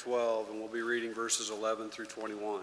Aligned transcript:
12, 0.00 0.50
and 0.50 0.58
we'll 0.58 0.68
be 0.68 0.80
reading 0.80 1.12
verses 1.12 1.50
11 1.50 1.90
through 1.90 2.06
21. 2.06 2.62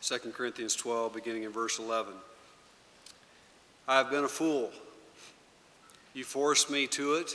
Second 0.00 0.34
Corinthians 0.34 0.76
12, 0.76 1.14
beginning 1.14 1.44
in 1.44 1.52
verse 1.52 1.78
11. 1.78 2.12
I 3.88 3.96
have 3.96 4.10
been 4.10 4.24
a 4.24 4.28
fool. 4.28 4.70
You 6.12 6.24
forced 6.24 6.70
me 6.70 6.86
to 6.88 7.14
it, 7.14 7.30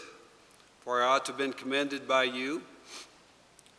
for 0.82 1.02
I 1.02 1.08
ought 1.08 1.26
to 1.26 1.32
have 1.32 1.40
been 1.40 1.54
commended 1.54 2.08
by 2.08 2.26
you. 2.26 2.62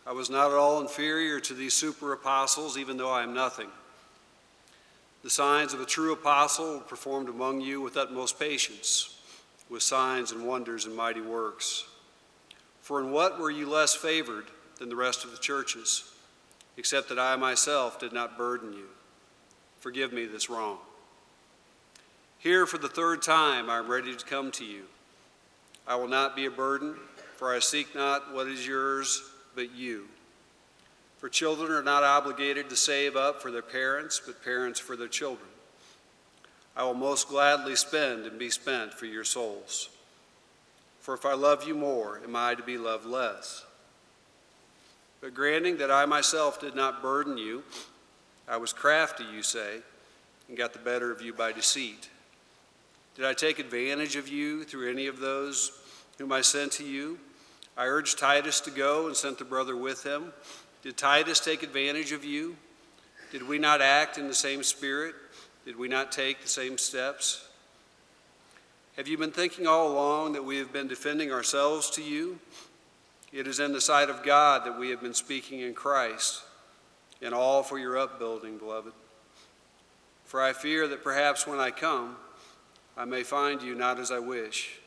I 0.05 0.13
was 0.13 0.31
not 0.31 0.51
at 0.51 0.57
all 0.57 0.81
inferior 0.81 1.39
to 1.41 1.55
these 1.55 1.75
super 1.75 2.13
apostles, 2.13 2.77
even 2.77 2.97
though 2.97 3.11
I 3.11 3.23
am 3.23 3.35
nothing. 3.35 3.69
The 5.23 5.31
signs 5.31 5.75
of 5.75 5.81
a 5.81 5.87
true 5.87 6.13
apostle 6.13 6.75
were 6.75 6.81
performed 6.81 7.29
among 7.29 7.61
you 7.61 7.81
with 7.81 7.97
utmost 7.97 8.39
patience, 8.41 9.18
with 9.71 9.83
signs 9.83 10.33
and 10.33 10.47
wonders 10.47 10.85
and 10.85 10.97
mighty 10.97 11.21
works. 11.21 11.85
For 12.81 13.01
in 13.01 13.11
what 13.11 13.39
were 13.39 13.51
you 13.51 13.69
less 13.69 13.95
favored 13.95 14.47
than 14.79 14.89
the 14.89 14.97
rest 14.97 15.25
of 15.25 15.31
the 15.31 15.39
churches, 15.39 16.11
except 16.77 17.09
that 17.09 17.19
I 17.19 17.37
myself 17.37 18.01
did 18.01 18.13
not 18.13 18.39
burden 18.39 18.73
you? 18.73 18.87
Forgive 19.81 20.13
me 20.13 20.27
this 20.27 20.49
wrong. 20.49 20.79
Here 22.39 22.67
for 22.67 22.79
the 22.79 22.89
third 22.89 23.23
time 23.23 23.69
I 23.69 23.79
am 23.79 23.91
ready 23.91 24.15
to 24.15 24.25
come 24.25 24.51
to 24.53 24.65
you. 24.65 24.85
I 25.87 25.97
will 25.97 26.09
not 26.09 26.37
be 26.37 26.47
a 26.47 26.51
burden, 26.51 26.97
for 27.37 27.55
I 27.55 27.59
seek 27.59 27.95
not 27.95 28.33
what 28.33 28.47
is 28.47 28.67
yours, 28.67 29.23
but 29.55 29.75
you. 29.75 30.07
For 31.19 31.29
children 31.29 31.73
are 31.73 31.83
not 31.83 32.05
obligated 32.05 32.71
to 32.71 32.77
save 32.77 33.17
up 33.17 33.43
for 33.43 33.51
their 33.51 33.63
parents, 33.63 34.21
but 34.25 34.45
parents 34.45 34.79
for 34.79 34.97
their 34.97 35.09
children. 35.09 35.49
I 36.79 36.85
will 36.85 36.95
most 36.95 37.29
gladly 37.29 37.75
spend 37.75 38.25
and 38.25 38.39
be 38.39 38.51
spent 38.51 38.95
for 38.95 39.07
your 39.07 39.25
souls. 39.25 39.89
For 41.01 41.13
if 41.13 41.27
I 41.27 41.35
love 41.35 41.67
you 41.67 41.75
more, 41.75 42.21
am 42.23 42.37
I 42.37 42.55
to 42.55 42.63
be 42.63 42.79
loved 42.79 43.05
less? 43.05 43.65
But 45.21 45.35
granting 45.35 45.79
that 45.79 45.91
I 45.91 46.07
myself 46.07 46.61
did 46.61 46.77
not 46.77 47.03
burden 47.03 47.37
you, 47.37 47.65
I 48.47 48.59
was 48.59 48.73
crafty, 48.73 49.25
you 49.25 49.43
say, 49.43 49.81
and 50.47 50.57
got 50.57 50.73
the 50.73 50.79
better 50.79 51.11
of 51.11 51.21
you 51.21 51.33
by 51.33 51.51
deceit. 51.51 52.09
Did 53.17 53.25
I 53.25 53.33
take 53.33 53.59
advantage 53.59 54.15
of 54.15 54.29
you 54.29 54.63
through 54.63 54.89
any 54.89 55.09
of 55.09 55.19
those 55.19 55.73
whom 56.19 56.31
I 56.31 56.43
sent 56.43 56.71
to 56.73 56.85
you? 56.85 57.19
I 57.77 57.87
urged 57.87 58.21
Titus 58.21 58.61
to 58.61 58.71
go 58.71 59.09
and 59.09 59.17
sent 59.17 59.39
the 59.39 59.45
brother 59.45 59.77
with 59.77 60.05
him. 60.05 60.33
Did 60.83 60.97
Titus 60.97 61.41
take 61.41 61.65
advantage 61.65 62.13
of 62.13 62.25
you? 62.25 62.57
Did 63.33 63.47
we 63.49 63.59
not 63.59 63.83
act 63.83 64.17
in 64.17 64.29
the 64.29 64.35
same 64.35 64.63
spirit? 64.63 65.17
Did 65.69 65.77
we 65.77 65.87
not 65.87 66.11
take 66.11 66.41
the 66.41 66.49
same 66.49 66.79
steps? 66.79 67.47
Have 68.97 69.07
you 69.07 69.19
been 69.19 69.31
thinking 69.31 69.67
all 69.67 69.93
along 69.93 70.33
that 70.33 70.43
we 70.43 70.57
have 70.57 70.73
been 70.73 70.89
defending 70.89 71.31
ourselves 71.31 71.91
to 71.91 72.03
you? 72.03 72.39
It 73.35 73.47
is 73.47 73.61
in 73.61 73.75
the 73.75 73.81
sight 73.83 74.09
of 74.09 74.23
God 74.23 74.65
that 74.65 74.79
we 74.79 74.89
have 74.89 75.03
been 75.03 75.13
speaking 75.13 75.61
in 75.61 75.75
Christ, 75.75 76.41
and 77.21 77.35
all 77.35 77.63
for 77.63 77.79
your 77.79 77.99
upbuilding, 77.99 78.57
beloved. 78.57 78.95
For 80.25 80.41
I 80.41 80.55
fear 80.55 80.89
that 80.89 81.05
perhaps 81.05 81.47
when 81.47 81.59
I 81.59 81.71
come, 81.71 82.17
I 82.97 83.05
may 83.05 83.23
find 83.23 83.61
you 83.61 83.75
not 83.75 84.01
as 84.01 84.11
I 84.11 84.21
wish, 84.21 84.79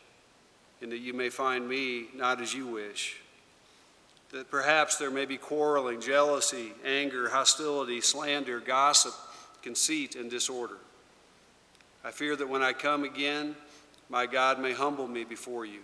and 0.82 0.92
that 0.92 0.98
you 0.98 1.14
may 1.14 1.30
find 1.30 1.70
me 1.70 2.08
not 2.16 2.42
as 2.42 2.56
you 2.56 2.66
wish 2.66 3.18
that 4.32 4.50
perhaps 4.50 4.96
there 4.96 5.12
may 5.12 5.26
be 5.26 5.38
quarreling, 5.38 6.00
jealousy, 6.00 6.72
anger, 6.86 7.30
hostility, 7.30 8.00
slander, 8.00 8.62
gossip, 8.62 9.14
conceit, 9.62 10.16
and 10.16 10.30
disorder. 10.30 10.78
I 12.04 12.12
fear 12.12 12.36
that 12.36 12.50
when 12.50 12.64
I 12.64 12.74
come 12.74 13.04
again, 13.04 13.56
my 14.10 14.26
God 14.26 14.60
may 14.60 14.74
humble 14.74 15.08
me 15.08 15.24
before 15.24 15.66
you, 15.66 15.80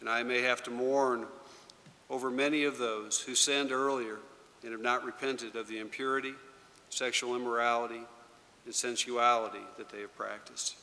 and 0.00 0.08
I 0.08 0.22
may 0.22 0.42
have 0.42 0.62
to 0.64 0.70
mourn 0.70 1.26
over 2.08 2.30
many 2.30 2.64
of 2.64 2.78
those 2.78 3.20
who 3.20 3.34
sinned 3.34 3.72
earlier 3.72 4.18
and 4.62 4.72
have 4.72 4.80
not 4.80 5.04
repented 5.04 5.56
of 5.56 5.68
the 5.68 5.78
impurity, 5.78 6.32
sexual 6.90 7.36
immorality, 7.36 8.00
and 8.64 8.74
sensuality 8.74 9.60
that 9.76 9.90
they 9.90 10.00
have 10.00 10.16
practiced. 10.16 10.76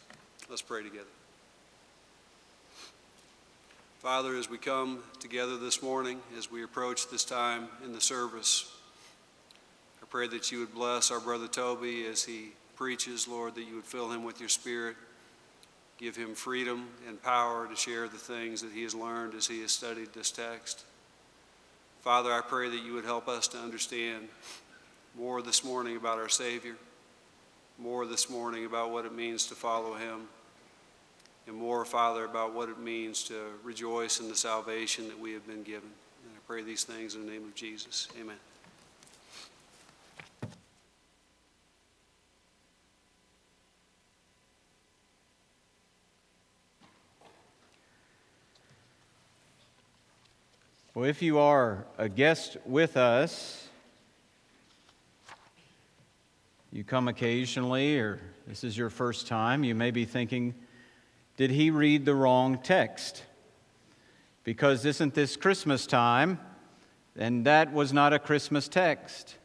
Let's 0.50 0.62
pray 0.62 0.84
together. 0.84 1.06
Father, 4.00 4.36
as 4.36 4.50
we 4.50 4.58
come 4.58 5.04
together 5.20 5.58
this 5.58 5.82
morning, 5.84 6.20
as 6.38 6.52
we 6.52 6.64
approach 6.64 7.10
this 7.10 7.24
time 7.24 7.68
in 7.86 7.94
the 7.94 8.02
service, 8.02 8.76
pray 10.12 10.28
that 10.28 10.52
you 10.52 10.60
would 10.60 10.74
bless 10.74 11.10
our 11.10 11.22
brother 11.22 11.48
Toby 11.48 12.06
as 12.06 12.24
he 12.26 12.50
preaches, 12.76 13.28
Lord, 13.28 13.56
that 13.56 13.64
you 13.64 13.76
would 13.76 13.86
fill 13.86 14.12
him 14.12 14.26
with 14.26 14.42
your 14.42 14.50
spirit, 14.50 14.98
give 15.98 16.18
him 16.18 16.36
freedom 16.36 16.90
and 17.08 17.22
power 17.24 17.66
to 17.68 17.76
share 17.76 18.10
the 18.10 18.18
things 18.18 18.62
that 18.62 18.74
he 18.74 18.84
has 18.84 18.94
learned 18.94 19.34
as 19.34 19.48
he 19.48 19.62
has 19.62 19.72
studied 19.72 20.14
this 20.14 20.30
text. 20.30 20.84
Father, 22.02 22.34
I 22.34 22.42
pray 22.42 22.70
that 22.70 22.84
you 22.84 22.94
would 22.94 23.06
help 23.06 23.30
us 23.30 23.48
to 23.50 23.58
understand 23.58 24.28
more 25.18 25.42
this 25.42 25.64
morning 25.64 25.96
about 25.96 26.18
our 26.18 26.30
Savior, 26.30 26.76
more 27.80 28.06
this 28.06 28.30
morning 28.30 28.66
about 28.66 28.92
what 28.92 29.06
it 29.06 29.14
means 29.14 29.46
to 29.48 29.56
follow 29.56 29.94
him 29.94 30.28
and 31.48 31.56
more, 31.56 31.86
Father, 31.86 32.26
about 32.26 32.54
what 32.54 32.70
it 32.70 32.80
means 32.80 33.24
to 33.24 33.36
rejoice 33.64 34.20
in 34.20 34.28
the 34.28 34.36
salvation 34.36 35.08
that 35.08 35.20
we 35.20 35.34
have 35.34 35.48
been 35.48 35.64
given. 35.64 35.90
And 36.24 36.34
I 36.36 36.40
pray 36.48 36.64
these 36.64 36.84
things 36.84 37.16
in 37.16 37.26
the 37.26 37.32
name 37.32 37.44
of 37.44 37.56
Jesus. 37.56 38.08
Amen. 38.20 38.38
Well, 50.94 51.06
if 51.06 51.22
you 51.22 51.40
are 51.40 51.86
a 51.98 52.10
guest 52.10 52.58
with 52.66 52.98
us, 52.98 53.66
you 56.70 56.84
come 56.84 57.08
occasionally, 57.08 57.98
or 57.98 58.20
this 58.46 58.66
is 58.66 58.78
your 58.78 58.90
first 58.90 59.26
time, 59.26 59.64
you 59.64 59.74
may 59.74 59.92
be 59.92 60.04
thinking, 60.04 60.54
did 61.38 61.50
he 61.50 61.72
read 61.72 62.04
the 62.04 62.14
wrong 62.14 62.58
text? 62.58 63.24
Because 64.44 64.84
isn't 64.84 65.14
this 65.14 65.38
Christmas 65.38 65.88
time? 65.88 66.42
And 67.16 67.46
that 67.46 67.72
was 67.72 67.94
not 67.94 68.12
a 68.12 68.20
Christmas 68.20 68.68
text. 68.68 69.38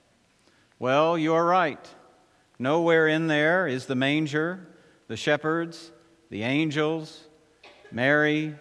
Well, 0.81 1.17
you're 1.17 1.45
right. 1.45 1.89
Nowhere 2.59 3.07
in 3.07 3.29
there 3.29 3.69
is 3.69 3.87
the 3.87 3.95
manger, 3.95 4.67
the 5.07 5.17
shepherds, 5.17 5.93
the 6.29 6.43
angels, 6.43 7.23
Mary, 7.93 8.57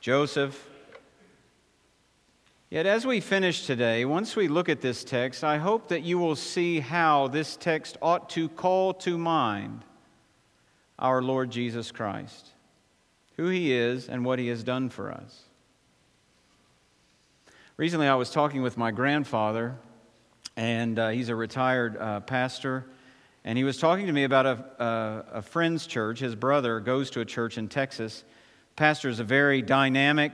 Joseph. 0.00 0.70
Yet, 2.74 2.86
as 2.86 3.06
we 3.06 3.20
finish 3.20 3.66
today, 3.66 4.04
once 4.04 4.34
we 4.34 4.48
look 4.48 4.68
at 4.68 4.80
this 4.80 5.04
text, 5.04 5.44
I 5.44 5.58
hope 5.58 5.86
that 5.90 6.02
you 6.02 6.18
will 6.18 6.34
see 6.34 6.80
how 6.80 7.28
this 7.28 7.54
text 7.54 7.96
ought 8.02 8.30
to 8.30 8.48
call 8.48 8.94
to 8.94 9.16
mind 9.16 9.84
our 10.98 11.22
Lord 11.22 11.52
Jesus 11.52 11.92
Christ 11.92 12.48
who 13.36 13.46
he 13.46 13.72
is 13.72 14.08
and 14.08 14.24
what 14.24 14.40
he 14.40 14.48
has 14.48 14.64
done 14.64 14.88
for 14.88 15.12
us. 15.12 15.42
Recently, 17.76 18.08
I 18.08 18.16
was 18.16 18.32
talking 18.32 18.60
with 18.60 18.76
my 18.76 18.90
grandfather, 18.90 19.76
and 20.56 20.98
uh, 20.98 21.10
he's 21.10 21.28
a 21.28 21.36
retired 21.36 21.96
uh, 21.96 22.18
pastor, 22.22 22.86
and 23.44 23.56
he 23.56 23.62
was 23.62 23.78
talking 23.78 24.08
to 24.08 24.12
me 24.12 24.24
about 24.24 24.46
a, 24.46 24.82
a, 24.82 25.24
a 25.34 25.42
friend's 25.42 25.86
church. 25.86 26.18
His 26.18 26.34
brother 26.34 26.80
goes 26.80 27.08
to 27.10 27.20
a 27.20 27.24
church 27.24 27.56
in 27.56 27.68
Texas. 27.68 28.24
Pastor 28.74 29.08
is 29.08 29.20
a 29.20 29.24
very 29.24 29.62
dynamic, 29.62 30.32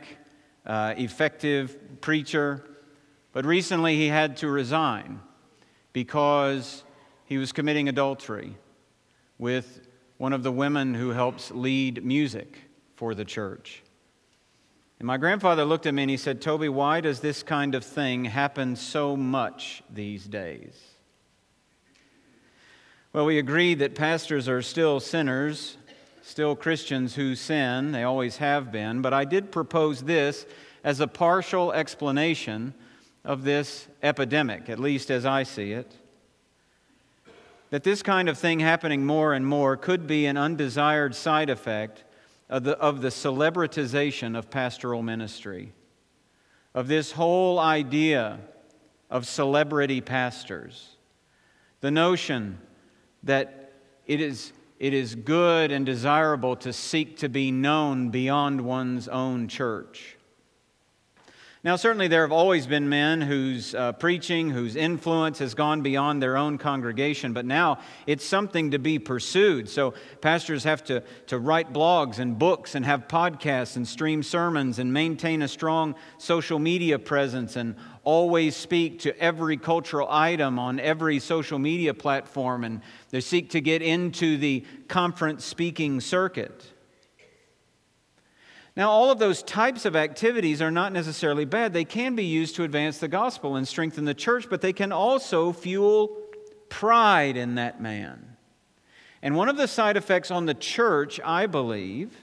uh, 0.67 0.95
effective 0.97 2.01
preacher, 2.01 2.65
but 3.33 3.45
recently 3.45 3.97
he 3.97 4.09
had 4.09 4.37
to 4.39 4.49
resign 4.49 5.21
because 5.93 6.85
he 7.25 7.39
was 7.39 7.53
committing 7.53 7.89
adultery 7.89 8.57
with 9.39 9.81
one 10.19 10.33
of 10.33 10.43
the 10.43 10.53
women 10.53 10.95
who 10.95 11.11
helps 11.11 11.51
lead 11.51 12.05
music 12.05 12.59
for 12.97 13.15
the 13.15 13.25
church. 13.25 13.83
And 14.99 15.07
my 15.07 15.17
grandfather 15.17 15.65
looked 15.65 15.87
at 15.87 15.95
me 15.95 16.03
and 16.03 16.11
he 16.11 16.19
said, 16.19 16.43
Toby, 16.43 16.69
why 16.69 17.01
does 17.01 17.21
this 17.21 17.43
kind 17.43 17.75
of 17.75 17.83
thing 17.83 18.27
happen 18.27 18.77
so 18.77 19.17
much 19.17 19.83
these 19.89 20.27
days? 20.27 20.79
Well, 23.15 23.25
we 23.25 23.39
agreed 23.39 23.79
that 23.79 23.95
pastors 23.95 24.47
are 24.47 24.61
still 24.61 25.01
sinners, 25.01 25.79
still 26.31 26.55
Christians 26.55 27.17
who 27.17 27.35
sin. 27.35 27.91
They 27.91 28.05
always 28.05 28.37
have 28.37 28.71
been. 28.71 29.03
But 29.03 29.13
I 29.13 29.25
did 29.25 29.51
propose 29.51 30.03
this 30.03 30.47
as 30.85 31.01
a 31.01 31.09
partial 31.09 31.73
explanation 31.73 32.73
of 33.25 33.43
this 33.43 33.89
epidemic, 34.01 34.71
at 34.71 34.79
least 34.79 35.11
as 35.11 35.27
I 35.27 35.43
see 35.43 35.73
it. 35.73 35.93
That 37.71 37.83
this 37.83 38.03
kind 38.03 38.29
of 38.29 38.39
thing 38.39 38.61
happening 38.61 39.05
more 39.05 39.35
and 39.35 39.45
more 39.45 39.77
could 39.77 40.07
be 40.07 40.27
an 40.27 40.37
undesired 40.37 41.17
side 41.17 41.51
effect 41.51 42.05
of 42.49 42.63
the, 42.63 42.79
of 42.79 43.03
the 43.03 43.09
celebritization 43.09 44.39
of 44.39 44.51
pastoral 44.51 45.03
ministry, 45.03 45.73
of 46.75 46.87
this 46.87 47.13
whole 47.13 47.59
idea 47.59 48.39
of 49.11 49.27
celebrity 49.27 50.01
pastors, 50.01 50.91
the 51.81 51.91
notion 51.91 52.59
that 53.25 53.73
it 54.07 54.21
is 54.21 54.53
it 54.81 54.95
is 54.95 55.15
good 55.15 55.71
and 55.71 55.85
desirable 55.85 56.57
to 56.57 56.73
seek 56.73 57.19
to 57.19 57.29
be 57.29 57.51
known 57.51 58.09
beyond 58.09 58.63
one's 58.63 59.07
own 59.09 59.47
church. 59.47 60.17
Now, 61.63 61.77
certainly, 61.77 62.09
there 62.09 62.23
have 62.23 62.33
always 62.33 62.67
been 62.67 62.89
men 62.89 63.21
whose 63.21 63.75
uh, 63.75 63.93
preaching, 63.93 64.49
whose 64.49 64.77
influence 64.77 65.41
has 65.41 65.53
gone 65.53 65.83
beyond 65.83 66.23
their 66.23 66.39
own 66.39 66.57
congregation, 66.57 67.35
but 67.35 67.45
now 67.45 67.81
it's 68.07 68.25
something 68.25 68.71
to 68.71 68.79
be 68.79 68.99
pursued. 68.99 69.69
So, 69.69 69.93
pastors 70.23 70.65
have 70.65 70.83
to, 70.85 71.03
to 71.27 71.39
write 71.39 71.71
blogs 71.71 72.19
and 72.19 72.39
books 72.39 72.75
and 72.75 72.87
have 72.87 73.09
podcasts 73.09 73.77
and 73.77 73.87
stream 73.87 74.23
sermons 74.23 74.79
and 74.79 74.91
maintain 74.91 75.43
a 75.43 75.49
strong 75.49 75.97
social 76.17 76.59
media 76.59 76.99
presence 76.99 77.57
and 77.57 77.77
always 78.05 78.57
speak 78.57 79.01
to 79.01 79.19
every 79.21 79.59
cultural 79.59 80.09
item 80.11 80.59
on 80.59 80.81
every 80.81 81.19
social 81.19 81.59
media 81.59 81.93
platform. 81.93 82.65
And 82.65 82.81
they 83.11 83.21
seek 83.21 83.51
to 83.51 83.61
get 83.61 83.83
into 83.83 84.39
the 84.39 84.65
conference 84.89 85.45
speaking 85.45 86.01
circuit. 86.01 86.73
Now, 88.81 88.89
all 88.89 89.11
of 89.11 89.19
those 89.19 89.43
types 89.43 89.85
of 89.85 89.95
activities 89.95 90.63
are 90.63 90.71
not 90.71 90.95
necessarily 90.95 91.45
bad. 91.45 91.75
They 91.75 91.85
can 91.85 92.17
be 92.17 92.25
used 92.25 92.57
to 92.57 92.63
advance 92.63 92.97
the 92.97 93.09
gospel 93.09 93.57
and 93.57 93.69
strengthen 93.69 94.07
the 94.07 94.15
church, 94.15 94.47
but 94.49 94.63
they 94.63 94.73
can 94.73 94.91
also 94.91 95.53
fuel 95.53 96.17
pride 96.71 97.37
in 97.37 97.57
that 97.57 97.83
man. 97.83 98.39
And 99.21 99.37
one 99.37 99.51
of 99.51 99.59
the 99.59 99.69
side 99.69 99.99
effects 99.99 100.31
on 100.31 100.47
the 100.47 100.55
church, 100.55 101.21
I 101.23 101.45
believe, 101.45 102.17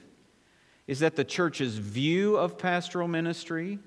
is 0.88 0.98
that 0.98 1.14
the 1.14 1.22
church's 1.22 1.78
view 1.78 2.36
of 2.36 2.58
pastoral 2.58 3.06
ministry 3.06 3.78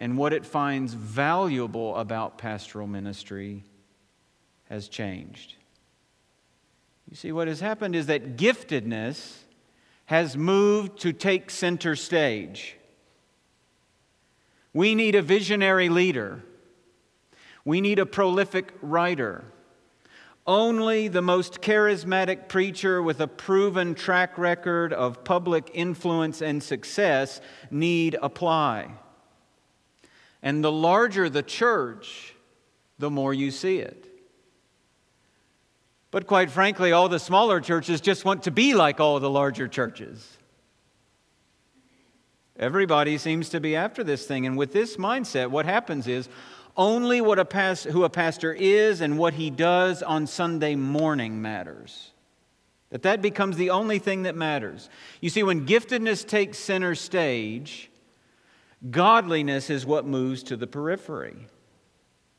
and 0.00 0.18
what 0.18 0.32
it 0.32 0.44
finds 0.44 0.94
valuable 0.94 1.94
about 1.94 2.38
pastoral 2.38 2.88
ministry 2.88 3.62
has 4.68 4.88
changed. 4.88 5.54
You 7.08 7.14
see, 7.14 7.30
what 7.30 7.46
has 7.46 7.60
happened 7.60 7.94
is 7.94 8.06
that 8.06 8.36
giftedness 8.36 9.44
has 10.08 10.38
moved 10.38 10.98
to 10.98 11.12
take 11.12 11.50
center 11.50 11.94
stage. 11.94 12.78
We 14.72 14.94
need 14.94 15.14
a 15.14 15.20
visionary 15.20 15.90
leader. 15.90 16.42
We 17.62 17.82
need 17.82 17.98
a 17.98 18.06
prolific 18.06 18.72
writer. 18.80 19.44
Only 20.46 21.08
the 21.08 21.20
most 21.20 21.60
charismatic 21.60 22.48
preacher 22.48 23.02
with 23.02 23.20
a 23.20 23.28
proven 23.28 23.94
track 23.94 24.38
record 24.38 24.94
of 24.94 25.24
public 25.24 25.70
influence 25.74 26.40
and 26.40 26.62
success 26.62 27.42
need 27.70 28.16
apply. 28.22 28.88
And 30.42 30.64
the 30.64 30.72
larger 30.72 31.28
the 31.28 31.42
church, 31.42 32.34
the 32.98 33.10
more 33.10 33.34
you 33.34 33.50
see 33.50 33.76
it. 33.80 34.07
But 36.10 36.26
quite 36.26 36.50
frankly, 36.50 36.92
all 36.92 37.08
the 37.08 37.18
smaller 37.18 37.60
churches 37.60 38.00
just 38.00 38.24
want 38.24 38.44
to 38.44 38.50
be 38.50 38.74
like 38.74 38.98
all 39.00 39.20
the 39.20 39.30
larger 39.30 39.68
churches. 39.68 40.38
Everybody 42.58 43.18
seems 43.18 43.50
to 43.50 43.60
be 43.60 43.76
after 43.76 44.02
this 44.02 44.26
thing. 44.26 44.46
And 44.46 44.56
with 44.56 44.72
this 44.72 44.96
mindset, 44.96 45.50
what 45.50 45.64
happens 45.64 46.08
is 46.08 46.28
only 46.76 47.20
what 47.20 47.38
a 47.38 47.44
past, 47.44 47.84
who 47.84 48.04
a 48.04 48.10
pastor 48.10 48.52
is 48.52 49.00
and 49.00 49.18
what 49.18 49.34
he 49.34 49.50
does 49.50 50.02
on 50.02 50.26
Sunday 50.26 50.74
morning 50.74 51.42
matters. 51.42 52.12
That 52.90 53.02
that 53.02 53.20
becomes 53.20 53.56
the 53.56 53.70
only 53.70 53.98
thing 53.98 54.22
that 54.22 54.34
matters. 54.34 54.88
You 55.20 55.28
see, 55.28 55.42
when 55.42 55.66
giftedness 55.66 56.26
takes 56.26 56.58
center 56.58 56.94
stage, 56.94 57.90
godliness 58.90 59.70
is 59.70 59.84
what 59.84 60.06
moves 60.06 60.42
to 60.44 60.56
the 60.56 60.66
periphery. 60.66 61.46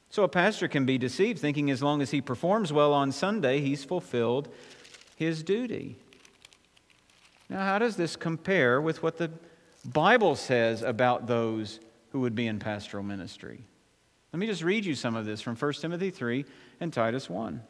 So 0.09 0.23
a 0.23 0.27
pastor 0.27 0.67
can 0.67 0.85
be 0.85 0.97
deceived 0.97 1.39
thinking 1.39 1.69
as 1.69 1.83
long 1.83 2.01
as 2.01 2.11
he 2.11 2.21
performs 2.21 2.73
well 2.73 2.94
on 2.94 3.11
Sunday, 3.11 3.61
he's 3.61 3.83
fulfilled 3.83 4.50
his 5.15 5.44
duty. 5.44 5.97
Now, 7.50 7.65
how 7.65 7.79
does 7.79 7.95
this 7.95 8.15
compare 8.15 8.81
with 8.81 9.03
what 9.03 9.17
the 9.17 9.31
Bible 9.85 10.35
says 10.35 10.81
about 10.81 11.27
those 11.27 11.79
who 12.11 12.21
would 12.21 12.35
be 12.35 12.47
in 12.47 12.59
pastoral 12.59 13.03
ministry? 13.03 13.61
Let 14.33 14.39
me 14.39 14.47
just 14.47 14.63
read 14.63 14.85
you 14.85 14.95
some 14.95 15.15
of 15.15 15.25
this 15.25 15.41
from 15.41 15.56
1 15.56 15.73
Timothy 15.73 16.09
3 16.11 16.45
and 16.79 16.94
Titus 16.94 17.29
1. 17.29 17.61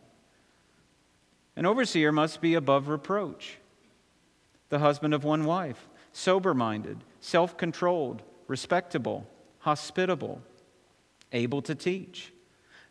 An 1.55 1.65
overseer 1.65 2.11
must 2.11 2.41
be 2.41 2.53
above 2.53 2.87
reproach, 2.87 3.57
the 4.69 4.79
husband 4.79 5.13
of 5.13 5.23
one 5.23 5.45
wife, 5.45 5.87
sober 6.13 6.53
minded, 6.53 7.03
self 7.19 7.57
controlled, 7.57 8.21
respectable, 8.47 9.27
hospitable 9.59 10.41
able 11.31 11.61
to 11.63 11.75
teach, 11.75 12.31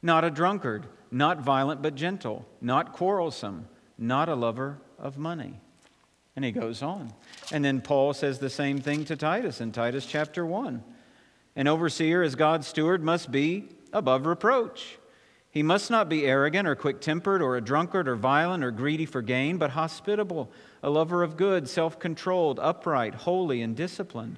not 0.03 0.25
a 0.25 0.31
drunkard, 0.31 0.87
not 1.11 1.41
violent 1.41 1.83
but 1.83 1.95
gentle, 1.95 2.47
not 2.61 2.93
quarrelsome, 2.93 3.69
not 3.97 4.29
a 4.29 4.35
lover 4.35 4.79
of 4.99 5.19
money. 5.19 5.61
And 6.37 6.45
he 6.45 6.53
goes 6.53 6.83
on. 6.83 7.13
And 7.51 7.65
then 7.65 7.81
Paul 7.81 8.15
says 8.15 8.39
the 8.39 8.51
same 8.51 8.79
thing 8.79 9.05
to 9.07 9.17
Titus 9.17 9.61
in 9.61 9.73
Titus 9.73 10.07
chapter 10.07 10.47
1. 10.47 10.85
An 11.57 11.67
overseer, 11.67 12.23
as 12.23 12.37
God's 12.37 12.69
steward, 12.69 13.03
must 13.03 13.33
be 13.33 13.69
above 13.93 14.27
reproach. 14.27 14.99
He 15.51 15.63
must 15.65 15.91
not 15.91 16.09
be 16.09 16.27
arrogant 16.27 16.69
or 16.69 16.77
quick 16.77 17.01
tempered 17.01 17.43
or 17.43 17.57
a 17.57 17.61
drunkard 17.61 18.07
or 18.07 18.15
violent 18.15 18.63
or 18.63 18.71
greedy 18.71 19.07
for 19.07 19.23
gain, 19.23 19.57
but 19.57 19.71
hospitable, 19.71 20.53
a 20.83 20.91
lover 20.91 21.25
of 21.25 21.37
good, 21.37 21.69
self 21.69 21.99
controlled, 21.99 22.61
upright, 22.61 23.15
holy, 23.15 23.61
and 23.63 23.75
disciplined. 23.75 24.37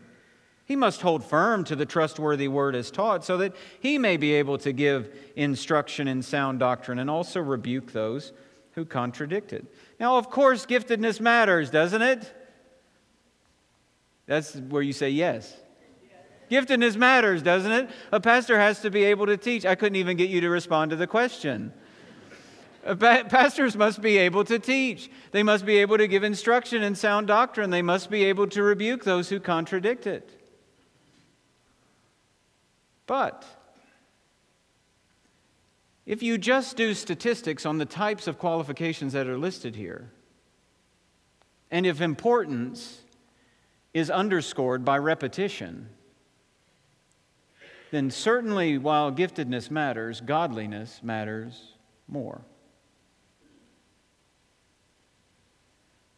He 0.71 0.77
must 0.77 1.03
hold 1.03 1.25
firm 1.25 1.65
to 1.65 1.75
the 1.75 1.85
trustworthy 1.85 2.47
word 2.47 2.77
as 2.77 2.93
taught 2.93 3.25
so 3.25 3.39
that 3.39 3.57
he 3.81 3.99
may 3.99 4.17
be 4.17 4.35
able 4.35 4.57
to 4.59 4.73
give 4.73 5.13
instruction 5.35 6.07
in 6.07 6.23
sound 6.23 6.61
doctrine 6.61 7.01
and 7.01 7.11
also 7.11 7.41
rebuke 7.41 7.91
those 7.91 8.33
who 8.77 8.85
contradict 8.85 9.53
it. 9.53 9.67
Now, 9.99 10.17
of 10.17 10.31
course, 10.31 10.67
giftedness 10.67 11.19
matters, 11.19 11.71
doesn't 11.71 12.03
it? 12.03 12.33
That's 14.27 14.55
where 14.55 14.81
you 14.81 14.93
say 14.93 15.11
yes. 15.11 15.57
Giftedness 16.53 16.95
matters, 16.95 17.43
doesn't 17.43 17.73
it? 17.73 17.91
A 18.13 18.21
pastor 18.21 18.57
has 18.57 18.79
to 18.83 18.93
be 18.93 19.03
able 19.03 19.27
to 19.27 19.37
teach. 19.37 19.67
I 19.67 19.75
couldn't 19.75 19.97
even 19.97 20.17
get 20.17 20.31
you 20.31 20.41
to 20.43 20.51
respond 20.51 20.91
to 20.91 20.97
the 20.97 21.09
question. 21.09 21.73
Pastors 22.97 23.77
must 23.77 24.01
be 24.01 24.19
able 24.19 24.45
to 24.45 24.61
teach. 24.61 25.11
They 25.33 25.43
must 25.43 25.67
be 25.67 25.79
able 25.79 25.99
to 25.99 26.07
give 26.07 26.23
instruction 26.23 26.85
in 26.85 26.95
sound 26.95 27.27
doctrine. 27.27 27.71
They 27.71 27.83
must 27.83 28.09
be 28.09 28.23
able 28.23 28.47
to 28.47 28.63
rebuke 28.63 29.03
those 29.03 29.31
who 29.31 29.41
contradict 29.41 30.07
it. 30.07 30.37
But 33.11 33.45
if 36.07 36.23
you 36.23 36.39
just 36.39 36.77
do 36.77 36.95
statistics 36.95 37.67
on 37.67 37.79
the 37.79 37.85
types 37.85 38.29
of 38.29 38.39
qualifications 38.39 39.15
that 39.15 39.27
are 39.27 39.37
listed 39.37 39.75
here, 39.75 40.13
and 41.73 41.87
if 41.87 42.01
importance 42.01 43.01
is 43.93 44.13
underscored 44.13 44.85
by 44.85 44.97
repetition, 44.99 45.89
then 47.91 48.13
certainly 48.13 48.79
while 48.79 49.11
giftedness 49.11 49.73
matters, 49.73 50.21
godliness 50.21 51.01
matters 51.03 51.73
more. 52.07 52.43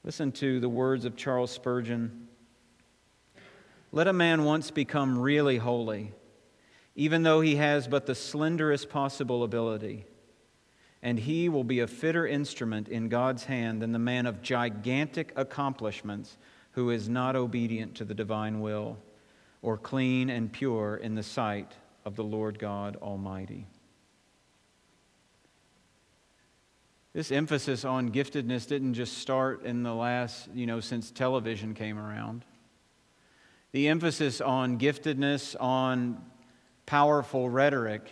Listen 0.04 0.30
to 0.32 0.61
the 0.61 0.68
words 0.68 1.06
of 1.06 1.16
Charles 1.16 1.52
Spurgeon. 1.52 2.28
Let 3.92 4.08
a 4.08 4.12
man 4.12 4.44
once 4.44 4.70
become 4.70 5.18
really 5.18 5.56
holy 5.56 6.12
even 6.94 7.22
though 7.22 7.40
he 7.40 7.56
has 7.56 7.88
but 7.88 8.06
the 8.06 8.14
slenderest 8.14 8.88
possible 8.88 9.42
ability. 9.42 10.04
And 11.02 11.18
he 11.18 11.49
will 11.49 11.64
be 11.64 11.80
a 11.80 11.87
fitter 11.87 12.26
instrument 12.26 12.88
in 12.88 13.08
God's 13.08 13.44
hand 13.44 13.82
than 13.82 13.92
the 13.92 13.99
man 13.99 14.26
of 14.26 14.42
gigantic 14.42 15.32
accomplishments 15.34 16.37
who 16.72 16.90
is 16.90 17.08
not 17.08 17.34
obedient 17.34 17.96
to 17.96 18.04
the 18.04 18.14
divine 18.14 18.61
will 18.61 18.99
or 19.62 19.76
clean 19.76 20.30
and 20.30 20.52
pure 20.52 20.96
in 20.96 21.14
the 21.14 21.22
sight 21.22 21.72
of 22.04 22.16
the 22.16 22.25
Lord 22.25 22.58
God 22.58 22.96
Almighty. 22.96 23.66
This 27.12 27.30
emphasis 27.30 27.84
on 27.84 28.11
giftedness 28.11 28.66
didn't 28.66 28.94
just 28.94 29.18
start 29.18 29.64
in 29.64 29.82
the 29.82 29.94
last, 29.94 30.49
you 30.54 30.66
know, 30.66 30.80
since 30.80 31.11
television 31.11 31.75
came 31.75 31.99
around. 31.99 32.44
The 33.72 33.88
emphasis 33.88 34.40
on 34.40 34.78
giftedness, 34.78 35.54
on 35.61 36.25
powerful 36.92 37.49
rhetoric 37.49 38.02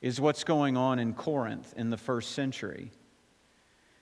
is 0.00 0.20
what's 0.20 0.44
going 0.44 0.76
on 0.76 1.00
in 1.00 1.12
Corinth 1.12 1.74
in 1.76 1.90
the 1.90 1.96
first 1.96 2.30
century. 2.36 2.92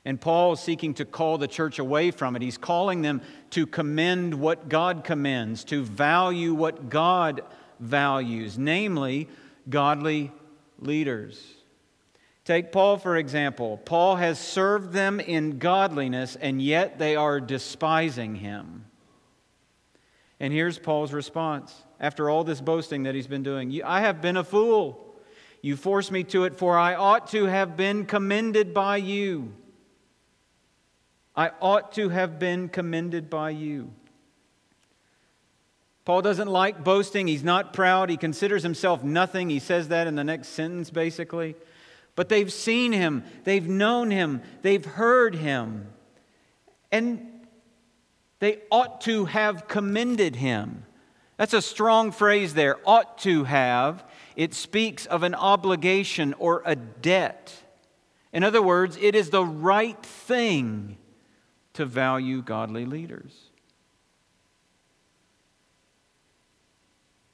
And 0.05 0.21
Paul 0.21 0.53
is 0.53 0.61
seeking 0.61 0.93
to 0.93 1.07
call 1.07 1.39
the 1.39 1.49
church 1.49 1.79
away 1.79 2.11
from 2.11 2.37
it. 2.37 2.43
He's 2.43 2.59
calling 2.59 3.01
them 3.01 3.23
to 3.53 3.67
commend 3.67 4.35
what 4.35 4.69
God 4.69 5.05
commends, 5.05 5.65
to 5.65 5.83
value 5.83 6.53
what 6.53 6.91
God 6.91 7.41
values, 7.81 8.59
namely 8.59 9.27
godly 9.71 10.31
leaders. 10.79 11.43
Take 12.45 12.73
Paul, 12.73 12.99
for 12.99 13.17
example. 13.17 13.79
Paul 13.87 14.17
has 14.17 14.39
served 14.39 14.93
them 14.93 15.19
in 15.19 15.59
godliness, 15.59 16.37
and 16.37 16.61
yet 16.61 16.99
they 16.99 17.17
are 17.17 17.41
despising 17.41 18.35
him. 18.35 18.85
And 20.39 20.53
here's 20.53 20.79
Paul's 20.79 21.15
response 21.15 21.85
after 22.05 22.29
all 22.29 22.45
this 22.45 22.61
boasting 22.61 23.05
that 23.05 23.15
he's 23.15 23.27
been 23.27 23.43
doing. 23.43 23.83
I 23.83 24.01
have 24.01 24.21
been 24.21 24.37
a 24.37 24.45
fool. 24.45 25.15
You 25.63 25.75
forced 25.75 26.13
me 26.13 26.23
to 26.25 26.45
it, 26.45 26.55
for 26.55 26.77
I 26.77 26.95
ought 26.95 27.29
to 27.29 27.47
have 27.47 27.79
been 27.79 28.05
commended 28.05 28.75
by 28.75 28.99
you. 28.99 29.55
I 31.35 31.51
ought 31.63 31.93
to 31.93 32.11
have 32.11 32.39
been 32.39 32.69
commended 32.69 33.31
by 33.31 33.51
you. 33.51 33.91
Paul 36.05 36.21
doesn't 36.21 36.49
like 36.49 36.85
boasting. 36.85 37.27
He's 37.27 37.43
not 37.43 37.73
proud. 37.73 38.11
He 38.11 38.19
considers 38.19 38.63
himself 38.63 39.03
nothing. 39.03 39.49
He 39.49 39.59
says 39.59 39.89
that 39.89 40.07
in 40.07 40.15
the 40.15 40.25
next 40.25 40.49
sentence, 40.49 40.91
basically. 40.91 41.57
But 42.17 42.29
they've 42.29 42.53
seen 42.53 42.93
him, 42.93 43.25
they've 43.45 43.67
known 43.67 44.11
him, 44.11 44.43
they've 44.61 44.85
heard 44.85 45.35
him. 45.35 45.87
And 46.93 47.47
they 48.41 48.59
ought 48.71 49.01
to 49.01 49.25
have 49.25 49.69
commended 49.69 50.37
him. 50.37 50.85
That's 51.37 51.53
a 51.53 51.63
strong 51.63 52.13
phrase 52.13 52.55
there, 52.55 52.77
ought 52.87 53.19
to 53.19 53.45
have. 53.45 54.05
It 54.37 54.55
speaks 54.55 55.07
of 55.07 55.23
an 55.23 55.35
obligation 55.35 56.35
or 56.39 56.63
a 56.65 56.77
debt. 56.77 57.53
In 58.33 58.45
other 58.45 58.63
words, 58.63 58.97
it 59.01 59.15
is 59.15 59.31
the 59.31 59.45
right 59.45 60.01
thing 60.03 60.97
to 61.75 61.85
value 61.85 62.43
godly 62.43 62.85
leaders. 62.85 63.33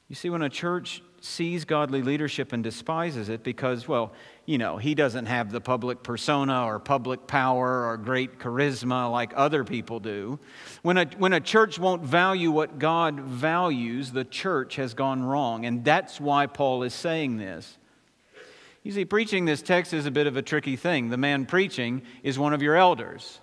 You 0.07 0.15
see, 0.15 0.29
when 0.29 0.41
a 0.41 0.49
church 0.49 1.01
sees 1.21 1.65
godly 1.65 2.01
leadership 2.01 2.51
and 2.51 2.63
despises 2.63 3.29
it 3.29 3.43
because, 3.43 3.87
well, 3.87 4.11
you 4.45 4.57
know, 4.57 4.77
he 4.77 4.95
doesn't 4.95 5.27
have 5.27 5.51
the 5.51 5.61
public 5.61 6.01
persona 6.01 6.65
or 6.65 6.79
public 6.79 7.27
power 7.27 7.85
or 7.87 7.95
great 7.97 8.39
charisma 8.39 9.09
like 9.09 9.31
other 9.35 9.63
people 9.63 9.99
do. 9.99 10.39
When 10.81 10.97
a, 10.97 11.05
when 11.17 11.31
a 11.31 11.39
church 11.39 11.77
won't 11.77 12.03
value 12.03 12.51
what 12.51 12.79
God 12.79 13.19
values, 13.19 14.11
the 14.11 14.25
church 14.25 14.75
has 14.77 14.95
gone 14.95 15.23
wrong. 15.23 15.65
And 15.65 15.85
that's 15.85 16.19
why 16.19 16.47
Paul 16.47 16.81
is 16.81 16.93
saying 16.93 17.37
this. 17.37 17.77
You 18.83 18.91
see, 18.91 19.05
preaching 19.05 19.45
this 19.45 19.61
text 19.61 19.93
is 19.93 20.07
a 20.07 20.11
bit 20.11 20.25
of 20.25 20.37
a 20.37 20.41
tricky 20.41 20.75
thing. 20.75 21.09
The 21.09 21.17
man 21.17 21.45
preaching 21.45 22.01
is 22.23 22.39
one 22.39 22.53
of 22.53 22.63
your 22.63 22.75
elders. 22.75 23.39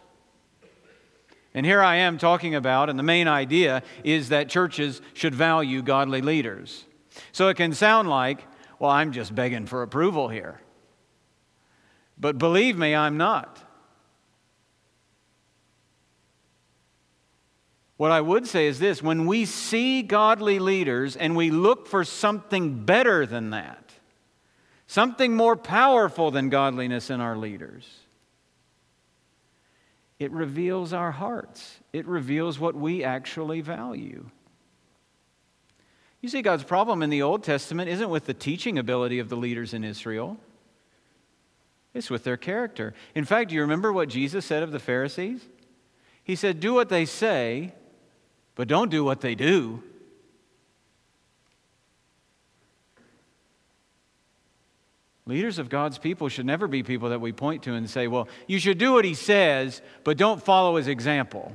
And 1.55 1.65
here 1.65 1.81
I 1.81 1.97
am 1.97 2.19
talking 2.19 2.57
about, 2.57 2.91
and 2.91 2.99
the 2.99 3.05
main 3.05 3.29
idea 3.29 3.85
is 4.03 4.31
that 4.31 4.49
churches 4.49 5.01
should 5.15 5.35
value 5.35 5.81
godly 5.81 6.23
leaders. 6.23 6.85
So 7.33 7.49
it 7.49 7.57
can 7.57 7.73
sound 7.73 8.09
like, 8.09 8.47
well, 8.79 8.91
I'm 8.91 9.13
just 9.13 9.35
begging 9.35 9.67
for 9.67 9.83
approval 9.83 10.29
here. 10.29 10.61
But 12.19 12.39
believe 12.39 12.77
me, 12.77 12.95
I'm 12.95 13.17
not. 13.17 13.63
What 17.97 18.13
I 18.13 18.21
would 18.21 18.47
say 18.47 18.69
is 18.69 18.79
this 18.79 19.03
when 19.03 19.27
we 19.27 19.45
see 19.45 20.03
godly 20.03 20.61
leaders 20.61 21.17
and 21.17 21.37
we 21.37 21.51
look 21.51 21.89
for 21.89 22.05
something 22.05 22.85
better 22.85 23.27
than 23.27 23.51
that, 23.51 23.93
something 24.87 25.35
more 25.35 25.57
powerful 25.57 26.31
than 26.31 26.49
godliness 26.49 27.11
in 27.11 27.21
our 27.21 27.37
leaders, 27.37 27.89
it 30.21 30.31
reveals 30.31 30.93
our 30.93 31.13
hearts. 31.13 31.79
It 31.93 32.07
reveals 32.07 32.59
what 32.59 32.75
we 32.75 33.05
actually 33.05 33.61
value. 33.61 34.31
You 36.21 36.29
see, 36.29 36.43
God's 36.43 36.65
problem 36.65 37.03
in 37.03 37.11
the 37.11 37.23
Old 37.23 37.45
Testament 37.45 37.89
isn't 37.89 38.11
with 38.11 38.27
the 38.27 38.35
teaching 38.35 38.79
ability 38.79 39.19
of 39.19 39.29
the 39.29 39.37
leaders 39.37 39.73
in 39.73 39.85
Israel, 39.85 40.37
it's 41.95 42.11
with 42.11 42.25
their 42.25 42.37
character. 42.37 42.95
In 43.15 43.25
fact, 43.25 43.51
do 43.51 43.57
you 43.57 43.63
remember 43.63 43.93
what 43.93 44.09
Jesus 44.09 44.45
said 44.45 44.63
of 44.63 44.73
the 44.73 44.79
Pharisees? 44.79 45.41
He 46.23 46.37
said, 46.37 46.61
Do 46.61 46.75
what 46.75 46.91
they 46.91 47.07
say, 47.07 47.73
but 48.55 48.69
don't 48.69 48.91
do 48.91 49.05
what 49.05 49.21
they 49.21 49.35
do. 49.35 49.83
Leaders 55.29 55.59
of 55.59 55.69
God's 55.69 55.99
people 55.99 56.31
should 56.31 56.47
never 56.47 56.67
be 56.67 56.83
people 56.83 57.11
that 57.11 57.21
we 57.21 57.33
point 57.33 57.63
to 57.65 57.75
and 57.75 57.89
say, 57.89 58.07
well, 58.07 58.29
you 58.47 58.59
should 58.59 58.79
do 58.79 58.95
what 58.95 59.05
he 59.05 59.13
says, 59.13 59.83
but 60.03 60.17
don't 60.17 60.43
follow 60.43 60.77
his 60.77 60.89
example. 60.89 61.53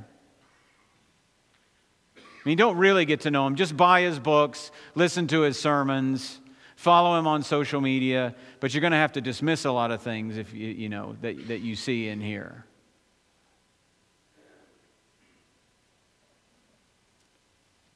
I 2.44 2.48
mean, 2.48 2.58
don't 2.58 2.76
really 2.76 3.06
get 3.06 3.20
to 3.20 3.30
know 3.30 3.46
him. 3.46 3.56
Just 3.56 3.76
buy 3.76 4.02
his 4.02 4.18
books, 4.18 4.70
listen 4.94 5.26
to 5.28 5.40
his 5.40 5.58
sermons, 5.58 6.40
follow 6.76 7.18
him 7.18 7.26
on 7.26 7.42
social 7.42 7.80
media, 7.80 8.34
but 8.60 8.74
you're 8.74 8.82
going 8.82 8.90
to 8.90 8.98
have 8.98 9.12
to 9.12 9.22
dismiss 9.22 9.64
a 9.64 9.72
lot 9.72 9.90
of 9.90 10.02
things 10.02 10.36
if 10.36 10.52
you, 10.52 10.68
you 10.68 10.88
know 10.90 11.16
that, 11.22 11.48
that 11.48 11.60
you 11.60 11.74
see 11.74 12.08
in 12.08 12.20
here. 12.20 12.66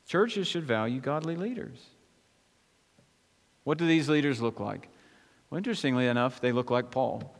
Churches 0.06 0.48
should 0.48 0.64
value 0.64 1.00
godly 1.00 1.36
leaders. 1.36 1.78
What 3.64 3.76
do 3.76 3.86
these 3.86 4.08
leaders 4.08 4.40
look 4.40 4.58
like? 4.58 4.88
Well, 5.50 5.58
interestingly 5.58 6.06
enough, 6.06 6.40
they 6.40 6.52
look 6.52 6.70
like 6.70 6.90
Paul. 6.90 7.34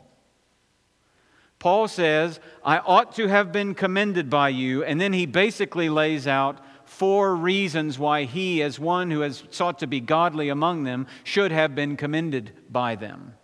Paul 1.58 1.88
says, 1.88 2.38
I 2.62 2.78
ought 2.78 3.14
to 3.16 3.26
have 3.26 3.50
been 3.50 3.74
commended 3.74 4.28
by 4.28 4.50
you. 4.50 4.84
And 4.84 5.00
then 5.00 5.14
he 5.14 5.24
basically 5.24 5.88
lays 5.88 6.26
out 6.26 6.60
four 6.88 7.36
reasons 7.36 7.98
why 7.98 8.24
he, 8.24 8.62
as 8.62 8.78
one 8.78 9.10
who 9.10 9.20
has 9.20 9.44
sought 9.50 9.78
to 9.80 9.86
be 9.86 10.00
godly 10.00 10.48
among 10.48 10.84
them, 10.84 11.06
should 11.22 11.52
have 11.52 11.74
been 11.74 11.96
commended 11.96 12.52
by 12.70 12.96
them. 12.96 13.34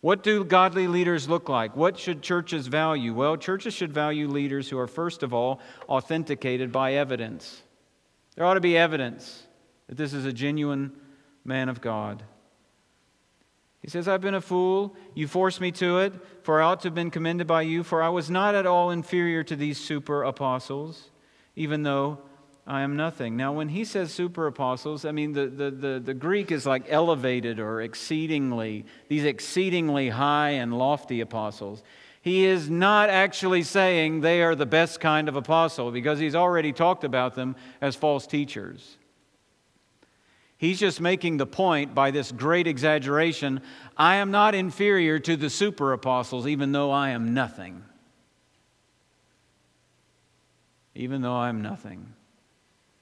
What 0.00 0.24
do 0.24 0.42
godly 0.42 0.88
leaders 0.88 1.28
look 1.28 1.48
like? 1.48 1.76
What 1.76 1.96
should 1.96 2.22
churches 2.22 2.66
value? 2.66 3.14
Well, 3.14 3.36
churches 3.36 3.72
should 3.72 3.92
value 3.92 4.26
leaders 4.26 4.68
who 4.68 4.76
are, 4.78 4.88
first 4.88 5.22
of 5.22 5.32
all, 5.32 5.60
authenticated 5.88 6.72
by 6.72 6.94
evidence. 6.94 7.62
There 8.34 8.44
ought 8.44 8.54
to 8.54 8.60
be 8.60 8.76
evidence 8.76 9.46
that 9.86 9.96
this 9.96 10.12
is 10.12 10.24
a 10.24 10.32
genuine 10.32 10.90
man 11.44 11.68
of 11.68 11.80
God. 11.80 12.24
He 13.80 13.90
says, 13.90 14.08
I've 14.08 14.20
been 14.20 14.34
a 14.34 14.40
fool. 14.40 14.96
You 15.14 15.28
forced 15.28 15.60
me 15.60 15.70
to 15.72 15.98
it, 15.98 16.14
for 16.42 16.60
I 16.60 16.64
ought 16.64 16.80
to 16.80 16.88
have 16.88 16.96
been 16.96 17.10
commended 17.10 17.46
by 17.46 17.62
you, 17.62 17.84
for 17.84 18.02
I 18.02 18.08
was 18.08 18.28
not 18.28 18.56
at 18.56 18.66
all 18.66 18.90
inferior 18.90 19.44
to 19.44 19.54
these 19.54 19.78
super 19.78 20.24
apostles, 20.24 21.11
even 21.56 21.82
though 21.82 22.18
I 22.66 22.82
am 22.82 22.96
nothing. 22.96 23.36
Now, 23.36 23.52
when 23.52 23.68
he 23.68 23.84
says 23.84 24.12
super 24.12 24.46
apostles, 24.46 25.04
I 25.04 25.12
mean, 25.12 25.32
the, 25.32 25.46
the, 25.48 25.70
the, 25.70 26.02
the, 26.04 26.14
Greek 26.14 26.52
is 26.52 26.64
like 26.64 26.84
elevated 26.88 27.58
or 27.58 27.80
exceedingly, 27.80 28.84
these 29.08 29.24
exceedingly 29.24 30.10
high 30.10 30.50
and 30.50 30.76
lofty 30.78 31.20
apostles. 31.20 31.82
He 32.20 32.44
is 32.44 32.70
not 32.70 33.10
actually 33.10 33.64
saying 33.64 34.20
they 34.20 34.42
are 34.42 34.54
the 34.54 34.66
best 34.66 35.00
kind 35.00 35.28
of 35.28 35.34
apostle 35.34 35.90
because 35.90 36.20
he's 36.20 36.36
already 36.36 36.72
talked 36.72 37.02
about 37.02 37.34
them 37.34 37.56
as 37.80 37.96
false 37.96 38.28
teachers. 38.28 38.96
He's 40.56 40.78
just 40.78 41.00
making 41.00 41.38
the 41.38 41.46
point 41.46 41.92
by 41.92 42.12
this 42.12 42.30
great 42.30 42.68
exaggeration 42.68 43.60
I 43.96 44.16
am 44.16 44.30
not 44.30 44.54
inferior 44.54 45.18
to 45.18 45.36
the 45.36 45.50
super 45.50 45.92
apostles, 45.92 46.46
even 46.46 46.70
though 46.70 46.92
I 46.92 47.08
am 47.08 47.34
nothing. 47.34 47.82
Even 50.94 51.22
though 51.22 51.34
I'm 51.34 51.62
nothing. 51.62 52.14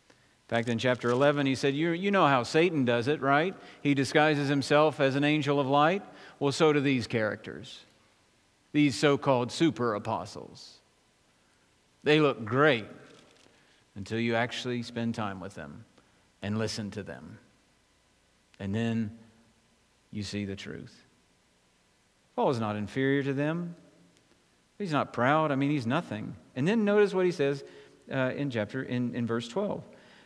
In 0.09 0.57
fact, 0.57 0.69
in 0.69 0.79
chapter 0.79 1.11
11, 1.11 1.47
he 1.47 1.55
said, 1.55 1.75
you, 1.75 1.91
you 1.91 2.11
know 2.11 2.27
how 2.27 2.43
Satan 2.43 2.85
does 2.85 3.07
it, 3.07 3.21
right? 3.21 3.55
He 3.83 3.95
disguises 3.95 4.49
himself 4.49 4.99
as 4.99 5.15
an 5.15 5.23
angel 5.23 5.61
of 5.61 5.69
light. 5.69 6.03
Well, 6.41 6.53
so 6.53 6.73
do 6.73 6.81
these 6.81 7.07
characters, 7.07 7.81
these 8.73 8.97
so 8.97 9.17
called 9.17 9.53
super 9.53 9.95
apostles. 9.95 10.79
They 12.03 12.19
look 12.19 12.45
great 12.45 12.87
until 13.95 14.19
you 14.19 14.35
actually 14.35 14.83
spend 14.83 15.15
time 15.15 15.39
with 15.39 15.55
them 15.55 15.85
and 16.43 16.59
listen 16.59 16.91
to 16.93 17.03
them. 17.03 17.39
And 18.59 18.75
then 18.75 19.17
you 20.11 20.23
see 20.23 20.45
the 20.45 20.57
truth. 20.57 21.05
Paul 22.37 22.51
is 22.51 22.59
not 22.59 22.77
inferior 22.77 23.23
to 23.23 23.33
them. 23.33 23.77
He's 24.79 24.93
not 24.93 25.13
proud. 25.13 25.53
I 25.53 25.57
mean, 25.57 25.71
he's 25.71 25.87
nothing. 25.87 26.35
And 26.57 26.67
then 26.67 26.85
notice 26.85 27.13
what 27.13 27.27
he 27.27 27.33
says 27.33 27.63
uh, 28.11 28.33
in 28.37 28.51
chapter 28.51 28.83
in, 28.83 29.15
in 29.15 29.27
verse 29.27 29.49
12. 29.49 29.83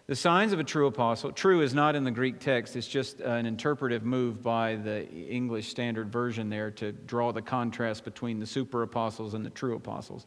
The 0.07 0.14
signs 0.14 0.53
of 0.53 0.61
a 0.61 0.64
true 0.64 0.87
apostle, 0.87 1.33
true 1.33 1.62
is 1.62 1.73
not 1.73 1.97
in 1.97 2.05
the 2.05 2.11
Greek 2.11 2.38
text, 2.38 2.76
it's 2.76 2.87
just 2.87 3.21
an 3.21 3.47
interpretive 3.47 4.05
move 4.05 4.43
by 4.43 4.76
the 4.76 5.09
English 5.11 5.69
Standard 5.69 6.12
Version 6.12 6.50
there 6.50 6.71
to 6.73 6.93
draw 6.93 7.33
the 7.33 7.41
contrast 7.41 8.05
between 8.05 8.38
the 8.38 8.47
super 8.47 8.83
apostles 8.83 9.33
and 9.33 9.47
the 9.47 9.50
true 9.50 9.75
apostles. 9.75 10.26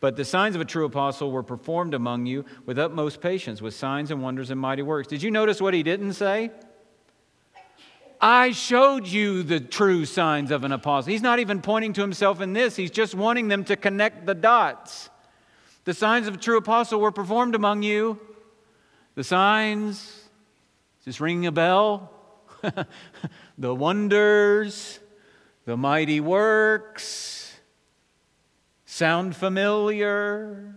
But 0.00 0.16
the 0.16 0.24
signs 0.24 0.54
of 0.54 0.62
a 0.62 0.64
true 0.64 0.86
apostle 0.86 1.30
were 1.30 1.42
performed 1.42 1.92
among 1.92 2.24
you 2.24 2.46
with 2.64 2.78
utmost 2.78 3.20
patience, 3.20 3.60
with 3.60 3.74
signs 3.74 4.10
and 4.10 4.22
wonders 4.22 4.50
and 4.50 4.58
mighty 4.58 4.80
works. 4.80 5.08
Did 5.08 5.22
you 5.22 5.30
notice 5.30 5.60
what 5.60 5.74
he 5.74 5.82
didn't 5.82 6.14
say? 6.14 6.50
I 8.22 8.52
showed 8.52 9.06
you 9.06 9.42
the 9.42 9.60
true 9.60 10.06
signs 10.06 10.50
of 10.50 10.64
an 10.64 10.72
apostle. 10.72 11.10
He's 11.10 11.22
not 11.22 11.38
even 11.38 11.60
pointing 11.60 11.92
to 11.94 12.00
himself 12.00 12.40
in 12.40 12.54
this, 12.54 12.76
he's 12.76 12.90
just 12.90 13.14
wanting 13.14 13.48
them 13.48 13.64
to 13.64 13.76
connect 13.76 14.24
the 14.24 14.34
dots. 14.34 15.10
The 15.84 15.94
signs 15.94 16.28
of 16.28 16.34
a 16.34 16.38
true 16.38 16.58
apostle 16.58 17.00
were 17.00 17.12
performed 17.12 17.54
among 17.54 17.82
you. 17.82 18.18
The 19.14 19.24
signs, 19.24 19.98
is 19.98 21.04
this 21.04 21.20
ringing 21.20 21.46
a 21.46 21.52
bell? 21.52 22.12
the 23.58 23.74
wonders, 23.74 25.00
the 25.64 25.76
mighty 25.76 26.20
works, 26.20 27.58
sound 28.84 29.34
familiar? 29.34 30.76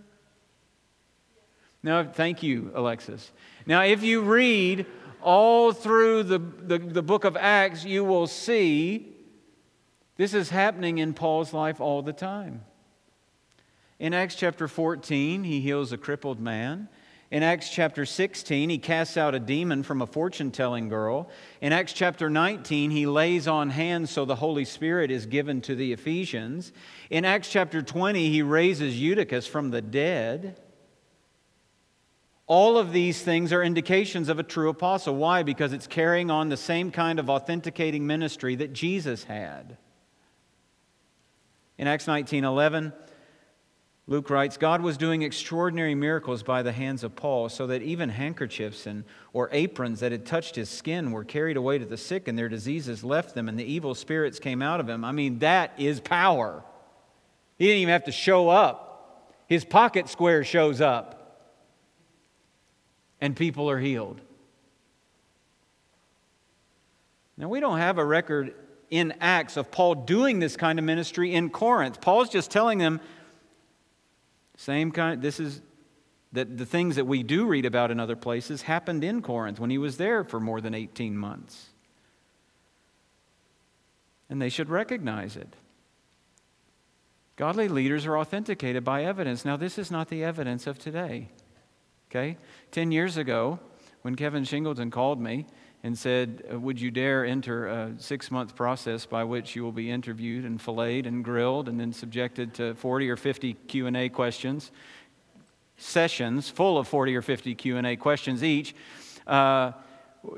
Now, 1.83 2.05
thank 2.05 2.41
you, 2.41 2.71
Alexis. 2.73 3.31
Now, 3.65 3.83
if 3.83 4.03
you 4.03 4.21
read 4.21 4.85
all 5.21 5.73
through 5.73 6.23
the, 6.23 6.39
the, 6.39 6.77
the, 6.77 7.01
book 7.01 7.25
of 7.25 7.35
Acts, 7.35 7.83
you 7.83 8.03
will 8.03 8.27
see 8.27 9.15
this 10.15 10.33
is 10.33 10.49
happening 10.49 10.97
in 10.97 11.13
Paul's 11.13 11.53
life 11.53 11.81
all 11.81 12.01
the 12.01 12.13
time. 12.13 12.63
In 14.03 14.13
Acts 14.13 14.35
chapter 14.35 14.67
14, 14.67 15.45
he 15.45 15.61
heals 15.61 15.93
a 15.93 15.97
crippled 15.97 16.37
man. 16.37 16.89
In 17.31 17.41
Acts 17.41 17.69
chapter 17.69 18.05
16, 18.05 18.69
he 18.69 18.77
casts 18.77 19.15
out 19.15 19.33
a 19.33 19.39
demon 19.39 19.81
from 19.81 20.01
a 20.01 20.05
fortune 20.05 20.51
telling 20.51 20.89
girl. 20.89 21.29
In 21.61 21.71
Acts 21.71 21.93
chapter 21.93 22.29
19, 22.29 22.91
he 22.91 23.05
lays 23.05 23.47
on 23.47 23.69
hands 23.69 24.11
so 24.11 24.25
the 24.25 24.35
Holy 24.35 24.65
Spirit 24.65 25.09
is 25.09 25.25
given 25.25 25.61
to 25.61 25.73
the 25.73 25.93
Ephesians. 25.93 26.73
In 27.09 27.23
Acts 27.23 27.49
chapter 27.49 27.81
20, 27.81 28.29
he 28.29 28.41
raises 28.41 28.99
Eutychus 28.99 29.47
from 29.47 29.71
the 29.71 29.81
dead. 29.81 30.59
All 32.45 32.77
of 32.77 32.91
these 32.91 33.21
things 33.21 33.53
are 33.53 33.63
indications 33.63 34.27
of 34.27 34.37
a 34.37 34.43
true 34.43 34.67
apostle. 34.67 35.15
Why? 35.15 35.43
Because 35.43 35.71
it's 35.71 35.87
carrying 35.87 36.29
on 36.29 36.49
the 36.49 36.57
same 36.57 36.91
kind 36.91 37.19
of 37.19 37.29
authenticating 37.29 38.05
ministry 38.05 38.55
that 38.55 38.73
Jesus 38.73 39.23
had. 39.23 39.77
In 41.77 41.87
Acts 41.87 42.05
19 42.05 42.43
11, 42.43 42.91
Luke 44.05 44.29
writes, 44.29 44.57
God 44.57 44.81
was 44.81 44.97
doing 44.97 45.21
extraordinary 45.21 45.95
miracles 45.95 46.43
by 46.43 46.61
the 46.61 46.73
hands 46.73 47.05
of 47.05 47.15
Paul, 47.15 47.47
so 47.47 47.67
that 47.67 47.81
even 47.81 48.09
handkerchiefs 48.09 48.85
and, 48.85 49.05
or 49.31 49.47
aprons 49.53 50.01
that 50.01 50.11
had 50.11 50.25
touched 50.25 50.57
his 50.57 50.69
skin 50.69 51.11
were 51.11 51.23
carried 51.23 51.55
away 51.55 51.77
to 51.77 51.85
the 51.85 51.95
sick, 51.95 52.27
and 52.27 52.37
their 52.37 52.49
diseases 52.49 53.05
left 53.05 53.33
them, 53.33 53.47
and 53.47 53.57
the 53.57 53.63
evil 53.63 53.95
spirits 53.95 54.39
came 54.39 54.61
out 54.61 54.81
of 54.81 54.89
him. 54.89 55.05
I 55.05 55.13
mean, 55.13 55.39
that 55.39 55.71
is 55.77 56.01
power. 56.01 56.63
He 57.57 57.67
didn't 57.67 57.79
even 57.79 57.93
have 57.93 58.03
to 58.05 58.11
show 58.11 58.49
up, 58.49 59.31
his 59.47 59.63
pocket 59.63 60.09
square 60.09 60.43
shows 60.43 60.81
up, 60.81 61.39
and 63.21 63.37
people 63.37 63.69
are 63.69 63.79
healed. 63.79 64.19
Now, 67.37 67.47
we 67.47 67.61
don't 67.61 67.77
have 67.77 67.97
a 67.97 68.05
record 68.05 68.53
in 68.89 69.13
Acts 69.21 69.55
of 69.55 69.71
Paul 69.71 69.95
doing 69.95 70.39
this 70.39 70.57
kind 70.57 70.77
of 70.77 70.83
ministry 70.83 71.33
in 71.33 71.49
Corinth. 71.49 72.01
Paul's 72.01 72.29
just 72.29 72.51
telling 72.51 72.79
them, 72.79 72.99
same 74.57 74.91
kind, 74.91 75.21
this 75.21 75.39
is 75.39 75.61
that 76.31 76.57
the 76.57 76.65
things 76.65 76.95
that 76.95 77.05
we 77.05 77.23
do 77.23 77.45
read 77.45 77.65
about 77.65 77.91
in 77.91 77.99
other 77.99 78.15
places 78.15 78.63
happened 78.63 79.03
in 79.03 79.21
Corinth 79.21 79.59
when 79.59 79.69
he 79.69 79.77
was 79.77 79.97
there 79.97 80.23
for 80.23 80.39
more 80.39 80.61
than 80.61 80.73
18 80.73 81.15
months. 81.15 81.67
And 84.29 84.41
they 84.41 84.49
should 84.49 84.69
recognize 84.69 85.35
it. 85.35 85.55
Godly 87.35 87.67
leaders 87.67 88.05
are 88.05 88.17
authenticated 88.17 88.83
by 88.83 89.03
evidence. 89.03 89.45
Now, 89.45 89.57
this 89.57 89.77
is 89.77 89.91
not 89.91 90.09
the 90.09 90.23
evidence 90.23 90.65
of 90.65 90.79
today. 90.79 91.29
Okay? 92.09 92.37
Ten 92.71 92.91
years 92.91 93.17
ago, 93.17 93.59
when 94.01 94.15
Kevin 94.15 94.43
Shingleton 94.43 94.91
called 94.91 95.19
me 95.19 95.47
and 95.83 95.97
said, 95.97 96.43
uh, 96.51 96.59
Would 96.59 96.79
you 96.79 96.89
dare 96.89 97.25
enter 97.25 97.67
a 97.67 97.93
six 97.99 98.31
month 98.31 98.55
process 98.55 99.05
by 99.05 99.23
which 99.25 99.55
you 99.55 99.63
will 99.63 99.73
be 99.73 99.91
interviewed 99.91 100.45
and 100.45 100.59
filleted 100.59 101.05
and 101.05 101.23
grilled 101.23 101.67
and 101.67 101.79
then 101.79 101.91
subjected 101.91 102.53
to 102.55 102.73
40 102.75 103.09
or 103.09 103.17
50 103.17 103.53
Q&A 103.67 104.09
questions, 104.09 104.71
sessions 105.77 106.49
full 106.49 106.77
of 106.77 106.87
40 106.87 107.15
or 107.15 107.21
50 107.21 107.53
Q&A 107.55 107.95
questions 107.97 108.43
each. 108.43 108.73
Uh, 109.27 109.73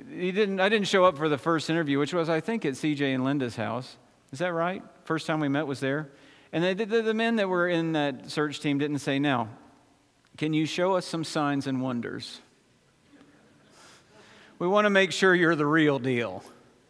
he 0.09 0.31
didn't, 0.31 0.59
I 0.59 0.67
didn't 0.67 0.87
show 0.87 1.05
up 1.05 1.15
for 1.15 1.29
the 1.29 1.37
first 1.37 1.69
interview, 1.69 1.99
which 1.99 2.13
was, 2.13 2.27
I 2.27 2.41
think, 2.41 2.65
at 2.65 2.73
CJ 2.73 3.13
and 3.13 3.23
Linda's 3.23 3.55
house. 3.55 3.97
Is 4.31 4.39
that 4.39 4.51
right? 4.51 4.81
First 5.03 5.27
time 5.27 5.39
we 5.39 5.47
met 5.47 5.67
was 5.67 5.79
there. 5.79 6.09
And 6.51 6.79
the, 6.79 6.85
the 6.85 7.13
men 7.13 7.35
that 7.35 7.47
were 7.47 7.67
in 7.67 7.91
that 7.93 8.31
search 8.31 8.59
team 8.59 8.79
didn't 8.79 8.99
say, 8.99 9.19
Now, 9.19 9.49
can 10.37 10.53
you 10.53 10.65
show 10.65 10.95
us 10.95 11.05
some 11.05 11.23
signs 11.23 11.67
and 11.67 11.81
wonders? 11.81 12.39
We 14.57 14.67
want 14.67 14.85
to 14.85 14.89
make 14.89 15.11
sure 15.11 15.35
you're 15.35 15.55
the 15.55 15.65
real 15.65 15.99
deal, 15.99 16.43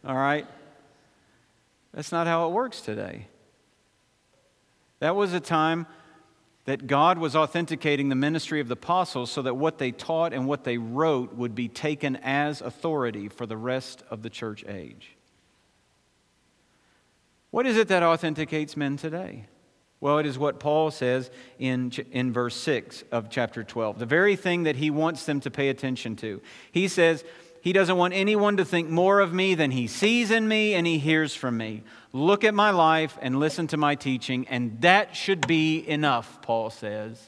all 0.06 0.16
right? 0.16 0.46
That's 1.94 2.12
not 2.12 2.28
how 2.28 2.48
it 2.48 2.52
works 2.52 2.82
today. 2.82 3.28
That 5.00 5.16
was 5.16 5.34
a 5.34 5.40
time 5.40 5.88
that 6.66 6.88
God 6.88 7.18
was 7.18 7.36
authenticating 7.36 8.10
the 8.10 8.16
ministry 8.16 8.60
of 8.60 8.68
the 8.68 8.74
apostles 8.74 9.32
so 9.32 9.42
that 9.44 9.56
what 9.56 9.78
they 9.78 9.92
taught 9.92 10.34
and 10.34 10.48
what 10.48 10.64
they 10.64 10.78
wrote 10.78 11.36
would 11.36 11.56
be 11.56 11.68
taken 11.68 12.16
as 12.18 12.62
authority 12.62 13.30
for 13.30 13.46
the 13.46 13.58
rest 13.58 14.04
of 14.10 14.24
the 14.24 14.30
church 14.30 14.66
age. 14.68 15.16
What 17.52 17.66
is 17.66 17.78
it 17.78 17.88
that 17.88 18.04
authenticates 18.04 18.76
men 18.76 18.98
today? 18.98 19.46
Well, 20.02 20.18
it 20.18 20.26
is 20.26 20.38
what 20.38 20.60
Paul 20.60 20.92
says 20.92 21.32
in, 21.58 21.92
in 22.12 22.34
verse 22.34 22.56
6 22.56 23.06
of 23.12 23.30
chapter 23.30 23.64
12, 23.64 24.00
the 24.00 24.06
very 24.06 24.36
thing 24.36 24.64
that 24.64 24.76
he 24.76 24.90
wants 24.90 25.26
them 25.26 25.40
to 25.42 25.52
pay 25.52 25.70
attention 25.70 26.16
to. 26.18 26.42
He 26.72 26.88
says, 26.88 27.24
he 27.66 27.74
doesn't 27.74 27.98
want 27.98 28.14
anyone 28.14 28.58
to 28.58 28.64
think 28.64 28.92
more 28.92 29.20
of 29.20 29.34
me 29.34 29.56
than 29.56 29.72
he 29.72 29.88
sees 29.88 30.30
in 30.30 30.48
me 30.48 30.76
and 30.76 30.86
he 30.86 31.00
hears 31.00 31.34
from 31.34 31.58
me. 31.58 31.82
Look 32.14 32.44
at 32.44 32.54
my 32.54 32.70
life 32.70 33.18
and 33.24 33.40
listen 33.40 33.66
to 33.70 33.76
my 33.76 33.96
teaching, 33.96 34.48
and 34.50 34.80
that 34.82 35.16
should 35.16 35.48
be 35.48 35.80
enough, 35.80 36.44
Paul 36.44 36.70
says. 36.70 37.20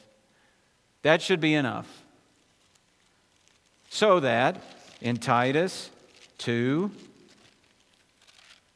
That 1.02 1.24
should 1.24 1.40
be 1.40 1.56
enough. 1.56 2.04
So 3.90 4.20
that 4.20 4.62
in 5.02 5.18
Titus 5.18 5.90
2, 6.38 6.92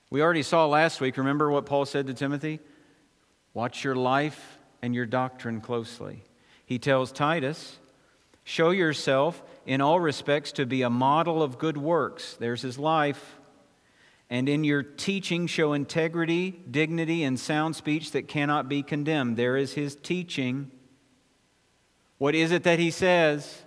we 0.09 0.23
already 0.23 0.41
saw 0.41 0.65
last 0.65 0.99
week, 0.99 1.15
remember 1.15 1.51
what 1.51 1.67
Paul 1.67 1.85
said 1.85 2.07
to 2.07 2.15
Timothy? 2.15 2.59
Watch 3.53 3.83
your 3.83 3.95
life 3.95 4.57
and 4.81 4.95
your 4.95 5.05
doctrine 5.05 5.61
closely. 5.61 6.23
He 6.65 6.79
tells 6.79 7.11
Titus, 7.11 7.77
Show 8.43 8.71
yourself 8.71 9.43
in 9.65 9.81
all 9.81 9.99
respects 9.99 10.51
to 10.53 10.65
be 10.65 10.81
a 10.81 10.89
model 10.89 11.43
of 11.43 11.57
good 11.57 11.77
works. 11.77 12.35
There's 12.39 12.61
his 12.61 12.77
life. 12.79 13.37
And 14.29 14.47
in 14.47 14.63
your 14.63 14.81
teaching, 14.81 15.45
show 15.47 15.73
integrity, 15.73 16.51
dignity, 16.71 17.23
and 17.23 17.39
sound 17.39 17.75
speech 17.75 18.11
that 18.11 18.27
cannot 18.27 18.69
be 18.69 18.81
condemned. 18.81 19.37
There 19.37 19.57
is 19.57 19.73
his 19.73 19.95
teaching. 19.95 20.71
What 22.17 22.33
is 22.33 22.51
it 22.51 22.63
that 22.63 22.79
he 22.79 22.91
says? 22.91 23.63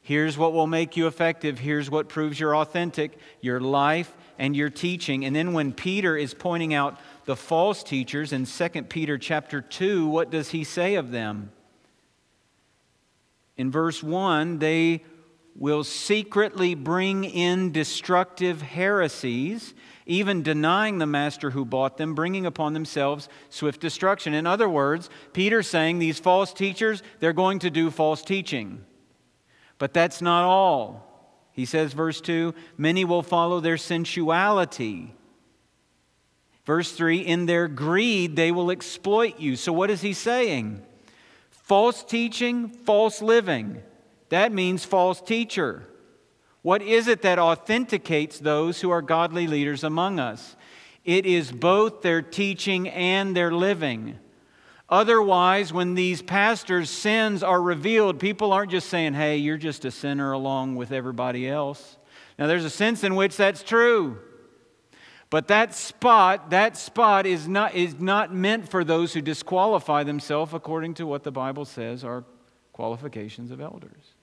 Here's 0.00 0.38
what 0.38 0.54
will 0.54 0.66
make 0.66 0.96
you 0.96 1.06
effective. 1.06 1.58
Here's 1.58 1.90
what 1.90 2.08
proves 2.08 2.40
you're 2.40 2.56
authentic 2.56 3.18
your 3.42 3.60
life 3.60 4.16
and 4.38 4.56
your 4.56 4.70
teaching. 4.70 5.26
And 5.26 5.36
then 5.36 5.52
when 5.52 5.74
Peter 5.74 6.16
is 6.16 6.32
pointing 6.32 6.72
out 6.72 6.98
the 7.26 7.36
false 7.36 7.82
teachers 7.82 8.32
in 8.32 8.46
2 8.46 8.68
Peter 8.84 9.18
chapter 9.18 9.60
2, 9.60 10.06
what 10.06 10.30
does 10.30 10.48
he 10.48 10.64
say 10.64 10.94
of 10.94 11.10
them? 11.10 11.52
In 13.58 13.70
verse 13.70 14.02
1, 14.02 14.60
they 14.60 15.02
will 15.58 15.82
secretly 15.82 16.74
bring 16.76 17.24
in 17.24 17.72
destructive 17.72 18.62
heresies, 18.62 19.74
even 20.06 20.42
denying 20.42 20.98
the 20.98 21.06
master 21.06 21.50
who 21.50 21.64
bought 21.64 21.96
them, 21.96 22.14
bringing 22.14 22.46
upon 22.46 22.72
themselves 22.72 23.28
swift 23.50 23.80
destruction. 23.80 24.32
In 24.32 24.46
other 24.46 24.68
words, 24.68 25.10
Peter's 25.32 25.66
saying 25.66 25.98
these 25.98 26.20
false 26.20 26.52
teachers, 26.52 27.02
they're 27.18 27.32
going 27.32 27.58
to 27.58 27.70
do 27.70 27.90
false 27.90 28.22
teaching. 28.22 28.84
But 29.78 29.92
that's 29.92 30.22
not 30.22 30.44
all. 30.44 31.04
He 31.52 31.64
says, 31.64 31.92
verse 31.92 32.20
2 32.20 32.54
many 32.76 33.04
will 33.04 33.22
follow 33.22 33.58
their 33.58 33.76
sensuality. 33.76 35.12
Verse 36.64 36.92
3 36.92 37.18
in 37.18 37.46
their 37.46 37.66
greed, 37.66 38.36
they 38.36 38.52
will 38.52 38.70
exploit 38.70 39.40
you. 39.40 39.56
So, 39.56 39.72
what 39.72 39.90
is 39.90 40.02
he 40.02 40.12
saying? 40.12 40.82
False 41.50 42.04
teaching, 42.04 42.68
false 42.68 43.20
living. 43.20 43.82
That 44.28 44.52
means 44.52 44.84
false 44.84 45.20
teacher. 45.20 45.86
What 46.62 46.82
is 46.82 47.08
it 47.08 47.22
that 47.22 47.38
authenticates 47.38 48.38
those 48.38 48.80
who 48.80 48.90
are 48.90 49.02
godly 49.02 49.46
leaders 49.46 49.84
among 49.84 50.18
us? 50.18 50.56
It 51.04 51.24
is 51.24 51.50
both 51.50 52.02
their 52.02 52.20
teaching 52.20 52.88
and 52.88 53.34
their 53.34 53.52
living. 53.52 54.18
Otherwise, 54.90 55.72
when 55.72 55.94
these 55.94 56.22
pastors' 56.22 56.90
sins 56.90 57.42
are 57.42 57.60
revealed, 57.60 58.18
people 58.18 58.52
aren't 58.52 58.70
just 58.70 58.88
saying, 58.88 59.14
hey, 59.14 59.36
you're 59.36 59.58
just 59.58 59.84
a 59.84 59.90
sinner 59.90 60.32
along 60.32 60.76
with 60.76 60.92
everybody 60.92 61.48
else. 61.48 61.96
Now, 62.38 62.46
there's 62.46 62.64
a 62.64 62.70
sense 62.70 63.04
in 63.04 63.14
which 63.14 63.36
that's 63.36 63.62
true. 63.62 64.18
But 65.30 65.48
that 65.48 65.74
spot, 65.74 66.50
that 66.50 66.76
spot 66.76 67.26
is 67.26 67.46
not, 67.46 67.74
is 67.74 68.00
not 68.00 68.34
meant 68.34 68.70
for 68.70 68.82
those 68.82 69.12
who 69.12 69.20
disqualify 69.20 70.04
themselves 70.04 70.54
according 70.54 70.94
to 70.94 71.06
what 71.06 71.22
the 71.22 71.32
Bible 71.32 71.66
says 71.66 72.02
are 72.02 72.24
qualifications 72.72 73.50
of 73.50 73.60
elders. 73.60 74.14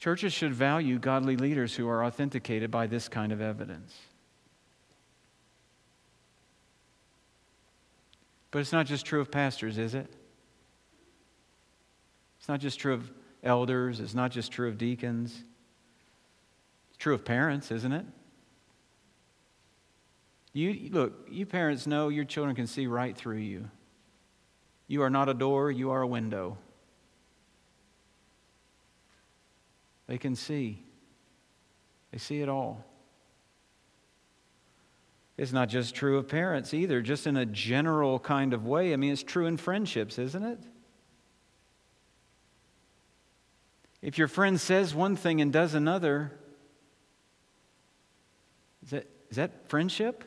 Churches 0.00 0.32
should 0.32 0.54
value 0.54 0.98
godly 0.98 1.36
leaders 1.36 1.74
who 1.74 1.86
are 1.86 2.02
authenticated 2.02 2.70
by 2.70 2.86
this 2.86 3.06
kind 3.06 3.32
of 3.32 3.42
evidence. 3.42 3.94
But 8.50 8.60
it's 8.60 8.72
not 8.72 8.86
just 8.86 9.04
true 9.04 9.20
of 9.20 9.30
pastors, 9.30 9.76
is 9.76 9.94
it? 9.94 10.10
It's 12.38 12.48
not 12.48 12.60
just 12.60 12.80
true 12.80 12.94
of 12.94 13.12
elders, 13.42 14.00
it's 14.00 14.14
not 14.14 14.30
just 14.30 14.50
true 14.50 14.70
of 14.70 14.78
deacons. 14.78 15.44
It's 16.88 16.96
true 16.96 17.12
of 17.12 17.22
parents, 17.22 17.70
isn't 17.70 17.92
it? 17.92 18.06
You 20.54 20.88
look, 20.90 21.28
you 21.30 21.44
parents 21.44 21.86
know 21.86 22.08
your 22.08 22.24
children 22.24 22.56
can 22.56 22.66
see 22.66 22.86
right 22.86 23.14
through 23.14 23.36
you. 23.36 23.68
You 24.88 25.02
are 25.02 25.10
not 25.10 25.28
a 25.28 25.34
door, 25.34 25.70
you 25.70 25.90
are 25.90 26.00
a 26.00 26.06
window. 26.06 26.56
They 30.10 30.18
can 30.18 30.34
see. 30.34 30.82
They 32.10 32.18
see 32.18 32.42
it 32.42 32.48
all. 32.48 32.84
It's 35.36 35.52
not 35.52 35.68
just 35.68 35.94
true 35.94 36.18
of 36.18 36.26
parents 36.26 36.74
either, 36.74 37.00
just 37.00 37.28
in 37.28 37.36
a 37.36 37.46
general 37.46 38.18
kind 38.18 38.52
of 38.52 38.66
way. 38.66 38.92
I 38.92 38.96
mean, 38.96 39.12
it's 39.12 39.22
true 39.22 39.46
in 39.46 39.56
friendships, 39.56 40.18
isn't 40.18 40.42
it? 40.42 40.58
If 44.02 44.18
your 44.18 44.26
friend 44.26 44.60
says 44.60 44.96
one 44.96 45.14
thing 45.14 45.40
and 45.40 45.52
does 45.52 45.74
another, 45.74 46.32
is 48.82 48.90
that, 48.90 49.06
is 49.30 49.36
that 49.36 49.68
friendship? 49.68 50.24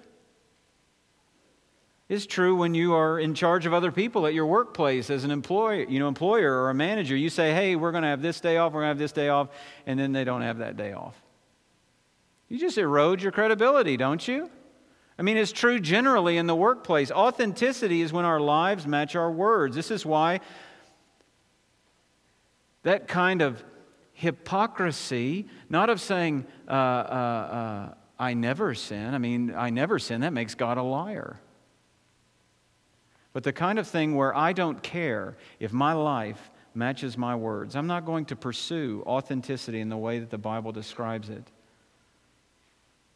It's 2.14 2.28
true 2.28 2.56
when 2.56 2.76
you 2.76 2.94
are 2.94 3.20
in 3.20 3.34
charge 3.34 3.66
of 3.66 3.74
other 3.74 3.92
people 3.92 4.28
at 4.28 4.36
your 4.36 4.46
workplace 4.46 5.10
as 5.10 5.24
an 5.24 5.32
employer, 5.32 5.84
you 5.90 5.98
know, 5.98 6.08
employer 6.08 6.62
or 6.62 6.70
a 6.70 6.74
manager. 6.76 7.16
You 7.16 7.32
say, 7.32 7.56
hey, 7.56 7.76
we're 7.76 7.90
going 7.90 8.04
to 8.04 8.10
have 8.10 8.22
this 8.22 8.40
day 8.40 8.58
off, 8.58 8.72
we're 8.72 8.82
going 8.82 8.90
to 8.90 8.90
have 8.90 9.00
this 9.00 9.12
day 9.12 9.30
off, 9.30 9.48
and 9.88 10.00
then 10.00 10.12
they 10.12 10.24
don't 10.24 10.44
have 10.44 10.60
that 10.60 10.78
day 10.78 10.94
off. 10.94 11.20
You 12.50 12.60
just 12.60 12.78
erode 12.78 13.24
your 13.24 13.32
credibility, 13.32 13.98
don't 13.98 14.28
you? 14.28 14.52
I 15.18 15.24
mean, 15.24 15.38
it's 15.38 15.52
true 15.52 15.80
generally 15.80 16.38
in 16.38 16.46
the 16.46 16.54
workplace. 16.56 17.10
Authenticity 17.10 18.04
is 18.04 18.14
when 18.14 18.26
our 18.26 18.40
lives 18.40 18.86
match 18.86 19.16
our 19.16 19.32
words. 19.32 19.76
This 19.76 19.90
is 19.90 20.06
why 20.06 20.40
that 22.84 23.08
kind 23.08 23.42
of 23.42 23.64
hypocrisy, 24.12 25.48
not 25.68 25.90
of 25.90 26.00
saying, 26.00 26.46
uh, 26.68 26.72
uh, 26.72 26.76
uh, 26.76 27.94
I 28.20 28.36
never 28.36 28.76
sin, 28.76 29.16
I 29.16 29.18
mean, 29.18 29.52
I 29.56 29.72
never 29.72 29.98
sin, 29.98 30.22
that 30.22 30.34
makes 30.34 30.54
God 30.54 30.78
a 30.78 30.84
liar. 30.84 31.40
But 33.34 33.44
the 33.44 33.52
kind 33.52 33.80
of 33.80 33.88
thing 33.88 34.16
where 34.16 34.36
I 34.36 34.54
don't 34.54 34.82
care 34.82 35.36
if 35.60 35.74
my 35.74 35.94
life 35.94 36.52
matches 36.76 37.18
my 37.18 37.36
words, 37.36 37.76
I'm 37.76 37.88
not 37.88 38.06
going 38.06 38.26
to 38.26 38.36
pursue 38.36 39.04
authenticity 39.06 39.82
in 39.82 39.90
the 39.90 39.98
way 39.98 40.20
that 40.20 40.30
the 40.30 40.38
Bible 40.38 40.72
describes 40.72 41.30
it. 41.30 41.44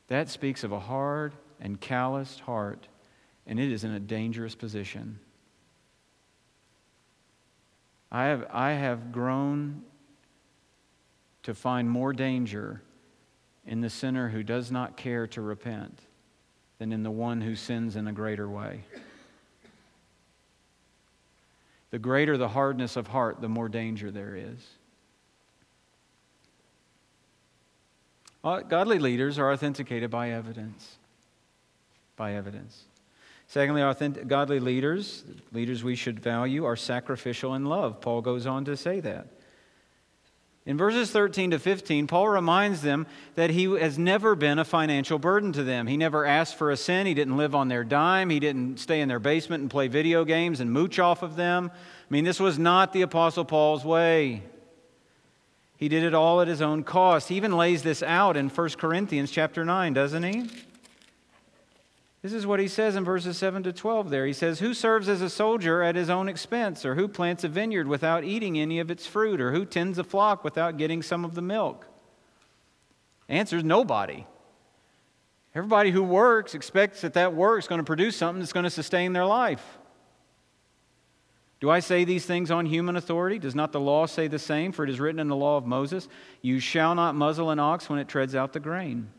That 0.07 0.29
speaks 0.29 0.63
of 0.63 0.71
a 0.71 0.79
hard 0.79 1.33
and 1.59 1.79
calloused 1.79 2.39
heart, 2.41 2.87
and 3.45 3.59
it 3.59 3.71
is 3.71 3.83
in 3.83 3.91
a 3.91 3.99
dangerous 3.99 4.55
position. 4.55 5.19
I 8.11 8.25
have, 8.25 8.47
I 8.51 8.71
have 8.71 9.11
grown 9.11 9.83
to 11.43 11.53
find 11.53 11.89
more 11.89 12.13
danger 12.13 12.81
in 13.65 13.81
the 13.81 13.89
sinner 13.89 14.29
who 14.29 14.43
does 14.43 14.71
not 14.71 14.97
care 14.97 15.27
to 15.27 15.41
repent 15.41 15.99
than 16.79 16.93
in 16.93 17.03
the 17.03 17.11
one 17.11 17.41
who 17.41 17.55
sins 17.55 17.95
in 17.95 18.07
a 18.07 18.13
greater 18.13 18.49
way. 18.49 18.83
The 21.91 21.99
greater 21.99 22.37
the 22.37 22.49
hardness 22.49 22.95
of 22.95 23.07
heart, 23.07 23.41
the 23.41 23.49
more 23.49 23.69
danger 23.69 24.11
there 24.11 24.35
is. 24.35 24.65
Uh, 28.43 28.61
godly 28.61 28.99
leaders 28.99 29.39
are 29.39 29.51
authenticated 29.51 30.09
by 30.09 30.31
evidence. 30.31 30.97
By 32.15 32.33
evidence. 32.33 32.85
Secondly, 33.47 33.81
godly 34.27 34.59
leaders, 34.59 35.23
leaders 35.53 35.83
we 35.83 35.95
should 35.95 36.19
value, 36.19 36.65
are 36.65 36.75
sacrificial 36.75 37.55
in 37.55 37.65
love. 37.65 38.01
Paul 38.01 38.21
goes 38.21 38.45
on 38.45 38.65
to 38.65 38.75
say 38.75 38.99
that. 38.99 39.27
In 40.67 40.75
verses 40.75 41.09
13 41.11 41.51
to 41.51 41.59
15, 41.59 42.07
Paul 42.07 42.27
reminds 42.27 42.81
them 42.81 43.07
that 43.35 43.51
he 43.51 43.63
has 43.79 43.97
never 43.97 44.35
been 44.35 44.59
a 44.59 44.65
financial 44.65 45.17
burden 45.17 45.53
to 45.53 45.63
them. 45.63 45.87
He 45.87 45.95
never 45.95 46.25
asked 46.25 46.55
for 46.55 46.71
a 46.71 46.75
cent. 46.75 47.07
He 47.07 47.13
didn't 47.13 47.37
live 47.37 47.55
on 47.55 47.69
their 47.69 47.85
dime. 47.85 48.29
He 48.29 48.41
didn't 48.41 48.81
stay 48.81 48.99
in 48.99 49.07
their 49.07 49.17
basement 49.17 49.61
and 49.61 49.71
play 49.71 49.87
video 49.87 50.25
games 50.25 50.59
and 50.59 50.69
mooch 50.69 50.99
off 50.99 51.23
of 51.23 51.37
them. 51.37 51.71
I 51.73 52.13
mean, 52.13 52.25
this 52.25 52.37
was 52.37 52.59
not 52.59 52.91
the 52.91 53.03
Apostle 53.03 53.45
Paul's 53.45 53.85
way. 53.85 54.43
He 55.77 55.87
did 55.87 56.03
it 56.03 56.13
all 56.13 56.41
at 56.41 56.49
his 56.49 56.61
own 56.61 56.83
cost. 56.83 57.29
He 57.29 57.37
even 57.37 57.55
lays 57.55 57.83
this 57.83 58.03
out 58.03 58.35
in 58.35 58.49
1 58.49 58.69
Corinthians 58.71 59.31
chapter 59.31 59.63
9, 59.63 59.93
doesn't 59.93 60.23
he? 60.23 60.49
This 62.27 62.33
is 62.33 62.45
what 62.45 62.59
he 62.59 62.67
says 62.67 62.97
in 62.97 63.05
verses 63.05 63.37
7 63.37 63.63
to 63.63 63.71
12 63.71 64.09
there. 64.09 64.25
He 64.25 64.33
says, 64.33 64.59
Who 64.59 64.73
serves 64.73 65.07
as 65.07 65.21
a 65.21 65.29
soldier 65.29 65.81
at 65.81 65.95
his 65.95 66.09
own 66.09 66.27
expense? 66.27 66.83
Or 66.83 66.95
who 66.95 67.07
plants 67.07 67.45
a 67.45 67.47
vineyard 67.47 67.87
without 67.87 68.25
eating 68.25 68.59
any 68.59 68.79
of 68.79 68.91
its 68.91 69.07
fruit? 69.07 69.39
Or 69.39 69.53
who 69.53 69.63
tends 69.63 69.97
a 69.97 70.03
flock 70.03 70.43
without 70.43 70.75
getting 70.75 71.01
some 71.01 71.23
of 71.23 71.35
the 71.35 71.41
milk? 71.41 71.87
Answer 73.29 73.55
is 73.55 73.63
nobody. 73.63 74.25
Everybody 75.55 75.91
who 75.91 76.03
works 76.03 76.53
expects 76.53 76.99
that 76.99 77.13
that 77.13 77.33
work 77.33 77.59
is 77.59 77.67
going 77.69 77.79
to 77.79 77.85
produce 77.85 78.17
something 78.17 78.41
that's 78.41 78.51
going 78.51 78.65
to 78.65 78.69
sustain 78.69 79.13
their 79.13 79.25
life. 79.25 79.77
Do 81.61 81.69
I 81.69 81.79
say 81.79 82.03
these 82.03 82.25
things 82.25 82.51
on 82.51 82.65
human 82.65 82.97
authority? 82.97 83.39
Does 83.39 83.55
not 83.55 83.71
the 83.71 83.79
law 83.79 84.05
say 84.05 84.27
the 84.27 84.37
same? 84.37 84.73
For 84.73 84.83
it 84.83 84.89
is 84.89 84.99
written 84.99 85.21
in 85.21 85.29
the 85.29 85.35
law 85.37 85.55
of 85.55 85.65
Moses, 85.65 86.09
You 86.41 86.59
shall 86.59 86.93
not 86.93 87.15
muzzle 87.15 87.51
an 87.51 87.59
ox 87.59 87.89
when 87.89 87.99
it 87.99 88.09
treads 88.09 88.35
out 88.35 88.51
the 88.51 88.59
grain. 88.59 89.11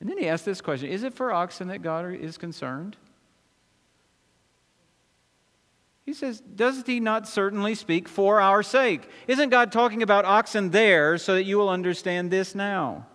And 0.00 0.08
then 0.08 0.18
he 0.18 0.28
asks 0.28 0.44
this 0.44 0.60
question 0.60 0.90
Is 0.90 1.02
it 1.02 1.14
for 1.14 1.32
oxen 1.32 1.68
that 1.68 1.82
God 1.82 2.14
is 2.14 2.38
concerned? 2.38 2.96
He 6.04 6.14
says, 6.14 6.40
Does 6.40 6.84
he 6.86 7.00
not 7.00 7.28
certainly 7.28 7.74
speak 7.74 8.08
for 8.08 8.40
our 8.40 8.62
sake? 8.62 9.08
Isn't 9.26 9.50
God 9.50 9.72
talking 9.72 10.02
about 10.02 10.24
oxen 10.24 10.70
there 10.70 11.18
so 11.18 11.34
that 11.34 11.44
you 11.44 11.58
will 11.58 11.68
understand 11.68 12.30
this 12.30 12.54
now? 12.54 13.06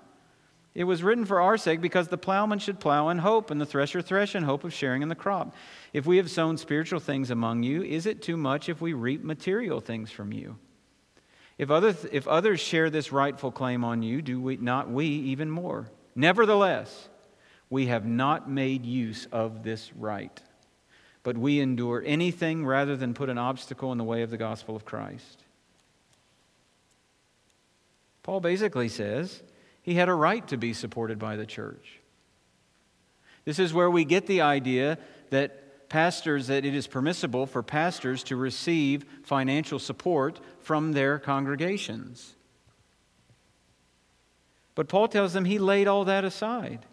It 0.75 0.85
was 0.85 1.03
written 1.03 1.25
for 1.25 1.39
our 1.39 1.57
sake 1.57 1.81
because 1.81 2.07
the 2.07 2.17
plowman 2.17 2.59
should 2.59 2.79
plow 2.79 3.09
in 3.09 3.19
hope 3.19 3.51
and 3.51 3.61
the 3.61 3.65
thresher 3.65 4.01
thresh 4.01 4.35
in 4.35 4.43
hope 4.43 4.63
of 4.63 4.73
sharing 4.73 5.03
in 5.03 5.09
the 5.09 5.15
crop. 5.15 5.55
If 5.91 6.07
we 6.07 6.17
have 6.17 6.31
sown 6.31 6.57
spiritual 6.57 6.99
things 6.99 7.29
among 7.29 7.61
you, 7.63 7.83
is 7.83 8.07
it 8.07 8.23
too 8.23 8.37
much 8.37 8.69
if 8.69 8.81
we 8.81 8.93
reap 8.93 9.23
material 9.23 9.81
things 9.81 10.09
from 10.09 10.33
you? 10.33 10.57
If, 11.59 11.69
other, 11.69 11.95
if 12.11 12.27
others 12.27 12.59
share 12.59 12.89
this 12.89 13.11
rightful 13.11 13.51
claim 13.51 13.83
on 13.83 14.01
you, 14.01 14.23
do 14.23 14.41
we, 14.41 14.57
not 14.57 14.89
we 14.89 15.05
even 15.05 15.51
more? 15.51 15.87
Nevertheless, 16.15 17.09
we 17.69 17.87
have 17.87 18.05
not 18.05 18.49
made 18.49 18.85
use 18.85 19.27
of 19.31 19.63
this 19.63 19.91
right, 19.95 20.41
but 21.23 21.37
we 21.37 21.59
endure 21.59 22.03
anything 22.05 22.65
rather 22.65 22.95
than 22.95 23.13
put 23.13 23.29
an 23.29 23.37
obstacle 23.37 23.91
in 23.91 23.97
the 23.97 24.03
way 24.03 24.21
of 24.21 24.29
the 24.29 24.37
gospel 24.37 24.75
of 24.75 24.85
Christ. 24.85 25.43
Paul 28.21 28.39
basically 28.39 28.89
says, 28.89 29.41
he 29.81 29.95
had 29.95 30.07
a 30.07 30.13
right 30.13 30.47
to 30.47 30.57
be 30.57 30.73
supported 30.73 31.19
by 31.19 31.35
the 31.35 31.45
church. 31.45 31.99
This 33.43 33.59
is 33.59 33.73
where 33.73 33.91
we 33.91 34.05
get 34.05 34.27
the 34.27 34.41
idea 34.41 34.97
that 35.29 35.89
pastors, 35.89 36.47
that 36.47 36.65
it 36.65 36.73
is 36.73 36.87
permissible 36.87 37.45
for 37.45 37.61
pastors 37.61 38.23
to 38.23 38.35
receive 38.35 39.05
financial 39.23 39.77
support 39.77 40.39
from 40.59 40.93
their 40.93 41.19
congregations. 41.19 42.35
But 44.75 44.87
Paul 44.87 45.07
tells 45.07 45.33
them 45.33 45.45
he 45.45 45.59
laid 45.59 45.87
all 45.87 46.05
that 46.05 46.25
aside. 46.25 46.85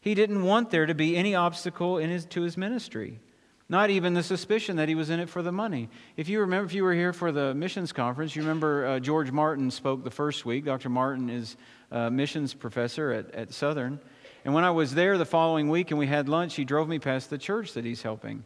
He 0.00 0.14
didn't 0.14 0.44
want 0.44 0.70
there 0.70 0.86
to 0.86 0.94
be 0.94 1.16
any 1.16 1.34
obstacle 1.34 1.98
in 1.98 2.10
his, 2.10 2.24
to 2.26 2.42
his 2.42 2.56
ministry. 2.56 3.20
Not 3.68 3.90
even 3.90 4.14
the 4.14 4.22
suspicion 4.22 4.76
that 4.76 4.88
he 4.88 4.94
was 4.94 5.10
in 5.10 5.20
it 5.20 5.28
for 5.28 5.42
the 5.42 5.52
money. 5.52 5.88
If 6.16 6.28
you 6.28 6.40
remember, 6.40 6.66
if 6.66 6.74
you 6.74 6.82
were 6.82 6.94
here 6.94 7.12
for 7.12 7.30
the 7.30 7.54
missions 7.54 7.92
conference, 7.92 8.34
you 8.34 8.42
remember 8.42 8.86
uh, 8.86 8.98
George 8.98 9.30
Martin 9.30 9.70
spoke 9.70 10.02
the 10.02 10.10
first 10.10 10.44
week. 10.44 10.64
Dr. 10.64 10.88
Martin 10.88 11.30
is 11.30 11.56
a 11.92 12.10
missions 12.10 12.52
professor 12.52 13.12
at, 13.12 13.32
at 13.32 13.52
Southern. 13.52 14.00
And 14.44 14.54
when 14.54 14.64
I 14.64 14.70
was 14.70 14.94
there 14.94 15.18
the 15.18 15.24
following 15.24 15.68
week 15.68 15.90
and 15.90 15.98
we 15.98 16.06
had 16.06 16.28
lunch, 16.28 16.54
he 16.54 16.64
drove 16.64 16.88
me 16.88 16.98
past 16.98 17.30
the 17.30 17.38
church 17.38 17.74
that 17.74 17.84
he's 17.84 18.02
helping. 18.02 18.42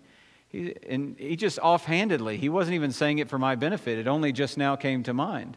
He, 0.48 0.74
and 0.88 1.16
he 1.18 1.36
just 1.36 1.58
offhandedly, 1.58 2.36
he 2.36 2.48
wasn't 2.48 2.74
even 2.74 2.92
saying 2.92 3.18
it 3.18 3.28
for 3.28 3.38
my 3.38 3.54
benefit, 3.54 3.98
it 3.98 4.06
only 4.06 4.32
just 4.32 4.58
now 4.58 4.76
came 4.76 5.02
to 5.04 5.14
mind. 5.14 5.56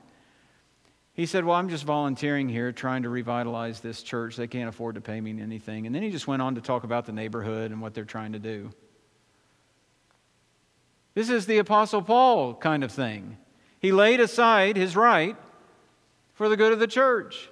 He 1.17 1.25
said, 1.25 1.43
Well, 1.43 1.55
I'm 1.55 1.67
just 1.67 1.83
volunteering 1.83 2.47
here 2.47 2.71
trying 2.71 3.01
to 3.01 3.09
revitalize 3.09 3.79
this 3.79 4.03
church. 4.03 4.35
They 4.35 4.47
can't 4.47 4.69
afford 4.69 4.95
to 4.95 5.01
pay 5.01 5.19
me 5.19 5.41
anything. 5.41 5.87
And 5.87 5.93
then 5.93 6.03
he 6.03 6.11
just 6.11 6.27
went 6.27 6.43
on 6.43 6.55
to 6.55 6.61
talk 6.61 6.83
about 6.83 7.07
the 7.07 7.11
neighborhood 7.11 7.71
and 7.71 7.81
what 7.81 7.95
they're 7.95 8.05
trying 8.05 8.33
to 8.33 8.39
do. 8.39 8.69
This 11.15 11.29
is 11.29 11.47
the 11.47 11.57
Apostle 11.57 12.03
Paul 12.03 12.53
kind 12.53 12.83
of 12.83 12.91
thing. 12.91 13.37
He 13.79 13.91
laid 13.91 14.19
aside 14.19 14.77
his 14.77 14.95
right 14.95 15.35
for 16.35 16.49
the 16.49 16.55
good 16.55 16.71
of 16.71 16.77
the 16.77 16.85
church. 16.85 17.49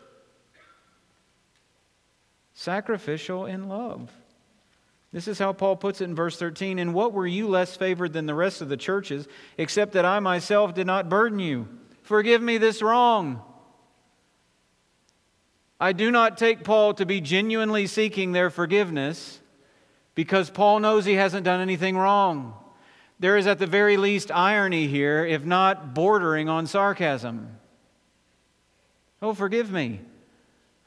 Sacrificial 2.54 3.48
in 3.48 3.68
love. 3.68 4.12
This 5.12 5.28
is 5.28 5.40
how 5.40 5.54
Paul 5.54 5.76
puts 5.76 6.02
it 6.02 6.04
in 6.04 6.14
verse 6.14 6.38
13. 6.38 6.78
And 6.78 6.94
what 6.94 7.14
were 7.14 7.26
you 7.26 7.48
less 7.48 7.76
favored 7.76 8.14
than 8.14 8.28
the 8.28 8.36
rest 8.36 8.62
of 8.62 8.70
the 8.70 8.78
churches, 8.78 9.28
except 9.58 9.94
that 9.94 10.06
I 10.06 10.20
myself 10.20 10.76
did 10.76 10.86
not 10.86 11.10
burden 11.10 11.40
you? 11.40 11.68
Forgive 12.04 12.44
me 12.44 12.60
this 12.60 12.84
wrong. 12.84 13.42
I 15.80 15.92
do 15.92 16.10
not 16.10 16.38
take 16.38 16.64
Paul 16.64 16.94
to 16.96 17.06
be 17.06 17.20
genuinely 17.22 17.88
seeking 17.88 18.32
their 18.32 18.50
forgiveness 18.50 19.40
because 20.14 20.50
Paul 20.50 20.80
knows 20.80 21.06
he 21.06 21.16
hasn't 21.16 21.44
done 21.44 21.60
anything 21.60 21.98
wrong. 21.98 22.54
There 23.20 23.38
is 23.38 23.48
at 23.48 23.60
the 23.60 23.68
very 23.68 23.98
least 23.98 24.32
irony 24.32 24.88
here, 24.88 25.26
if 25.26 25.46
not 25.46 25.94
bordering 25.94 26.50
on 26.50 26.68
sarcasm. 26.68 27.58
Oh, 29.22 29.34
forgive 29.34 29.72
me. 29.72 30.02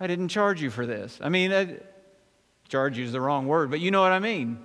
I 0.00 0.06
didn't 0.06 0.28
charge 0.28 0.62
you 0.62 0.70
for 0.70 0.86
this. 0.86 1.18
I 1.22 1.28
mean, 1.28 1.52
I, 1.52 1.76
charge 2.68 2.98
you 2.98 3.04
is 3.04 3.12
the 3.12 3.20
wrong 3.20 3.46
word, 3.46 3.70
but 3.70 3.80
you 3.80 3.90
know 3.90 4.02
what 4.02 4.12
I 4.12 4.18
mean. 4.18 4.58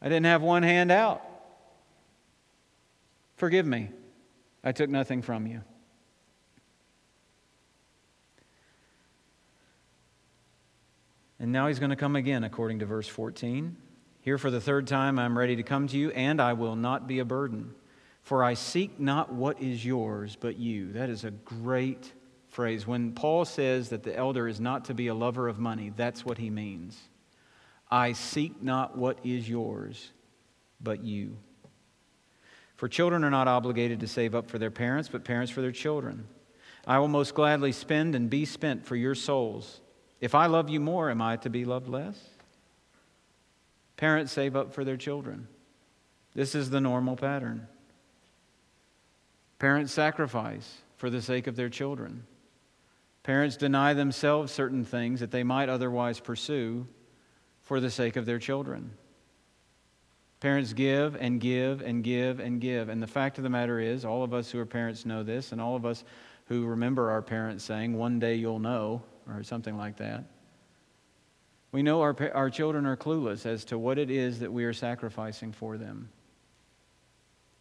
I 0.00 0.06
didn't 0.06 0.26
have 0.26 0.42
one 0.42 0.62
hand 0.62 0.90
out. 0.90 1.22
Forgive 3.36 3.66
me. 3.66 3.90
I 4.64 4.72
took 4.72 4.90
nothing 4.90 5.22
from 5.22 5.46
you. 5.46 5.62
And 11.42 11.50
now 11.50 11.66
he's 11.66 11.80
going 11.80 11.90
to 11.90 11.96
come 11.96 12.14
again, 12.14 12.44
according 12.44 12.78
to 12.78 12.86
verse 12.86 13.08
14. 13.08 13.76
Here 14.20 14.38
for 14.38 14.48
the 14.48 14.60
third 14.60 14.86
time 14.86 15.18
I'm 15.18 15.36
ready 15.36 15.56
to 15.56 15.64
come 15.64 15.88
to 15.88 15.98
you, 15.98 16.12
and 16.12 16.40
I 16.40 16.52
will 16.52 16.76
not 16.76 17.08
be 17.08 17.18
a 17.18 17.24
burden. 17.24 17.74
For 18.22 18.44
I 18.44 18.54
seek 18.54 19.00
not 19.00 19.32
what 19.32 19.60
is 19.60 19.84
yours, 19.84 20.36
but 20.38 20.56
you. 20.56 20.92
That 20.92 21.10
is 21.10 21.24
a 21.24 21.32
great 21.32 22.12
phrase. 22.46 22.86
When 22.86 23.10
Paul 23.10 23.44
says 23.44 23.88
that 23.88 24.04
the 24.04 24.16
elder 24.16 24.46
is 24.46 24.60
not 24.60 24.84
to 24.84 24.94
be 24.94 25.08
a 25.08 25.14
lover 25.14 25.48
of 25.48 25.58
money, 25.58 25.92
that's 25.96 26.24
what 26.24 26.38
he 26.38 26.48
means. 26.48 26.96
I 27.90 28.12
seek 28.12 28.62
not 28.62 28.96
what 28.96 29.18
is 29.24 29.48
yours, 29.48 30.12
but 30.80 31.02
you. 31.02 31.36
For 32.76 32.86
children 32.86 33.24
are 33.24 33.30
not 33.30 33.48
obligated 33.48 33.98
to 33.98 34.06
save 34.06 34.36
up 34.36 34.48
for 34.48 34.60
their 34.60 34.70
parents, 34.70 35.08
but 35.08 35.24
parents 35.24 35.50
for 35.50 35.60
their 35.60 35.72
children. 35.72 36.28
I 36.86 37.00
will 37.00 37.08
most 37.08 37.34
gladly 37.34 37.72
spend 37.72 38.14
and 38.14 38.30
be 38.30 38.44
spent 38.44 38.86
for 38.86 38.94
your 38.94 39.16
souls. 39.16 39.80
If 40.22 40.36
I 40.36 40.46
love 40.46 40.70
you 40.70 40.78
more, 40.78 41.10
am 41.10 41.20
I 41.20 41.36
to 41.38 41.50
be 41.50 41.64
loved 41.64 41.88
less? 41.88 42.16
Parents 43.96 44.32
save 44.32 44.54
up 44.54 44.72
for 44.72 44.84
their 44.84 44.96
children. 44.96 45.48
This 46.32 46.54
is 46.54 46.70
the 46.70 46.80
normal 46.80 47.16
pattern. 47.16 47.66
Parents 49.58 49.92
sacrifice 49.92 50.78
for 50.96 51.10
the 51.10 51.20
sake 51.20 51.48
of 51.48 51.56
their 51.56 51.68
children. 51.68 52.24
Parents 53.24 53.56
deny 53.56 53.94
themselves 53.94 54.52
certain 54.52 54.84
things 54.84 55.18
that 55.18 55.32
they 55.32 55.42
might 55.42 55.68
otherwise 55.68 56.20
pursue 56.20 56.86
for 57.62 57.80
the 57.80 57.90
sake 57.90 58.14
of 58.14 58.24
their 58.24 58.38
children. 58.38 58.92
Parents 60.38 60.72
give 60.72 61.16
and 61.16 61.40
give 61.40 61.82
and 61.82 62.04
give 62.04 62.38
and 62.38 62.60
give. 62.60 62.88
And 62.88 63.02
the 63.02 63.08
fact 63.08 63.38
of 63.38 63.44
the 63.44 63.50
matter 63.50 63.80
is, 63.80 64.04
all 64.04 64.22
of 64.22 64.32
us 64.32 64.52
who 64.52 64.60
are 64.60 64.66
parents 64.66 65.04
know 65.04 65.24
this, 65.24 65.50
and 65.50 65.60
all 65.60 65.74
of 65.74 65.84
us 65.84 66.04
who 66.46 66.64
remember 66.64 67.10
our 67.10 67.22
parents 67.22 67.64
saying, 67.64 67.96
One 67.96 68.20
day 68.20 68.36
you'll 68.36 68.60
know, 68.60 69.02
or 69.28 69.42
something 69.42 69.76
like 69.76 69.96
that. 69.98 70.24
We 71.70 71.82
know 71.82 72.02
our, 72.02 72.16
our 72.34 72.50
children 72.50 72.86
are 72.86 72.96
clueless 72.96 73.46
as 73.46 73.64
to 73.66 73.78
what 73.78 73.98
it 73.98 74.10
is 74.10 74.40
that 74.40 74.52
we 74.52 74.64
are 74.64 74.74
sacrificing 74.74 75.52
for 75.52 75.78
them. 75.78 76.10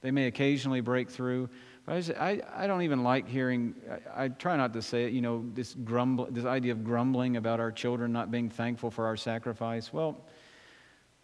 They 0.01 0.11
may 0.11 0.27
occasionally 0.27 0.81
break 0.81 1.09
through 1.09 1.49
I, 1.87 1.95
I, 2.19 2.41
I 2.55 2.67
don't 2.67 2.83
even 2.83 3.03
like 3.03 3.27
hearing, 3.27 3.75
I, 4.15 4.25
I, 4.25 4.27
try 4.27 4.55
not 4.55 4.73
to 4.73 4.81
say 4.81 5.05
it, 5.05 5.13
you 5.13 5.21
know, 5.21 5.45
this, 5.53 5.73
grumble, 5.73 6.27
this 6.29 6.45
idea 6.45 6.73
of 6.73 6.83
grumbling 6.83 7.37
about 7.37 7.59
our 7.59 7.71
children 7.71 8.11
not 8.11 8.29
being 8.29 8.49
thankful 8.49 8.91
for 8.91 9.05
our 9.07 9.17
sacrifice. 9.17 9.91
Well, 9.91 10.21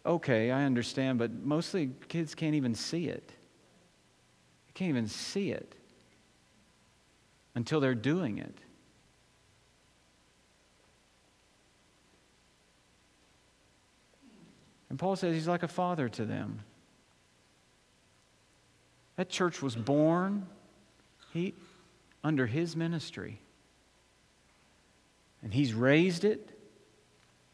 okay, 0.06 0.52
I 0.52 0.64
understand, 0.64 1.20
but 1.20 1.32
mostly 1.32 1.92
kids 2.08 2.34
can't 2.34 2.56
even 2.56 2.74
see 2.74 3.08
it. 3.08 3.32
They 4.68 4.74
can't 4.74 4.90
even 4.90 5.08
see 5.08 5.52
it 5.52 5.76
until 7.54 7.80
they're 7.80 7.96
doing 7.96 8.40
it. 8.40 8.58
And 14.90 14.98
Paul 14.98 15.16
says 15.16 15.34
he's 15.34 15.48
like 15.48 15.64
a 15.64 15.68
father 15.68 16.08
to 16.10 16.26
them. 16.26 16.60
That 19.18 19.30
church 19.30 19.62
was 19.62 19.76
born 19.76 20.46
he, 21.34 21.54
under 22.24 22.46
his 22.46 22.76
ministry. 22.76 23.40
And 25.44 25.54
he's 25.54 25.74
raised 25.74 26.24
it 26.24 26.50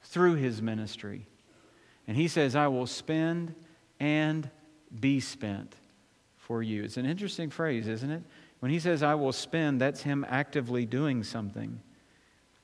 through 0.04 0.36
his 0.36 0.62
ministry. 0.62 1.26
And 2.08 2.17
he 2.17 2.28
says, 2.28 2.56
I 2.56 2.67
will 2.67 2.88
spend 2.88 3.56
and 4.00 4.50
be 5.00 5.19
spent 5.19 5.76
for 6.38 6.62
you. 6.62 6.84
It's 6.84 6.98
an 6.98 7.06
interesting 7.06 7.50
phrase, 7.50 7.88
isn't 7.88 8.12
it? 8.12 8.24
When 8.60 8.72
he 8.72 8.80
says, 8.80 9.04
I 9.04 9.15
will 9.15 9.32
spend, 9.32 9.82
that's 9.82 10.04
him 10.04 10.26
actively 10.30 10.86
doing 10.86 11.24
something. 11.24 11.80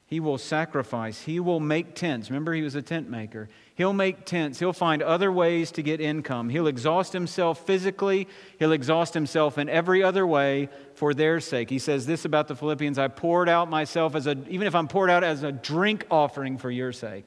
He 0.09 0.19
will 0.19 0.39
sacrifice. 0.39 1.21
He 1.21 1.39
will 1.39 1.59
make 1.59 1.93
tents. 1.93 2.31
Remember, 2.31 2.51
he 2.51 2.63
was 2.63 2.73
a 2.73 2.81
tent 2.81 3.11
maker. 3.11 3.47
He'll 3.75 3.93
make 3.93 4.25
tents. 4.25 4.57
He'll 4.57 4.73
find 4.73 5.03
other 5.03 5.31
ways 5.31 5.69
to 5.73 5.83
get 5.83 6.01
income. 6.01 6.49
He'll 6.49 6.65
exhaust 6.65 7.13
himself 7.13 7.63
physically. 7.67 8.27
He'll 8.57 8.71
exhaust 8.71 9.13
himself 9.13 9.59
in 9.59 9.69
every 9.69 10.01
other 10.01 10.25
way 10.25 10.69
for 10.95 11.13
their 11.13 11.39
sake. 11.39 11.69
He 11.69 11.77
says 11.77 12.07
this 12.07 12.25
about 12.25 12.47
the 12.47 12.55
Philippians 12.55 12.97
I 12.97 13.07
poured 13.07 13.49
out 13.49 13.69
myself 13.69 14.15
as 14.15 14.25
a, 14.25 14.35
even 14.49 14.65
if 14.65 14.73
I'm 14.73 14.87
poured 14.87 15.11
out 15.11 15.23
as 15.23 15.43
a 15.43 15.51
drink 15.51 16.07
offering 16.09 16.57
for 16.57 16.71
your 16.71 16.91
sake. 16.91 17.25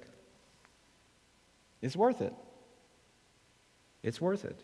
It's 1.83 1.95
worth 1.95 2.21
it. 2.21 2.35
It's 4.03 4.21
worth 4.21 4.45
it. 4.45 4.59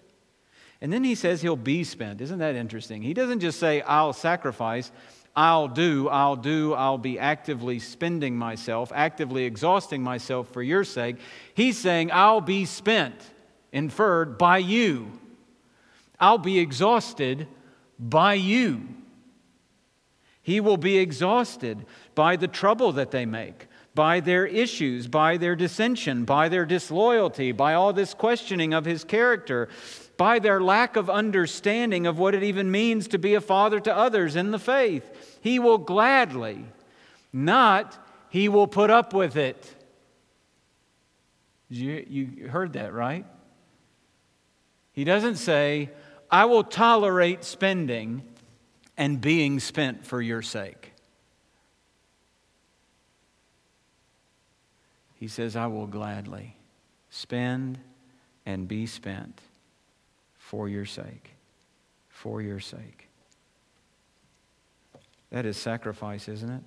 And 0.81 0.92
then 0.92 1.04
he 1.04 1.14
says 1.14 1.40
he'll 1.40 1.54
be 1.54 1.85
spent. 1.85 2.20
Isn't 2.20 2.40
that 2.40 2.57
interesting? 2.57 3.02
He 3.02 3.14
doesn't 3.14 3.40
just 3.40 3.61
say, 3.61 3.81
I'll 3.83 4.12
sacrifice. 4.12 4.90
I'll 5.37 5.69
do, 5.69 6.09
I'll 6.09 6.37
do, 6.37 6.75
I'll 6.75 6.99
be 6.99 7.19
actively 7.19 7.79
spending 7.79 8.37
myself, 8.37 8.91
actively 8.95 9.45
exhausting 9.45 10.03
myself 10.03 10.49
for 10.49 10.62
your 10.62 10.85
sake. 10.85 11.17
He's 11.55 11.79
saying, 11.79 12.11
I'll 12.12 12.41
be 12.41 12.64
spent, 12.64 13.14
inferred 13.73 14.38
by 14.38 14.59
you. 14.59 15.12
I'll 16.19 16.38
be 16.38 16.59
exhausted 16.59 17.47
by 17.99 18.35
you. 18.35 18.88
He 20.43 20.61
will 20.61 20.77
be 20.77 20.99
exhausted 20.99 21.85
by 22.14 22.37
the 22.37 22.49
trouble 22.49 22.93
that 22.93 23.11
they 23.11 23.27
make, 23.27 23.67
by 23.95 24.21
their 24.21 24.47
issues, 24.47 25.07
by 25.07 25.37
their 25.37 25.55
dissension, 25.55 26.25
by 26.25 26.49
their 26.49 26.64
disloyalty, 26.64 27.53
by 27.53 27.75
all 27.75 27.93
this 27.93 28.14
questioning 28.14 28.73
of 28.73 28.85
his 28.85 29.05
character, 29.05 29.69
by 30.18 30.40
their 30.40 30.61
lack 30.61 30.96
of 30.96 31.09
understanding 31.09 32.07
of 32.07 32.18
what 32.18 32.35
it 32.35 32.42
even 32.42 32.70
means 32.70 33.09
to 33.09 33.18
be 33.18 33.35
a 33.35 33.40
father 33.40 33.81
to 33.81 33.96
others 33.96 34.37
in 34.37 34.50
the 34.50 34.59
faith. 34.59 35.38
He 35.40 35.59
will 35.59 35.78
gladly, 35.78 36.64
not 37.33 37.96
he 38.28 38.48
will 38.48 38.66
put 38.66 38.90
up 38.90 39.14
with 39.14 39.37
it. 39.37 39.74
You, 41.70 42.04
you 42.09 42.48
heard 42.48 42.72
that, 42.72 42.92
right? 42.92 43.24
He 44.92 45.04
doesn't 45.04 45.37
say, 45.37 45.90
I 46.31 46.46
will 46.46 46.64
tolerate 46.64 47.44
spending 47.44 48.22
and 48.96 49.20
being 49.20 49.61
spent 49.61 50.04
for 50.04 50.20
your 50.20 50.42
sake. 50.42 50.92
He 55.14 55.28
says, 55.28 55.54
I 55.54 55.68
will 55.68 55.87
gladly 55.87 56.57
spend 57.09 57.78
and 58.44 58.66
be 58.66 58.87
spent 58.87 59.40
for 60.48 60.66
your 60.66 60.87
sake. 60.87 61.34
For 62.08 62.40
your 62.40 62.58
sake. 62.58 63.08
That 65.30 65.44
is 65.44 65.58
sacrifice, 65.58 66.26
isn't 66.26 66.48
it? 66.48 66.62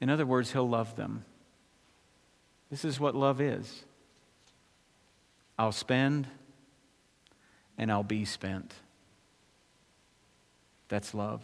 In 0.00 0.08
other 0.08 0.24
words, 0.24 0.52
He'll 0.52 0.68
love 0.68 0.94
them. 0.94 1.24
This 2.70 2.84
is 2.84 3.00
what 3.00 3.16
love 3.16 3.40
is 3.40 3.82
I'll 5.58 5.72
spend 5.72 6.28
and 7.76 7.90
I'll 7.90 8.04
be 8.04 8.24
spent. 8.24 8.74
That's 10.88 11.14
love. 11.14 11.42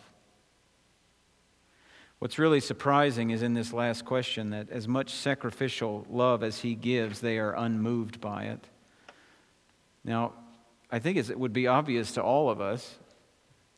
What's 2.21 2.39
really 2.39 2.61
surprising 2.61 3.31
is 3.31 3.43
in 3.43 3.55
this 3.55 3.73
last 3.73 4.05
question 4.05 4.51
that 4.51 4.71
as 4.71 4.87
much 4.87 5.11
sacrificial 5.11 6.07
love 6.09 6.45
as 6.45 6.61
he 6.61 6.77
gives, 6.77 7.19
they 7.21 7.39
are 7.41 7.57
unmoved 7.57 8.21
by 8.21 8.45
it. 8.45 8.65
Now, 10.05 10.35
I 10.93 10.99
think 10.99 11.17
it 11.17 11.39
would 11.39 11.55
be 11.55 11.67
obvious 11.67 12.13
to 12.13 12.23
all 12.23 12.51
of 12.51 12.61
us 12.61 12.97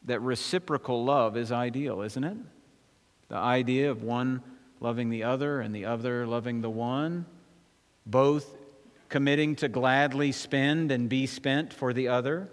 that 0.05 0.21
reciprocal 0.21 1.05
love 1.05 1.37
is 1.37 1.53
ideal, 1.53 2.03
isn't 2.03 2.25
it? 2.25 2.37
The 3.29 3.37
idea 3.37 3.91
of 3.91 4.03
one 4.03 4.43
loving 4.81 5.11
the 5.11 5.23
other 5.23 5.61
and 5.61 5.75
the 5.75 5.87
other 5.87 6.27
loving 6.27 6.61
the 6.61 6.69
one, 6.69 7.25
both 8.05 8.53
committing 9.09 9.55
to 9.57 9.69
gladly 9.69 10.33
spend 10.33 10.91
and 10.91 11.09
be 11.09 11.27
spent 11.27 11.73
for 11.73 11.93
the 11.93 12.09
other. 12.09 12.49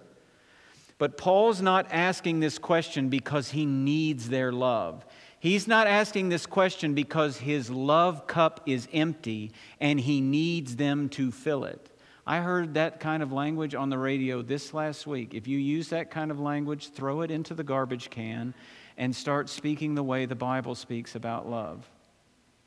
But 1.00 1.18
Paul's 1.18 1.62
not 1.62 1.88
asking 1.92 2.40
this 2.40 2.60
question 2.60 3.10
because 3.10 3.50
he 3.50 3.66
needs 3.66 4.30
their 4.30 4.52
love. 4.52 5.04
He's 5.40 5.68
not 5.68 5.88
asking 5.88 6.30
this 6.30 6.46
question 6.46 6.94
because 6.94 7.38
his 7.38 7.72
love 7.72 8.28
cup 8.28 8.62
is 8.68 8.88
empty 8.94 9.52
and 9.80 10.00
he 10.00 10.22
needs 10.22 10.76
them 10.76 11.10
to 11.10 11.32
fill 11.32 11.64
it. 11.66 11.91
I 12.32 12.40
heard 12.40 12.76
that 12.76 13.02
kind 13.02 13.22
of 13.22 13.34
language 13.34 13.76
on 13.76 13.90
the 13.90 13.98
radio 13.98 14.42
this 14.42 14.74
last 14.74 15.06
week. 15.06 15.34
If 15.34 15.50
you 15.50 15.58
use 15.58 15.90
that 15.90 16.10
kind 16.10 16.32
of 16.32 16.40
language, 16.40 16.92
throw 16.92 17.24
it 17.24 17.30
into 17.30 17.54
the 17.54 17.62
garbage 17.66 18.10
can 18.10 18.54
and 18.96 19.14
start 19.14 19.50
speaking 19.50 19.96
the 19.96 20.04
way 20.04 20.26
the 20.26 20.34
Bible 20.34 20.74
speaks 20.76 21.16
about 21.16 21.50
love. 21.50 21.86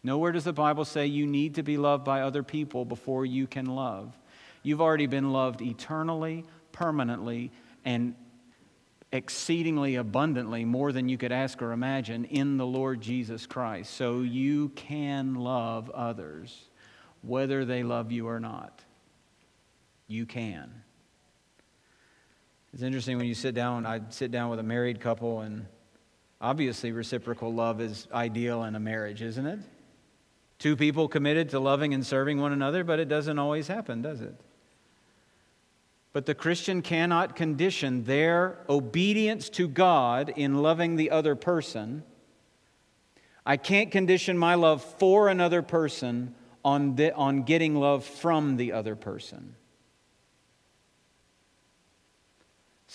Nowhere 0.02 0.32
does 0.32 0.44
the 0.44 0.52
Bible 0.52 0.84
say 0.84 1.06
you 1.06 1.26
need 1.26 1.54
to 1.54 1.62
be 1.62 1.78
loved 1.78 2.04
by 2.04 2.20
other 2.20 2.42
people 2.42 2.84
before 2.84 3.24
you 3.24 3.46
can 3.46 3.64
love. 3.64 4.12
You've 4.62 4.82
already 4.82 5.06
been 5.06 5.32
loved 5.32 5.62
eternally, 5.62 6.44
permanently, 6.72 7.50
and 7.86 8.14
exceedingly 9.12 9.94
abundantly, 9.94 10.66
more 10.66 10.92
than 10.92 11.08
you 11.08 11.16
could 11.16 11.32
ask 11.32 11.62
or 11.62 11.72
imagine, 11.72 12.26
in 12.26 12.58
the 12.58 12.66
Lord 12.66 13.00
Jesus 13.00 13.46
Christ. 13.46 13.94
So 13.94 14.20
you 14.20 14.68
can 14.76 15.36
love 15.36 15.88
others, 15.88 16.68
whether 17.22 17.64
they 17.64 17.82
love 17.82 18.12
you 18.12 18.28
or 18.28 18.38
not 18.38 18.84
you 20.06 20.26
can. 20.26 20.70
It's 22.72 22.82
interesting 22.82 23.18
when 23.18 23.26
you 23.26 23.34
sit 23.34 23.54
down, 23.54 23.86
I 23.86 24.00
sit 24.10 24.30
down 24.30 24.50
with 24.50 24.58
a 24.58 24.64
married 24.64 25.00
couple, 25.00 25.40
and 25.40 25.66
obviously 26.40 26.90
reciprocal 26.92 27.54
love 27.54 27.80
is 27.80 28.08
ideal 28.12 28.64
in 28.64 28.74
a 28.74 28.80
marriage, 28.80 29.22
isn't 29.22 29.46
it? 29.46 29.60
Two 30.58 30.76
people 30.76 31.08
committed 31.08 31.50
to 31.50 31.60
loving 31.60 31.94
and 31.94 32.04
serving 32.04 32.40
one 32.40 32.52
another, 32.52 32.84
but 32.84 32.98
it 32.98 33.08
doesn't 33.08 33.38
always 33.38 33.68
happen, 33.68 34.02
does 34.02 34.20
it? 34.20 34.34
But 36.12 36.26
the 36.26 36.34
Christian 36.34 36.80
cannot 36.80 37.36
condition 37.36 38.04
their 38.04 38.58
obedience 38.68 39.48
to 39.50 39.68
God 39.68 40.32
in 40.34 40.62
loving 40.62 40.96
the 40.96 41.10
other 41.10 41.34
person. 41.34 42.04
I 43.44 43.56
can't 43.56 43.90
condition 43.90 44.38
my 44.38 44.54
love 44.54 44.82
for 44.82 45.28
another 45.28 45.60
person 45.60 46.34
on, 46.64 46.96
the, 46.96 47.14
on 47.14 47.42
getting 47.42 47.74
love 47.74 48.04
from 48.04 48.56
the 48.56 48.72
other 48.72 48.96
person. 48.96 49.56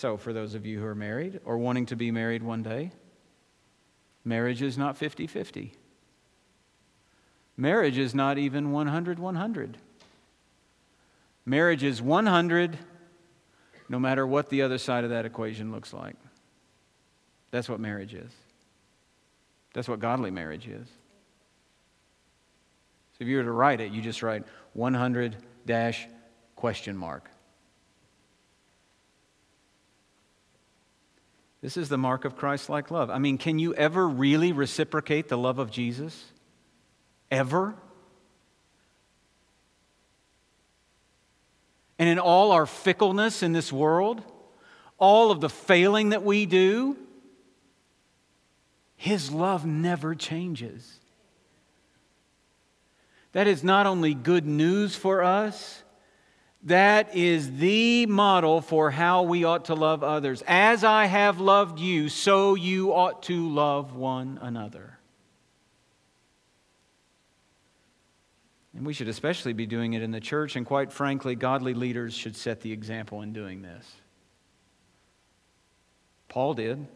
So, 0.00 0.16
for 0.16 0.32
those 0.32 0.54
of 0.54 0.64
you 0.64 0.80
who 0.80 0.86
are 0.86 0.94
married 0.94 1.40
or 1.44 1.58
wanting 1.58 1.84
to 1.84 1.94
be 1.94 2.10
married 2.10 2.42
one 2.42 2.62
day, 2.62 2.90
marriage 4.24 4.62
is 4.62 4.78
not 4.78 4.96
50 4.96 5.26
50. 5.26 5.74
Marriage 7.58 7.98
is 7.98 8.14
not 8.14 8.38
even 8.38 8.72
100 8.72 9.18
100. 9.18 9.76
Marriage 11.44 11.82
is 11.82 12.00
100 12.00 12.78
no 13.90 13.98
matter 13.98 14.26
what 14.26 14.48
the 14.48 14.62
other 14.62 14.78
side 14.78 15.04
of 15.04 15.10
that 15.10 15.26
equation 15.26 15.70
looks 15.70 15.92
like. 15.92 16.16
That's 17.50 17.68
what 17.68 17.78
marriage 17.78 18.14
is. 18.14 18.32
That's 19.74 19.86
what 19.86 20.00
godly 20.00 20.30
marriage 20.30 20.66
is. 20.66 20.88
So 23.18 23.18
if 23.18 23.28
you 23.28 23.36
were 23.36 23.42
to 23.42 23.52
write 23.52 23.82
it, 23.82 23.92
you 23.92 24.00
just 24.00 24.22
write 24.22 24.44
100 24.72 25.36
dash 25.66 26.08
question 26.56 26.96
mark. 26.96 27.28
This 31.62 31.76
is 31.76 31.88
the 31.88 31.98
mark 31.98 32.24
of 32.24 32.36
Christ 32.36 32.70
like 32.70 32.90
love. 32.90 33.10
I 33.10 33.18
mean, 33.18 33.36
can 33.36 33.58
you 33.58 33.74
ever 33.74 34.08
really 34.08 34.52
reciprocate 34.52 35.28
the 35.28 35.36
love 35.36 35.58
of 35.58 35.70
Jesus? 35.70 36.24
Ever? 37.30 37.74
And 41.98 42.08
in 42.08 42.18
all 42.18 42.52
our 42.52 42.64
fickleness 42.64 43.42
in 43.42 43.52
this 43.52 43.70
world, 43.70 44.22
all 44.96 45.30
of 45.30 45.40
the 45.40 45.50
failing 45.50 46.10
that 46.10 46.22
we 46.22 46.46
do, 46.46 46.96
His 48.96 49.30
love 49.30 49.66
never 49.66 50.14
changes. 50.14 50.98
That 53.32 53.46
is 53.46 53.62
not 53.62 53.86
only 53.86 54.14
good 54.14 54.46
news 54.46 54.96
for 54.96 55.22
us, 55.22 55.82
that 56.64 57.14
is 57.16 57.56
the 57.58 58.06
model 58.06 58.60
for 58.60 58.90
how 58.90 59.22
we 59.22 59.44
ought 59.44 59.66
to 59.66 59.74
love 59.74 60.02
others. 60.02 60.42
As 60.46 60.84
I 60.84 61.06
have 61.06 61.40
loved 61.40 61.78
you, 61.78 62.08
so 62.08 62.54
you 62.54 62.92
ought 62.92 63.22
to 63.24 63.48
love 63.48 63.94
one 63.94 64.38
another. 64.42 64.98
And 68.74 68.86
we 68.86 68.92
should 68.92 69.08
especially 69.08 69.52
be 69.52 69.66
doing 69.66 69.94
it 69.94 70.02
in 70.02 70.10
the 70.10 70.20
church, 70.20 70.54
and 70.56 70.64
quite 70.64 70.92
frankly, 70.92 71.34
godly 71.34 71.74
leaders 71.74 72.14
should 72.14 72.36
set 72.36 72.60
the 72.60 72.72
example 72.72 73.22
in 73.22 73.32
doing 73.32 73.62
this. 73.62 73.86
Paul 76.28 76.54
did. 76.54 76.86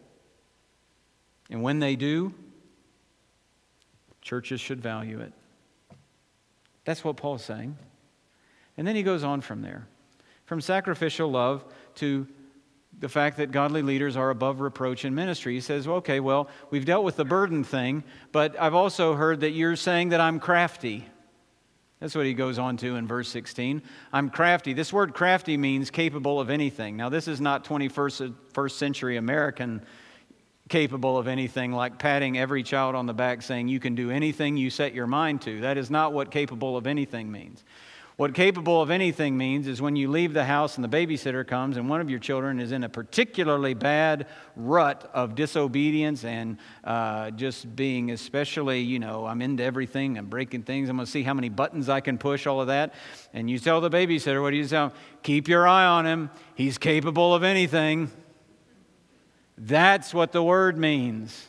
And 1.50 1.62
when 1.62 1.80
they 1.80 1.96
do, 1.96 2.32
churches 4.22 4.60
should 4.60 4.80
value 4.80 5.20
it. 5.20 5.32
That's 6.84 7.02
what 7.02 7.16
Paul's 7.16 7.44
saying. 7.44 7.76
And 8.76 8.86
then 8.86 8.96
he 8.96 9.02
goes 9.02 9.24
on 9.24 9.40
from 9.40 9.62
there. 9.62 9.86
From 10.46 10.60
sacrificial 10.60 11.30
love 11.30 11.64
to 11.96 12.26
the 12.98 13.08
fact 13.08 13.38
that 13.38 13.50
godly 13.50 13.82
leaders 13.82 14.16
are 14.16 14.30
above 14.30 14.60
reproach 14.60 15.04
in 15.04 15.14
ministry. 15.14 15.54
He 15.54 15.60
says, 15.60 15.86
well, 15.86 15.98
okay, 15.98 16.20
well, 16.20 16.48
we've 16.70 16.84
dealt 16.84 17.04
with 17.04 17.16
the 17.16 17.24
burden 17.24 17.64
thing, 17.64 18.04
but 18.32 18.58
I've 18.60 18.74
also 18.74 19.14
heard 19.14 19.40
that 19.40 19.50
you're 19.50 19.76
saying 19.76 20.10
that 20.10 20.20
I'm 20.20 20.38
crafty. 20.38 21.06
That's 22.00 22.14
what 22.14 22.26
he 22.26 22.34
goes 22.34 22.58
on 22.58 22.76
to 22.78 22.96
in 22.96 23.06
verse 23.06 23.28
16. 23.30 23.82
I'm 24.12 24.28
crafty. 24.30 24.74
This 24.74 24.92
word 24.92 25.14
crafty 25.14 25.56
means 25.56 25.90
capable 25.90 26.40
of 26.40 26.50
anything. 26.50 26.96
Now, 26.96 27.08
this 27.08 27.28
is 27.28 27.40
not 27.40 27.64
21st 27.64 28.34
first 28.52 28.78
century 28.78 29.16
American 29.16 29.82
capable 30.68 31.18
of 31.18 31.28
anything 31.28 31.72
like 31.72 31.98
patting 31.98 32.38
every 32.38 32.62
child 32.62 32.94
on 32.94 33.06
the 33.06 33.14
back 33.14 33.42
saying 33.42 33.68
you 33.68 33.80
can 33.80 33.94
do 33.94 34.10
anything 34.10 34.56
you 34.56 34.70
set 34.70 34.94
your 34.94 35.06
mind 35.06 35.42
to. 35.42 35.60
That 35.60 35.76
is 35.76 35.90
not 35.90 36.12
what 36.12 36.30
capable 36.30 36.76
of 36.76 36.86
anything 36.86 37.30
means. 37.30 37.64
What 38.16 38.32
capable 38.32 38.80
of 38.80 38.90
anything 38.90 39.36
means 39.36 39.66
is 39.66 39.82
when 39.82 39.96
you 39.96 40.08
leave 40.08 40.34
the 40.34 40.44
house 40.44 40.76
and 40.76 40.84
the 40.84 40.88
babysitter 40.88 41.44
comes 41.44 41.76
and 41.76 41.88
one 41.88 42.00
of 42.00 42.08
your 42.08 42.20
children 42.20 42.60
is 42.60 42.70
in 42.70 42.84
a 42.84 42.88
particularly 42.88 43.74
bad 43.74 44.28
rut 44.54 45.10
of 45.12 45.34
disobedience 45.34 46.24
and 46.24 46.58
uh, 46.84 47.32
just 47.32 47.74
being 47.74 48.12
especially, 48.12 48.80
you 48.80 49.00
know, 49.00 49.26
I'm 49.26 49.42
into 49.42 49.64
everything, 49.64 50.16
I'm 50.16 50.26
breaking 50.26 50.62
things, 50.62 50.88
I'm 50.88 50.96
going 50.96 51.06
to 51.06 51.10
see 51.10 51.24
how 51.24 51.34
many 51.34 51.48
buttons 51.48 51.88
I 51.88 52.00
can 52.00 52.16
push, 52.16 52.46
all 52.46 52.60
of 52.60 52.68
that. 52.68 52.94
And 53.32 53.50
you 53.50 53.58
tell 53.58 53.80
the 53.80 53.90
babysitter, 53.90 54.40
what 54.40 54.50
do 54.50 54.58
you 54.58 54.68
tell? 54.68 54.86
him? 54.86 54.92
Keep 55.24 55.48
your 55.48 55.66
eye 55.66 55.86
on 55.86 56.06
him. 56.06 56.30
He's 56.54 56.78
capable 56.78 57.34
of 57.34 57.42
anything. 57.42 58.12
That's 59.58 60.14
what 60.14 60.30
the 60.30 60.42
word 60.42 60.78
means. 60.78 61.48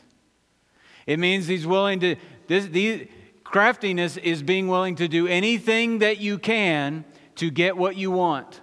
It 1.06 1.20
means 1.20 1.46
he's 1.46 1.66
willing 1.66 2.00
to. 2.00 2.16
This, 2.48 2.66
these, 2.66 3.08
Craftiness 3.50 4.16
is 4.16 4.42
being 4.42 4.68
willing 4.68 4.96
to 4.96 5.08
do 5.08 5.26
anything 5.26 6.00
that 6.00 6.18
you 6.18 6.38
can 6.38 7.04
to 7.36 7.50
get 7.50 7.76
what 7.76 7.96
you 7.96 8.10
want. 8.10 8.60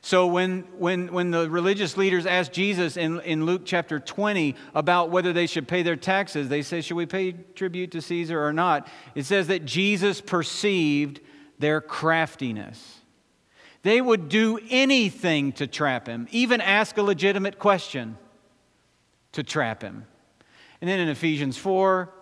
So 0.00 0.26
when, 0.26 0.62
when, 0.78 1.12
when 1.12 1.30
the 1.30 1.50
religious 1.50 1.96
leaders 1.96 2.24
asked 2.24 2.52
Jesus 2.52 2.96
in, 2.96 3.20
in 3.20 3.44
Luke 3.44 3.62
chapter 3.64 4.00
20 4.00 4.54
about 4.74 5.10
whether 5.10 5.32
they 5.32 5.46
should 5.46 5.68
pay 5.68 5.82
their 5.82 5.96
taxes, 5.96 6.48
they 6.48 6.62
say, 6.62 6.80
Should 6.80 6.96
we 6.96 7.04
pay 7.04 7.32
tribute 7.32 7.90
to 7.90 8.00
Caesar 8.00 8.42
or 8.42 8.52
not? 8.52 8.88
It 9.14 9.26
says 9.26 9.48
that 9.48 9.66
Jesus 9.66 10.20
perceived 10.20 11.20
their 11.58 11.80
craftiness. 11.80 13.00
They 13.82 14.00
would 14.00 14.28
do 14.28 14.58
anything 14.70 15.52
to 15.52 15.66
trap 15.66 16.06
him, 16.06 16.26
even 16.30 16.60
ask 16.60 16.96
a 16.96 17.02
legitimate 17.02 17.58
question 17.58 18.16
to 19.32 19.42
trap 19.42 19.82
him. 19.82 20.06
And 20.80 20.88
then 20.88 21.00
in 21.00 21.08
Ephesians 21.08 21.58
4, 21.58 22.12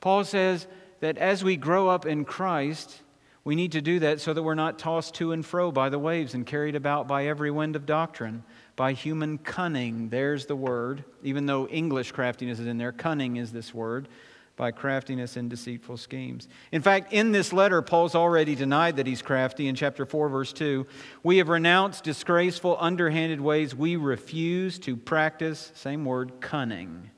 Paul 0.00 0.24
says 0.24 0.66
that 1.00 1.18
as 1.18 1.44
we 1.44 1.56
grow 1.56 1.88
up 1.88 2.06
in 2.06 2.24
Christ, 2.24 3.02
we 3.44 3.54
need 3.54 3.72
to 3.72 3.80
do 3.80 4.00
that 4.00 4.20
so 4.20 4.32
that 4.32 4.42
we're 4.42 4.54
not 4.54 4.78
tossed 4.78 5.14
to 5.14 5.32
and 5.32 5.44
fro 5.44 5.72
by 5.72 5.88
the 5.88 5.98
waves 5.98 6.34
and 6.34 6.46
carried 6.46 6.74
about 6.74 7.08
by 7.08 7.26
every 7.26 7.50
wind 7.50 7.74
of 7.74 7.86
doctrine, 7.86 8.44
by 8.76 8.92
human 8.92 9.38
cunning. 9.38 10.08
There's 10.10 10.46
the 10.46 10.56
word. 10.56 11.04
Even 11.22 11.46
though 11.46 11.66
English 11.68 12.12
craftiness 12.12 12.58
is 12.58 12.66
in 12.66 12.78
there, 12.78 12.92
cunning 12.92 13.36
is 13.36 13.52
this 13.52 13.72
word. 13.72 14.08
By 14.56 14.72
craftiness 14.72 15.38
and 15.38 15.48
deceitful 15.48 15.96
schemes. 15.96 16.46
In 16.70 16.82
fact, 16.82 17.14
in 17.14 17.32
this 17.32 17.50
letter, 17.50 17.80
Paul's 17.80 18.14
already 18.14 18.54
denied 18.54 18.96
that 18.96 19.06
he's 19.06 19.22
crafty 19.22 19.68
in 19.68 19.74
chapter 19.74 20.04
4, 20.04 20.28
verse 20.28 20.52
2. 20.52 20.86
We 21.22 21.38
have 21.38 21.48
renounced 21.48 22.04
disgraceful, 22.04 22.76
underhanded 22.78 23.40
ways. 23.40 23.74
We 23.74 23.96
refuse 23.96 24.78
to 24.80 24.98
practice, 24.98 25.72
same 25.74 26.04
word, 26.04 26.42
cunning 26.42 27.10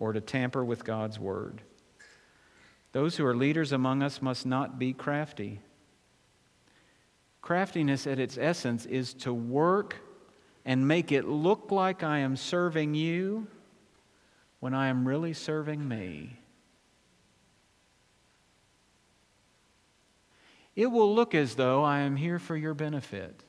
or 0.00 0.12
to 0.14 0.20
tamper 0.20 0.64
with 0.64 0.82
God's 0.82 1.20
word. 1.20 1.60
Those 2.92 3.16
who 3.16 3.24
are 3.24 3.36
leaders 3.36 3.70
among 3.70 4.02
us 4.02 4.20
must 4.20 4.44
not 4.44 4.78
be 4.78 4.92
crafty. 4.92 5.60
Craftiness 7.40 8.06
at 8.06 8.18
its 8.18 8.36
essence 8.36 8.84
is 8.86 9.14
to 9.14 9.32
work 9.32 9.96
and 10.64 10.88
make 10.88 11.12
it 11.12 11.28
look 11.28 11.70
like 11.70 12.02
I 12.02 12.18
am 12.18 12.34
serving 12.34 12.94
you 12.94 13.46
when 14.58 14.74
I 14.74 14.88
am 14.88 15.06
really 15.06 15.32
serving 15.32 15.86
me. 15.86 16.38
It 20.74 20.86
will 20.86 21.14
look 21.14 21.34
as 21.34 21.54
though 21.56 21.84
I 21.84 22.00
am 22.00 22.16
here 22.16 22.38
for 22.38 22.56
your 22.56 22.74
benefit, 22.74 23.42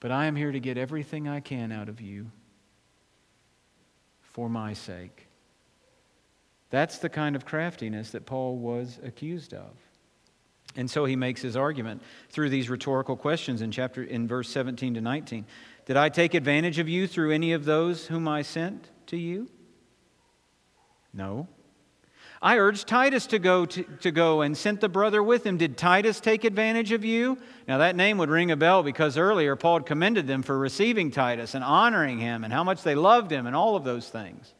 but 0.00 0.10
I 0.10 0.26
am 0.26 0.36
here 0.36 0.52
to 0.52 0.60
get 0.60 0.76
everything 0.76 1.28
I 1.28 1.40
can 1.40 1.72
out 1.72 1.88
of 1.88 2.00
you 2.00 2.30
for 4.38 4.48
my 4.48 4.72
sake. 4.72 5.26
That's 6.70 6.98
the 6.98 7.08
kind 7.08 7.34
of 7.34 7.44
craftiness 7.44 8.12
that 8.12 8.24
Paul 8.24 8.56
was 8.56 9.00
accused 9.02 9.52
of. 9.52 9.72
And 10.76 10.88
so 10.88 11.06
he 11.06 11.16
makes 11.16 11.42
his 11.42 11.56
argument 11.56 12.02
through 12.30 12.50
these 12.50 12.70
rhetorical 12.70 13.16
questions 13.16 13.62
in 13.62 13.72
chapter 13.72 14.04
in 14.04 14.28
verse 14.28 14.48
17 14.50 14.94
to 14.94 15.00
19. 15.00 15.44
Did 15.86 15.96
I 15.96 16.08
take 16.08 16.34
advantage 16.34 16.78
of 16.78 16.88
you 16.88 17.08
through 17.08 17.32
any 17.32 17.52
of 17.52 17.64
those 17.64 18.06
whom 18.06 18.28
I 18.28 18.42
sent 18.42 18.88
to 19.08 19.16
you? 19.16 19.50
No. 21.12 21.48
I 22.40 22.58
urged 22.58 22.86
Titus 22.86 23.26
to 23.28 23.38
go, 23.38 23.66
to, 23.66 23.82
to, 23.82 24.10
go 24.12 24.42
and 24.42 24.56
sent 24.56 24.80
the 24.80 24.88
brother 24.88 25.22
with 25.22 25.44
him. 25.44 25.56
Did 25.56 25.76
Titus 25.76 26.20
take 26.20 26.44
advantage 26.44 26.92
of 26.92 27.04
you? 27.04 27.38
Now, 27.66 27.78
that 27.78 27.96
name 27.96 28.18
would 28.18 28.30
ring 28.30 28.52
a 28.52 28.56
bell 28.56 28.84
because 28.84 29.18
earlier 29.18 29.56
Paul 29.56 29.80
commended 29.80 30.28
them 30.28 30.42
for 30.42 30.56
receiving 30.56 31.10
Titus 31.10 31.54
and 31.54 31.64
honoring 31.64 32.18
him 32.18 32.44
and 32.44 32.52
how 32.52 32.62
much 32.62 32.82
they 32.84 32.94
loved 32.94 33.32
him 33.32 33.46
and 33.46 33.56
all 33.56 33.74
of 33.74 33.82
those 33.82 34.08
things. 34.08 34.54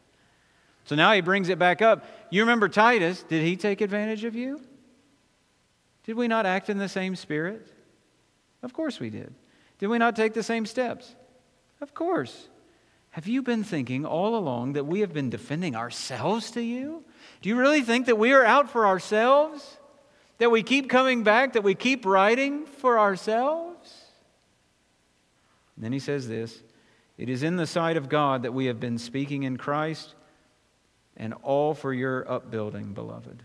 So 0.86 0.96
now 0.96 1.12
he 1.12 1.20
brings 1.20 1.50
it 1.50 1.58
back 1.58 1.80
up. 1.80 2.04
You 2.30 2.42
remember 2.42 2.68
Titus, 2.68 3.22
did 3.22 3.44
he 3.44 3.56
take 3.56 3.80
advantage 3.80 4.24
of 4.24 4.34
you? 4.34 4.60
Did 6.04 6.16
we 6.16 6.26
not 6.26 6.46
act 6.46 6.70
in 6.70 6.78
the 6.78 6.88
same 6.88 7.14
spirit? 7.14 7.68
Of 8.62 8.72
course 8.72 8.98
we 8.98 9.10
did. 9.10 9.34
Did 9.78 9.86
we 9.86 9.98
not 9.98 10.16
take 10.16 10.32
the 10.34 10.42
same 10.42 10.66
steps? 10.66 11.14
Of 11.80 11.94
course. 11.94 12.48
Have 13.18 13.26
you 13.26 13.42
been 13.42 13.64
thinking 13.64 14.06
all 14.06 14.36
along 14.36 14.74
that 14.74 14.86
we 14.86 15.00
have 15.00 15.12
been 15.12 15.28
defending 15.28 15.74
ourselves 15.74 16.52
to 16.52 16.62
you? 16.62 17.02
Do 17.42 17.48
you 17.48 17.56
really 17.56 17.82
think 17.82 18.06
that 18.06 18.16
we 18.16 18.32
are 18.32 18.44
out 18.44 18.70
for 18.70 18.86
ourselves? 18.86 19.76
That 20.38 20.52
we 20.52 20.62
keep 20.62 20.88
coming 20.88 21.24
back, 21.24 21.54
that 21.54 21.64
we 21.64 21.74
keep 21.74 22.06
writing 22.06 22.64
for 22.64 22.96
ourselves? 22.96 23.92
And 25.74 25.84
then 25.84 25.92
he 25.92 25.98
says 25.98 26.28
this 26.28 26.62
It 27.16 27.28
is 27.28 27.42
in 27.42 27.56
the 27.56 27.66
sight 27.66 27.96
of 27.96 28.08
God 28.08 28.44
that 28.44 28.54
we 28.54 28.66
have 28.66 28.78
been 28.78 28.98
speaking 28.98 29.42
in 29.42 29.56
Christ, 29.56 30.14
and 31.16 31.34
all 31.42 31.74
for 31.74 31.92
your 31.92 32.24
upbuilding, 32.30 32.92
beloved. 32.92 33.42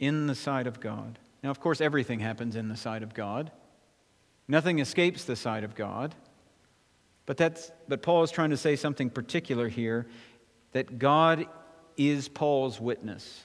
In 0.00 0.26
the 0.26 0.34
sight 0.34 0.66
of 0.66 0.80
God. 0.80 1.20
Now, 1.44 1.50
of 1.50 1.60
course, 1.60 1.80
everything 1.80 2.18
happens 2.18 2.56
in 2.56 2.68
the 2.68 2.76
sight 2.76 3.04
of 3.04 3.14
God. 3.14 3.52
Nothing 4.48 4.80
escapes 4.80 5.24
the 5.24 5.36
sight 5.36 5.62
of 5.62 5.76
God. 5.76 6.12
But, 7.26 7.36
that's, 7.36 7.70
but 7.88 8.02
Paul 8.02 8.22
is 8.22 8.30
trying 8.30 8.50
to 8.50 8.56
say 8.56 8.76
something 8.76 9.10
particular 9.10 9.68
here 9.68 10.06
that 10.72 10.98
God 10.98 11.46
is 11.96 12.28
Paul's 12.28 12.80
witness. 12.80 13.44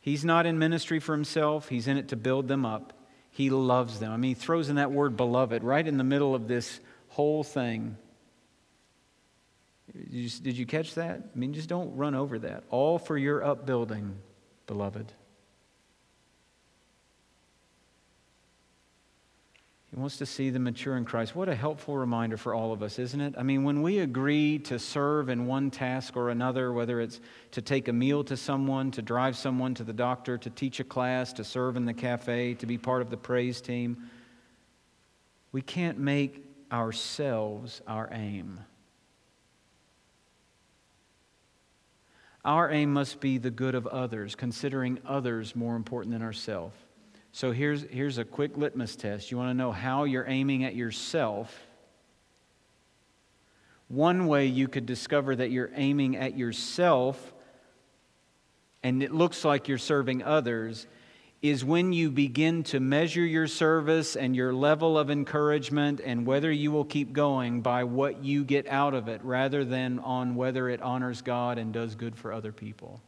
He's 0.00 0.24
not 0.24 0.46
in 0.46 0.58
ministry 0.58 1.00
for 1.00 1.12
himself, 1.12 1.68
he's 1.68 1.88
in 1.88 1.96
it 1.96 2.08
to 2.08 2.16
build 2.16 2.48
them 2.48 2.64
up. 2.64 2.92
He 3.30 3.50
loves 3.50 3.98
them. 3.98 4.12
I 4.12 4.16
mean, 4.16 4.28
he 4.28 4.34
throws 4.34 4.68
in 4.68 4.76
that 4.76 4.92
word 4.92 5.16
beloved 5.16 5.64
right 5.64 5.84
in 5.84 5.98
the 5.98 6.04
middle 6.04 6.36
of 6.36 6.46
this 6.46 6.78
whole 7.08 7.42
thing. 7.42 7.96
Did 9.92 10.12
you, 10.12 10.28
did 10.28 10.56
you 10.56 10.66
catch 10.66 10.94
that? 10.94 11.20
I 11.34 11.38
mean, 11.38 11.52
just 11.52 11.68
don't 11.68 11.96
run 11.96 12.14
over 12.14 12.38
that. 12.38 12.62
All 12.70 12.96
for 12.96 13.18
your 13.18 13.44
upbuilding, 13.44 14.14
beloved. 14.68 15.12
He 19.94 20.00
wants 20.00 20.16
to 20.16 20.26
see 20.26 20.50
them 20.50 20.64
mature 20.64 20.96
in 20.96 21.04
Christ. 21.04 21.36
What 21.36 21.48
a 21.48 21.54
helpful 21.54 21.96
reminder 21.96 22.36
for 22.36 22.52
all 22.52 22.72
of 22.72 22.82
us, 22.82 22.98
isn't 22.98 23.20
it? 23.20 23.34
I 23.38 23.44
mean, 23.44 23.62
when 23.62 23.80
we 23.80 24.00
agree 24.00 24.58
to 24.60 24.76
serve 24.76 25.28
in 25.28 25.46
one 25.46 25.70
task 25.70 26.16
or 26.16 26.30
another, 26.30 26.72
whether 26.72 27.00
it's 27.00 27.20
to 27.52 27.62
take 27.62 27.86
a 27.86 27.92
meal 27.92 28.24
to 28.24 28.36
someone, 28.36 28.90
to 28.90 29.02
drive 29.02 29.36
someone 29.36 29.72
to 29.74 29.84
the 29.84 29.92
doctor, 29.92 30.36
to 30.36 30.50
teach 30.50 30.80
a 30.80 30.84
class, 30.84 31.32
to 31.34 31.44
serve 31.44 31.76
in 31.76 31.84
the 31.84 31.94
cafe, 31.94 32.54
to 32.54 32.66
be 32.66 32.76
part 32.76 33.02
of 33.02 33.10
the 33.10 33.16
praise 33.16 33.60
team, 33.60 34.10
we 35.52 35.62
can't 35.62 36.00
make 36.00 36.44
ourselves 36.72 37.80
our 37.86 38.08
aim. 38.10 38.58
Our 42.44 42.68
aim 42.68 42.92
must 42.92 43.20
be 43.20 43.38
the 43.38 43.52
good 43.52 43.76
of 43.76 43.86
others, 43.86 44.34
considering 44.34 44.98
others 45.06 45.54
more 45.54 45.76
important 45.76 46.14
than 46.14 46.22
ourselves. 46.22 46.74
So 47.34 47.50
here's, 47.50 47.82
here's 47.90 48.18
a 48.18 48.24
quick 48.24 48.56
litmus 48.56 48.94
test. 48.94 49.32
You 49.32 49.38
want 49.38 49.50
to 49.50 49.54
know 49.54 49.72
how 49.72 50.04
you're 50.04 50.24
aiming 50.28 50.62
at 50.62 50.76
yourself? 50.76 51.66
One 53.88 54.28
way 54.28 54.46
you 54.46 54.68
could 54.68 54.86
discover 54.86 55.34
that 55.34 55.50
you're 55.50 55.72
aiming 55.74 56.14
at 56.14 56.38
yourself 56.38 57.34
and 58.84 59.02
it 59.02 59.12
looks 59.12 59.44
like 59.44 59.66
you're 59.66 59.78
serving 59.78 60.22
others 60.22 60.86
is 61.42 61.64
when 61.64 61.92
you 61.92 62.12
begin 62.12 62.62
to 62.62 62.78
measure 62.78 63.26
your 63.26 63.48
service 63.48 64.14
and 64.14 64.36
your 64.36 64.54
level 64.54 64.96
of 64.96 65.10
encouragement 65.10 66.00
and 66.04 66.24
whether 66.24 66.52
you 66.52 66.70
will 66.70 66.84
keep 66.84 67.12
going 67.12 67.62
by 67.62 67.82
what 67.82 68.22
you 68.22 68.44
get 68.44 68.68
out 68.68 68.94
of 68.94 69.08
it 69.08 69.20
rather 69.24 69.64
than 69.64 69.98
on 69.98 70.36
whether 70.36 70.68
it 70.68 70.80
honors 70.80 71.20
God 71.20 71.58
and 71.58 71.72
does 71.72 71.96
good 71.96 72.16
for 72.16 72.32
other 72.32 72.52
people. 72.52 73.00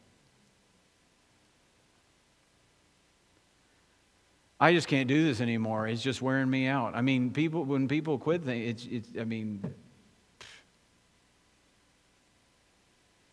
I 4.59 4.73
just 4.73 4.87
can't 4.87 5.07
do 5.07 5.23
this 5.23 5.39
anymore. 5.39 5.87
It's 5.87 6.01
just 6.01 6.21
wearing 6.21 6.49
me 6.49 6.67
out. 6.67 6.95
I 6.95 7.01
mean, 7.01 7.31
people 7.31 7.63
when 7.63 7.87
people 7.87 8.17
quit 8.17 8.43
things, 8.43 8.85
it's, 8.85 8.87
it's 8.91 9.19
I 9.19 9.23
mean, 9.23 9.63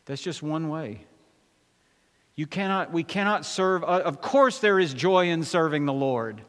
that's 0.05 0.23
just 0.23 0.43
one 0.43 0.69
way. 0.69 1.07
You 2.37 2.47
cannot, 2.47 2.93
we 2.93 3.05
cannot 3.05 3.47
serve. 3.47 3.85
Uh, 3.85 4.03
of 4.05 4.21
course, 4.21 4.59
there 4.59 4.81
is 4.81 4.93
joy 4.93 5.29
in 5.29 5.45
serving 5.45 5.87
the 5.87 5.93
Lord. 5.93 6.43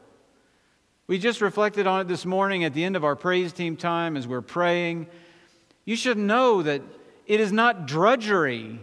We 1.06 1.18
just 1.18 1.40
reflected 1.40 1.86
on 1.86 2.00
it 2.00 2.08
this 2.08 2.26
morning 2.26 2.64
at 2.64 2.74
the 2.74 2.82
end 2.82 2.96
of 2.96 3.04
our 3.04 3.14
praise 3.14 3.52
team 3.52 3.76
time 3.76 4.16
as 4.16 4.26
we're 4.26 4.40
praying. 4.40 5.06
You 5.84 5.94
should 5.94 6.18
know 6.18 6.62
that 6.62 6.82
it 7.26 7.38
is 7.38 7.52
not 7.52 7.86
drudgery 7.86 8.80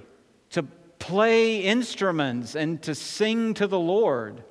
to 0.51 0.63
play 0.99 1.59
instruments 1.59 2.55
and 2.55 2.81
to 2.83 2.95
sing 2.95 3.53
to 3.55 3.67
the 3.67 3.79
Lord. 3.79 4.45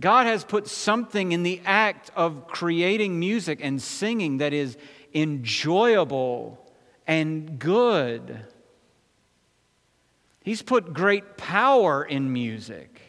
God 0.00 0.26
has 0.26 0.44
put 0.44 0.66
something 0.66 1.32
in 1.32 1.42
the 1.42 1.60
act 1.64 2.10
of 2.16 2.48
creating 2.48 3.18
music 3.20 3.60
and 3.62 3.80
singing 3.80 4.38
that 4.38 4.52
is 4.52 4.76
enjoyable 5.14 6.60
and 7.06 7.58
good. 7.58 8.40
He's 10.42 10.62
put 10.62 10.92
great 10.92 11.36
power 11.36 12.04
in 12.04 12.32
music. 12.32 13.00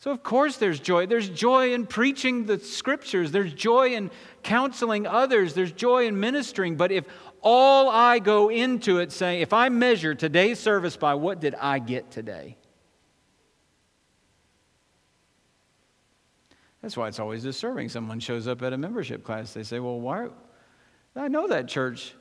So, 0.00 0.12
of 0.12 0.22
course, 0.22 0.58
there's 0.58 0.78
joy. 0.78 1.06
There's 1.06 1.28
joy 1.28 1.74
in 1.74 1.84
preaching 1.86 2.46
the 2.46 2.58
scriptures, 2.60 3.32
there's 3.32 3.52
joy 3.52 3.94
in 3.94 4.10
counseling 4.42 5.06
others, 5.06 5.54
there's 5.54 5.72
joy 5.72 6.06
in 6.06 6.20
ministering. 6.20 6.76
But 6.76 6.92
if 6.92 7.04
all 7.42 7.88
I 7.88 8.20
go 8.20 8.48
into 8.48 8.98
it 8.98 9.10
saying, 9.10 9.40
if 9.40 9.52
I 9.52 9.70
measure 9.70 10.14
today's 10.14 10.60
service 10.60 10.96
by 10.96 11.14
what 11.14 11.40
did 11.40 11.54
I 11.56 11.80
get 11.80 12.10
today? 12.10 12.56
That's 16.82 16.96
why 16.96 17.08
it's 17.08 17.18
always 17.18 17.42
disturbing. 17.42 17.88
Someone 17.88 18.20
shows 18.20 18.46
up 18.46 18.62
at 18.62 18.72
a 18.72 18.78
membership 18.78 19.24
class, 19.24 19.52
they 19.52 19.62
say, 19.62 19.80
Well, 19.80 20.00
why? 20.00 20.28
I 21.16 21.28
know 21.28 21.48
that 21.48 21.68
church. 21.68 22.14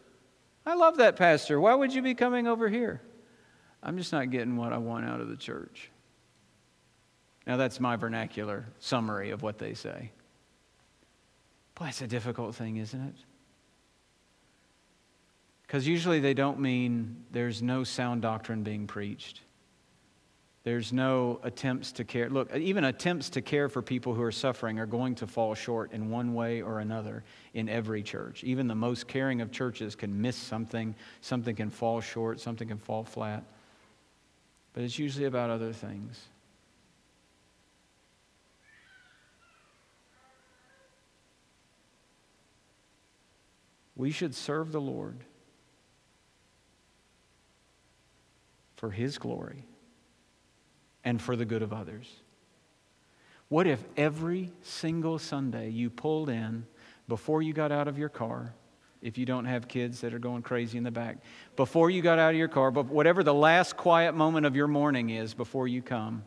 I 0.66 0.74
love 0.74 0.98
that 0.98 1.16
pastor. 1.16 1.60
Why 1.60 1.76
would 1.76 1.94
you 1.94 2.02
be 2.02 2.16
coming 2.16 2.48
over 2.48 2.68
here? 2.68 3.02
I'm 3.84 3.98
just 3.98 4.12
not 4.12 4.32
getting 4.32 4.58
what 4.58 4.74
I 4.74 4.78
want 4.78 5.06
out 5.06 5.22
of 5.22 5.30
the 5.30 5.38
church. 5.38 5.92
Now, 7.46 7.56
that's 7.56 7.80
my 7.80 7.96
vernacular 7.96 8.66
summary 8.80 9.30
of 9.30 9.42
what 9.42 9.60
they 9.60 9.74
say. 9.74 10.12
Boy, 11.76 11.88
it's 11.88 12.02
a 12.02 12.08
difficult 12.08 12.56
thing, 12.56 12.78
isn't 12.78 13.00
it? 13.00 13.16
Because 15.62 15.88
usually 15.88 16.20
they 16.20 16.34
don't 16.34 16.60
mean 16.60 17.24
there's 17.32 17.62
no 17.62 17.84
sound 17.84 18.22
doctrine 18.22 18.64
being 18.64 18.88
preached. 18.88 19.42
There's 20.68 20.92
no 20.92 21.40
attempts 21.44 21.94
to 21.94 22.04
care. 22.04 22.30
Look, 22.30 22.54
even 22.54 22.84
attempts 22.84 23.30
to 23.30 23.42
care 23.42 23.70
for 23.70 23.82
people 23.82 24.14
who 24.14 24.22
are 24.22 24.34
suffering 24.34 24.80
are 24.80 24.86
going 24.86 25.16
to 25.16 25.26
fall 25.26 25.56
short 25.56 25.94
in 25.94 26.10
one 26.10 26.34
way 26.34 26.62
or 26.62 26.82
another 26.82 27.24
in 27.54 27.70
every 27.70 28.04
church. 28.04 28.44
Even 28.44 28.68
the 28.68 28.76
most 28.76 29.08
caring 29.08 29.40
of 29.40 29.50
churches 29.50 29.96
can 29.96 30.22
miss 30.22 30.36
something, 30.36 30.94
something 31.22 31.56
can 31.56 31.70
fall 31.70 32.02
short, 32.02 32.42
something 32.42 32.68
can 32.68 32.80
fall 32.80 33.06
flat. 33.06 33.46
But 34.74 34.84
it's 34.84 35.00
usually 35.00 35.24
about 35.24 35.50
other 35.50 35.72
things. 35.72 36.22
We 43.96 44.12
should 44.12 44.36
serve 44.36 44.74
the 44.74 44.82
Lord 44.82 45.24
for 48.76 48.92
His 48.92 49.18
glory 49.18 49.64
and 51.08 51.22
for 51.22 51.38
the 51.38 51.46
good 51.46 51.62
of 51.62 51.72
others. 51.72 52.06
What 53.48 53.66
if 53.66 53.82
every 53.96 54.52
single 54.62 55.18
Sunday 55.18 55.70
you 55.70 55.90
pulled 55.90 56.28
in 56.28 56.66
before 57.08 57.42
you 57.42 57.54
got 57.54 57.72
out 57.72 57.88
of 57.88 57.98
your 57.98 58.10
car, 58.10 58.54
if 59.02 59.18
you 59.18 59.26
don't 59.26 59.46
have 59.46 59.70
kids 59.70 60.02
that 60.02 60.14
are 60.14 60.20
going 60.20 60.42
crazy 60.42 60.78
in 60.78 60.84
the 60.84 60.92
back, 60.92 61.20
before 61.56 61.90
you 61.90 62.02
got 62.02 62.20
out 62.20 62.32
of 62.32 62.36
your 62.36 62.50
car, 62.50 62.72
but 62.72 62.88
whatever 62.88 63.24
the 63.24 63.34
last 63.34 63.78
quiet 63.78 64.16
moment 64.16 64.46
of 64.46 64.58
your 64.58 64.68
morning 64.68 65.10
is 65.10 65.34
before 65.34 65.66
you 65.66 65.82
come, 65.82 66.26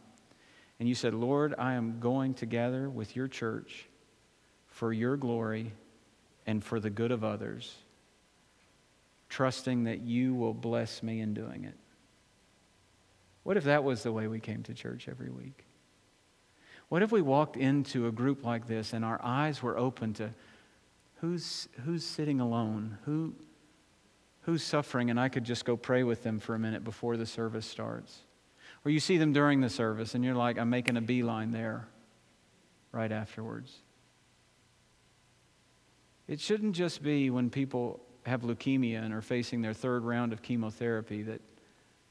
and 0.79 0.89
you 0.89 0.95
said, 0.95 1.13
Lord, 1.13 1.55
I 1.59 1.75
am 1.75 2.01
going 2.01 2.33
to 2.37 2.47
gather 2.47 2.89
with 2.89 3.15
your 3.15 3.29
church 3.29 3.87
for 4.67 4.95
your 4.95 5.19
glory 5.19 5.75
and 6.47 6.65
for 6.65 6.81
the 6.81 6.89
good 6.89 7.13
of 7.13 7.23
others, 7.23 7.77
trusting 9.29 9.85
that 9.85 10.01
you 10.01 10.33
will 10.33 10.55
bless 10.55 11.03
me 11.03 11.21
in 11.21 11.35
doing 11.35 11.65
it. 11.65 11.77
What 13.43 13.57
if 13.57 13.65
that 13.65 13.85
was 13.85 14.03
the 14.03 14.13
way 14.13 14.27
we 14.27 14.41
came 14.41 14.63
to 14.65 14.75
church 14.75 15.09
every 15.09 15.31
week? 15.31 15.65
What 16.89 17.03
if 17.03 17.13
we 17.13 17.23
walked 17.23 17.57
into 17.57 18.07
a 18.07 18.13
group 18.13 18.45
like 18.45 18.67
this 18.67 18.93
and 18.93 19.05
our 19.05 19.21
eyes 19.23 19.63
were 19.63 19.79
open 19.79 20.13
to 20.15 20.31
who's, 21.17 21.69
who's 21.85 22.05
sitting 22.05 22.41
alone? 22.41 22.99
Who, 23.05 23.35
who's 24.43 24.63
suffering? 24.63 25.09
And 25.09 25.19
I 25.19 25.29
could 25.29 25.45
just 25.45 25.65
go 25.65 25.77
pray 25.77 26.03
with 26.03 26.23
them 26.23 26.41
for 26.41 26.55
a 26.55 26.59
minute 26.59 26.83
before 26.85 27.17
the 27.17 27.27
service 27.27 27.67
starts. 27.67 28.21
Or 28.85 28.91
you 28.91 29.01
see 29.01 29.19
them 29.19 29.33
during 29.33 29.61
the 29.61 29.71
service 29.71 30.15
and 30.15 30.25
you're 30.25 30.35
like, 30.35 30.59
I'm 30.59 30.71
making 30.71 30.97
a 30.97 31.01
beeline 31.01 31.53
there 31.53 31.87
right 32.93 33.13
afterwards. 33.13 33.73
It 36.27 36.41
shouldn't 36.41 36.75
just 36.75 37.03
be 37.03 37.31
when 37.31 37.51
people 37.51 38.01
have 38.27 38.43
leukemia 38.43 39.03
and 39.03 39.15
are 39.15 39.23
facing 39.23 39.63
their 39.63 39.75
third 39.75 40.05
round 40.05 40.33
of 40.33 40.43
chemotherapy 40.43 41.23
that 41.23 41.41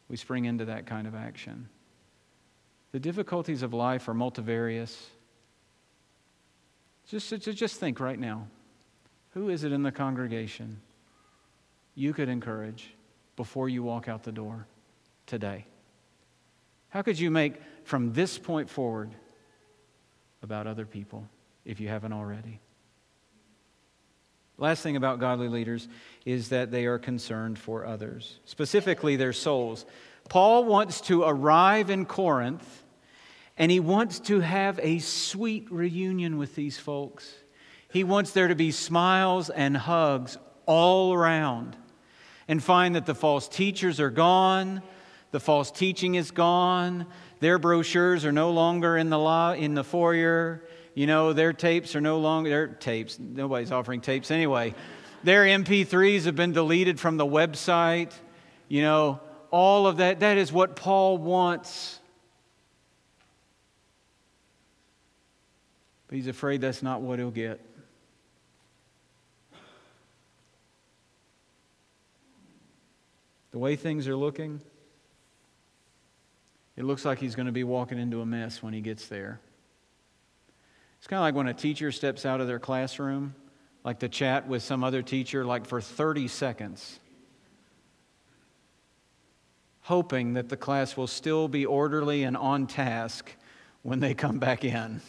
we 0.10 0.18
spring 0.18 0.45
into 0.45 0.66
that 0.66 0.88
kind 0.88 1.07
of 1.07 1.16
action. 1.16 1.70
The 2.91 2.99
difficulties 2.99 3.62
of 3.62 3.74
life 3.74 4.07
are 4.07 4.14
multivarious. 4.14 5.05
Just, 7.07 7.30
just, 7.41 7.80
think 7.80 7.99
right 7.99 8.20
now 8.20 8.47
who 9.34 9.49
is 9.49 9.64
it 9.64 9.72
in 9.72 9.84
the 9.84 9.91
congregation 9.91 10.80
you 11.95 12.14
could 12.14 12.30
encourage 12.30 12.93
before 13.36 13.70
you 13.70 13.84
walk 13.84 14.07
out 14.07 14.24
the 14.24 14.32
door 14.32 14.66
today? 15.26 15.66
How 16.89 17.03
could 17.03 17.20
you 17.20 17.30
make 17.30 17.55
from 17.84 18.14
this 18.14 18.38
point 18.38 18.70
forward 18.70 19.12
about 20.41 20.66
other 20.66 20.86
people 20.86 21.28
if 21.66 21.80
you 21.80 21.88
haven't 21.88 22.14
already? 22.14 22.60
Last 24.60 24.84
thing 24.84 24.97
about 24.97 25.20
godly 25.20 25.47
leaders 25.47 25.88
is 26.26 26.49
that 26.49 26.70
they 26.70 26.86
are 26.86 26.99
concerned 26.99 27.57
for 27.57 27.86
others, 27.86 28.39
specifically 28.43 29.16
their 29.16 29.32
souls. 29.32 29.86
Paul 30.28 30.66
wants 30.66 30.99
to 31.01 31.24
arrive 31.24 31.89
in 31.89 32.05
Corinth 32.05 32.84
and 33.57 33.72
he 33.72 33.80
wants 33.80 34.20
to 34.22 34.41
have 34.41 34.78
a 34.84 34.99
sweet 34.99 35.72
reunion 35.72 36.38
with 36.38 36.55
these 36.55 36.78
folks. 36.78 37.34
He 37.89 38.03
wants 38.03 38.32
there 38.32 38.49
to 38.49 38.55
be 38.55 38.72
smiles 38.72 39.49
and 39.49 39.76
hugs 39.76 40.38
all 40.66 41.14
around 41.14 41.78
and 42.47 42.62
find 42.62 42.95
that 42.95 43.05
the 43.05 43.16
false 43.16 43.47
teachers 43.47 43.99
are 43.99 44.10
gone, 44.10 44.82
the 45.32 45.39
false 45.39 45.72
teaching 45.72 46.16
is 46.16 46.32
gone, 46.32 47.05
their 47.39 47.57
brochures 47.60 48.26
are 48.26 48.32
no 48.32 48.51
longer 48.51 48.97
in 48.97 49.10
the, 49.10 49.20
law, 49.20 49.53
in 49.53 49.74
the 49.74 49.84
foyer, 49.84 50.64
you 50.94 51.08
know, 51.08 51.34
their 51.34 51.54
tapes 51.54 51.96
are 51.96 52.02
no 52.02 52.20
longer, 52.20 52.50
their 52.50 52.68
tapes, 52.68 53.20
nobody's 53.20 53.72
offering 53.72 54.02
tapes 54.02 54.32
anyway. 54.32 54.74
Their 55.24 55.44
MP3s 55.44 56.26
have 56.26 56.36
been 56.36 56.54
deleted 56.54 57.00
from 57.00 57.18
the 57.18 57.26
website. 57.26 58.12
You 58.68 58.82
know, 58.82 59.20
all 59.52 59.88
of 59.88 59.98
that, 59.98 60.22
that 60.22 60.38
is 60.38 60.52
what 60.52 60.76
Paul 60.76 61.18
wants. 61.18 62.00
But 66.08 66.16
he's 66.16 66.28
afraid 66.28 66.62
that's 66.62 66.82
not 66.82 67.02
what 67.02 67.20
he'll 67.20 67.32
get. 67.32 67.60
The 73.52 73.60
way 73.60 73.76
things 73.76 74.08
are 74.08 74.16
looking, 74.16 74.62
it 76.78 76.84
looks 76.84 77.04
like 77.04 77.20
he's 77.20 77.36
going 77.36 77.48
to 77.48 77.52
be 77.52 77.64
walking 77.64 77.98
into 77.98 78.22
a 78.22 78.26
mess 78.26 78.62
when 78.62 78.74
he 78.74 78.82
gets 78.82 79.08
there. 79.08 79.40
It's 81.00 81.08
kind 81.08 81.20
of 81.20 81.24
like 81.24 81.36
when 81.36 81.47
a 81.47 81.54
teacher 81.54 81.91
steps 81.91 82.26
out 82.26 82.41
of 82.41 82.47
their 82.47 82.60
classroom, 82.60 83.34
like 83.86 84.00
to 84.00 84.10
chat 84.10 84.47
with 84.47 84.62
some 84.62 84.84
other 84.84 85.02
teacher, 85.02 85.45
like 85.45 85.66
for 85.66 85.80
30 85.80 86.28
seconds, 86.28 87.00
hoping 89.82 90.34
that 90.34 90.50
the 90.50 90.58
class 90.58 90.97
will 90.97 91.08
still 91.08 91.47
be 91.47 91.66
orderly 91.66 92.24
and 92.24 92.36
on 92.36 92.68
task 92.68 93.34
when 93.82 94.02
they 94.02 94.14
come 94.14 94.39
back 94.39 94.66
in, 94.66 95.00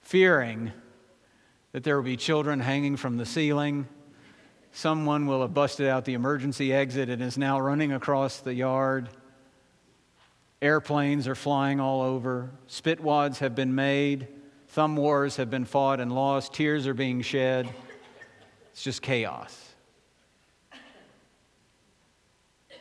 fearing 0.00 0.70
that 1.72 1.82
there 1.82 1.96
will 1.96 2.04
be 2.04 2.16
children 2.16 2.60
hanging 2.60 2.96
from 2.96 3.16
the 3.16 3.26
ceiling. 3.26 3.88
Someone 4.70 5.26
will 5.26 5.42
have 5.42 5.52
busted 5.52 5.88
out 5.88 6.04
the 6.04 6.14
emergency 6.14 6.72
exit 6.72 7.08
and 7.08 7.20
is 7.20 7.36
now 7.36 7.58
running 7.58 7.92
across 7.92 8.38
the 8.38 8.54
yard. 8.54 9.08
Airplanes 10.64 11.28
are 11.28 11.34
flying 11.34 11.78
all 11.78 12.00
over. 12.00 12.50
Spitwads 12.70 13.36
have 13.40 13.54
been 13.54 13.74
made. 13.74 14.28
Thumb 14.68 14.96
wars 14.96 15.36
have 15.36 15.50
been 15.50 15.66
fought 15.66 16.00
and 16.00 16.10
lost. 16.10 16.54
Tears 16.54 16.86
are 16.86 16.94
being 16.94 17.20
shed. 17.20 17.68
It's 18.72 18.82
just 18.82 19.02
chaos. 19.02 19.74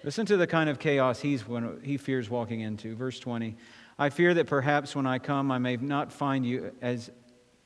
Listen 0.02 0.26
to 0.28 0.38
the 0.38 0.48
kind 0.48 0.70
of 0.70 0.80
chaos 0.80 1.20
he's 1.20 1.46
when 1.46 1.82
he 1.84 1.98
fears 1.98 2.30
walking 2.30 2.62
into. 2.62 2.96
Verse 2.96 3.20
20. 3.20 3.58
I 4.00 4.10
fear 4.10 4.34
that 4.34 4.48
perhaps 4.48 4.96
when 4.96 5.06
I 5.06 5.20
come 5.20 5.52
I 5.52 5.58
may 5.58 5.76
not 5.76 6.14
find 6.14 6.46
you 6.46 6.72
as 6.82 7.12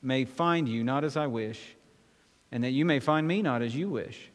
may 0.02 0.24
find 0.24 0.68
you 0.68 0.82
not 0.82 1.04
as 1.04 1.16
I 1.16 1.28
wish, 1.28 1.76
and 2.50 2.64
that 2.64 2.72
you 2.72 2.84
may 2.84 2.98
find 2.98 3.26
me 3.26 3.40
not 3.40 3.62
as 3.62 3.72
you 3.72 3.88
wish 3.88 4.32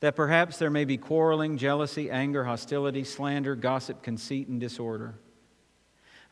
that 0.00 0.16
perhaps 0.16 0.56
there 0.56 0.70
may 0.70 0.84
be 0.84 0.96
quarreling, 0.96 1.58
jealousy, 1.58 2.10
anger, 2.10 2.44
hostility, 2.44 3.04
slander, 3.04 3.54
gossip, 3.54 4.02
conceit, 4.02 4.48
and 4.48 4.58
disorder. 4.58 5.14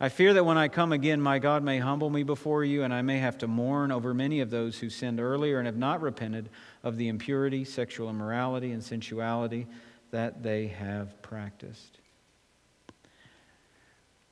I 0.00 0.08
fear 0.08 0.32
that 0.34 0.44
when 0.44 0.56
I 0.56 0.68
come 0.68 0.92
again, 0.92 1.20
my 1.20 1.38
God 1.38 1.62
may 1.64 1.78
humble 1.78 2.08
me 2.08 2.22
before 2.22 2.64
you, 2.64 2.84
and 2.84 2.94
I 2.94 3.02
may 3.02 3.18
have 3.18 3.36
to 3.38 3.48
mourn 3.48 3.90
over 3.90 4.14
many 4.14 4.40
of 4.40 4.48
those 4.48 4.78
who 4.78 4.90
sinned 4.90 5.20
earlier 5.20 5.58
and 5.58 5.66
have 5.66 5.76
not 5.76 6.00
repented 6.00 6.50
of 6.84 6.96
the 6.96 7.08
impurity, 7.08 7.64
sexual 7.64 8.08
immorality, 8.08 8.70
and 8.70 8.82
sensuality 8.82 9.66
that 10.12 10.42
they 10.42 10.68
have 10.68 11.20
practiced. 11.20 11.98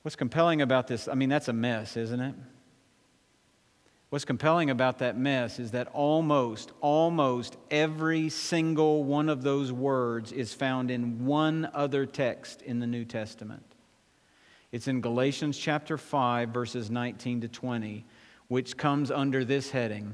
What's 0.03 0.15
compelling 0.15 0.61
about 0.61 0.87
this? 0.87 1.09
I 1.09 1.15
mean, 1.15 1.27
that's 1.27 1.49
a 1.49 1.53
mess, 1.53 1.97
isn't 1.97 2.21
it? 2.21 2.35
What's 4.09 4.23
compelling 4.23 4.69
about 4.69 4.99
that 4.99 5.17
mess 5.17 5.59
is 5.59 5.71
that 5.71 5.89
almost, 5.89 6.71
almost 6.79 7.57
every 7.69 8.29
single 8.29 9.03
one 9.03 9.27
of 9.27 9.43
those 9.43 9.71
words 9.71 10.31
is 10.31 10.53
found 10.53 10.89
in 10.89 11.25
one 11.25 11.69
other 11.73 12.05
text 12.05 12.61
in 12.61 12.79
the 12.79 12.87
New 12.87 13.03
Testament. 13.03 13.65
It's 14.71 14.87
in 14.87 15.01
Galatians 15.01 15.57
chapter 15.57 15.97
5, 15.97 16.49
verses 16.49 16.89
19 16.89 17.41
to 17.41 17.47
20, 17.49 18.05
which 18.47 18.77
comes 18.77 19.11
under 19.11 19.43
this 19.43 19.71
heading 19.71 20.13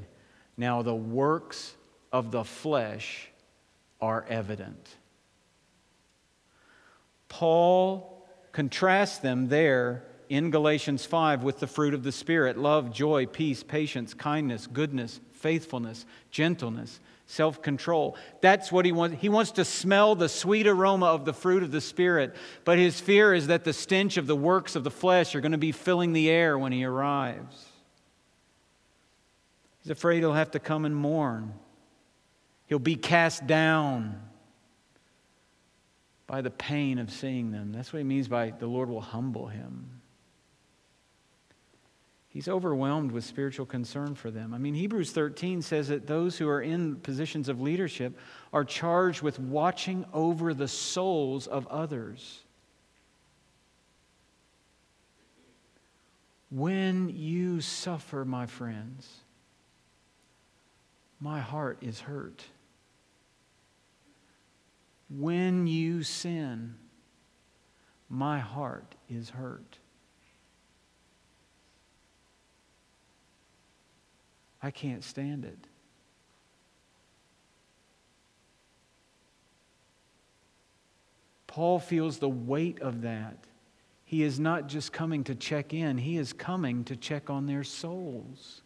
Now 0.56 0.82
the 0.82 0.94
works 0.94 1.74
of 2.12 2.32
the 2.32 2.44
flesh 2.44 3.28
are 4.00 4.24
evident. 4.28 4.96
Paul 7.28 8.26
contrasts 8.52 9.18
them 9.18 9.48
there 9.48 10.04
in 10.28 10.50
Galatians 10.50 11.04
5 11.04 11.42
with 11.42 11.60
the 11.60 11.66
fruit 11.66 11.94
of 11.94 12.02
the 12.02 12.12
Spirit 12.12 12.56
love, 12.58 12.92
joy, 12.92 13.26
peace, 13.26 13.62
patience, 13.62 14.14
kindness, 14.14 14.66
goodness, 14.66 15.20
faithfulness, 15.32 16.06
gentleness, 16.30 17.00
self 17.26 17.62
control. 17.62 18.16
That's 18.40 18.70
what 18.70 18.84
he 18.84 18.92
wants. 18.92 19.20
He 19.20 19.28
wants 19.28 19.52
to 19.52 19.64
smell 19.64 20.14
the 20.14 20.28
sweet 20.28 20.66
aroma 20.66 21.06
of 21.06 21.24
the 21.24 21.32
fruit 21.32 21.62
of 21.62 21.70
the 21.70 21.80
Spirit, 21.80 22.34
but 22.64 22.78
his 22.78 23.00
fear 23.00 23.34
is 23.34 23.48
that 23.48 23.64
the 23.64 23.72
stench 23.72 24.16
of 24.16 24.26
the 24.26 24.36
works 24.36 24.76
of 24.76 24.84
the 24.84 24.90
flesh 24.90 25.34
are 25.34 25.40
going 25.40 25.52
to 25.52 25.58
be 25.58 25.72
filling 25.72 26.12
the 26.12 26.30
air 26.30 26.58
when 26.58 26.72
he 26.72 26.84
arrives. 26.84 27.66
He's 29.82 29.90
afraid 29.90 30.20
he'll 30.20 30.32
have 30.32 30.52
to 30.52 30.58
come 30.58 30.84
and 30.84 30.96
mourn, 30.96 31.54
he'll 32.66 32.78
be 32.78 32.96
cast 32.96 33.46
down 33.46 34.20
by 36.26 36.40
the 36.40 36.50
pain 36.50 36.98
of 36.98 37.12
seeing 37.12 37.50
them. 37.52 37.72
That's 37.72 37.92
what 37.92 37.98
he 37.98 38.04
means 38.04 38.28
by 38.28 38.50
the 38.50 38.66
Lord 38.66 38.88
will 38.88 39.02
humble 39.02 39.46
him. 39.46 40.00
He's 42.34 42.48
overwhelmed 42.48 43.12
with 43.12 43.22
spiritual 43.22 43.64
concern 43.64 44.16
for 44.16 44.28
them. 44.28 44.54
I 44.54 44.58
mean, 44.58 44.74
Hebrews 44.74 45.12
13 45.12 45.62
says 45.62 45.86
that 45.86 46.08
those 46.08 46.36
who 46.36 46.48
are 46.48 46.60
in 46.60 46.96
positions 46.96 47.48
of 47.48 47.60
leadership 47.60 48.18
are 48.52 48.64
charged 48.64 49.22
with 49.22 49.38
watching 49.38 50.04
over 50.12 50.52
the 50.52 50.66
souls 50.66 51.46
of 51.46 51.64
others. 51.68 52.40
When 56.50 57.08
you 57.08 57.60
suffer, 57.60 58.24
my 58.24 58.46
friends, 58.46 59.08
my 61.20 61.38
heart 61.38 61.78
is 61.82 62.00
hurt. 62.00 62.42
When 65.08 65.68
you 65.68 66.02
sin, 66.02 66.74
my 68.08 68.40
heart 68.40 68.96
is 69.08 69.30
hurt. 69.30 69.78
I 74.64 74.70
can't 74.70 75.04
stand 75.04 75.44
it. 75.44 75.58
Paul 81.46 81.78
feels 81.78 82.18
the 82.18 82.30
weight 82.30 82.80
of 82.80 83.02
that. 83.02 83.36
He 84.06 84.22
is 84.22 84.40
not 84.40 84.68
just 84.68 84.90
coming 84.90 85.22
to 85.24 85.34
check 85.34 85.74
in, 85.74 85.98
he 85.98 86.16
is 86.16 86.32
coming 86.32 86.82
to 86.84 86.96
check 86.96 87.28
on 87.28 87.44
their 87.44 87.62
souls. 87.62 88.62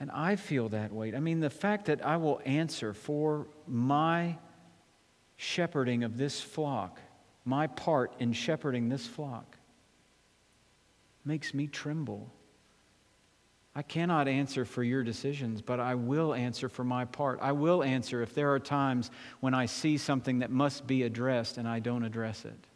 And 0.00 0.10
I 0.10 0.34
feel 0.34 0.70
that 0.70 0.92
weight. 0.92 1.14
I 1.14 1.20
mean, 1.20 1.38
the 1.38 1.50
fact 1.50 1.84
that 1.84 2.04
I 2.04 2.16
will 2.16 2.40
answer 2.44 2.92
for 2.94 3.46
my 3.68 4.38
shepherding 5.36 6.02
of 6.02 6.16
this 6.16 6.40
flock 6.40 6.98
my 7.44 7.66
part 7.66 8.14
in 8.18 8.32
shepherding 8.32 8.88
this 8.88 9.06
flock 9.06 9.56
makes 11.24 11.54
me 11.54 11.66
tremble. 11.66 12.32
I 13.74 13.82
cannot 13.82 14.28
answer 14.28 14.64
for 14.64 14.82
your 14.82 15.02
decisions, 15.02 15.62
but 15.62 15.80
I 15.80 15.94
will 15.94 16.34
answer 16.34 16.68
for 16.68 16.84
my 16.84 17.04
part. 17.06 17.38
I 17.40 17.52
will 17.52 17.82
answer 17.82 18.22
if 18.22 18.34
there 18.34 18.52
are 18.52 18.60
times 18.60 19.10
when 19.40 19.54
I 19.54 19.66
see 19.66 19.96
something 19.96 20.40
that 20.40 20.50
must 20.50 20.86
be 20.86 21.04
addressed 21.04 21.56
and 21.56 21.66
I 21.66 21.78
don't 21.78 22.04
address 22.04 22.44
it. 22.44 22.66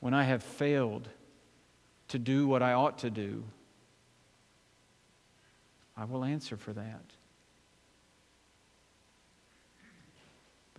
When 0.00 0.14
I 0.14 0.24
have 0.24 0.42
failed 0.42 1.08
to 2.08 2.18
do 2.18 2.48
what 2.48 2.62
I 2.62 2.72
ought 2.72 2.98
to 2.98 3.10
do, 3.10 3.44
I 5.96 6.04
will 6.04 6.24
answer 6.24 6.56
for 6.56 6.72
that. 6.72 7.04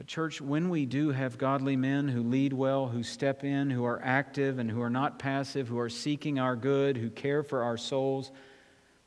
But, 0.02 0.08
church, 0.08 0.42
when 0.42 0.70
we 0.70 0.88
do 0.88 1.12
have 1.12 1.38
godly 1.38 1.76
men 1.76 2.08
who 2.08 2.24
lead 2.24 2.54
well, 2.54 2.88
who 2.88 3.04
step 3.04 3.44
in, 3.44 3.70
who 3.70 3.86
are 3.86 4.02
active 4.04 4.58
and 4.58 4.72
who 4.72 4.82
are 4.82 4.90
not 4.90 5.20
passive, 5.20 5.68
who 5.68 5.78
are 5.78 5.90
seeking 5.90 6.40
our 6.40 6.56
good, 6.56 6.98
who 6.98 7.12
care 7.12 7.44
for 7.44 7.62
our 7.62 7.78
souls, 7.78 8.32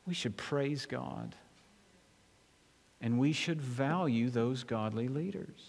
we 0.07 0.13
should 0.13 0.37
praise 0.37 0.85
God. 0.85 1.35
And 3.01 3.19
we 3.19 3.33
should 3.33 3.61
value 3.61 4.29
those 4.29 4.63
godly 4.63 5.09
leaders. 5.09 5.59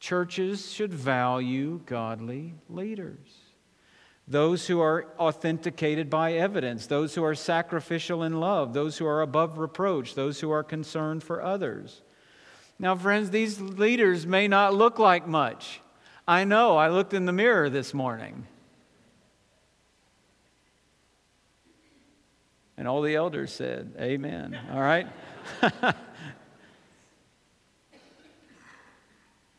Churches 0.00 0.70
should 0.70 0.92
value 0.92 1.80
godly 1.86 2.52
leaders. 2.68 3.38
Those 4.28 4.66
who 4.66 4.80
are 4.82 5.14
authenticated 5.18 6.10
by 6.10 6.34
evidence, 6.34 6.86
those 6.86 7.14
who 7.14 7.24
are 7.24 7.34
sacrificial 7.34 8.22
in 8.22 8.38
love, 8.38 8.74
those 8.74 8.98
who 8.98 9.06
are 9.06 9.22
above 9.22 9.56
reproach, 9.56 10.14
those 10.14 10.40
who 10.40 10.50
are 10.50 10.62
concerned 10.62 11.22
for 11.22 11.42
others. 11.42 12.02
Now, 12.80 12.96
friends, 12.96 13.28
these 13.28 13.60
leaders 13.60 14.26
may 14.26 14.48
not 14.48 14.72
look 14.72 14.98
like 14.98 15.28
much. 15.28 15.82
I 16.26 16.44
know, 16.44 16.78
I 16.78 16.88
looked 16.88 17.12
in 17.12 17.26
the 17.26 17.32
mirror 17.32 17.68
this 17.68 17.92
morning. 17.92 18.46
And 22.78 22.88
all 22.88 23.02
the 23.02 23.16
elders 23.16 23.52
said, 23.52 23.92
Amen. 24.00 24.58
All 24.72 24.80
right? 24.80 25.06
I 25.62 25.94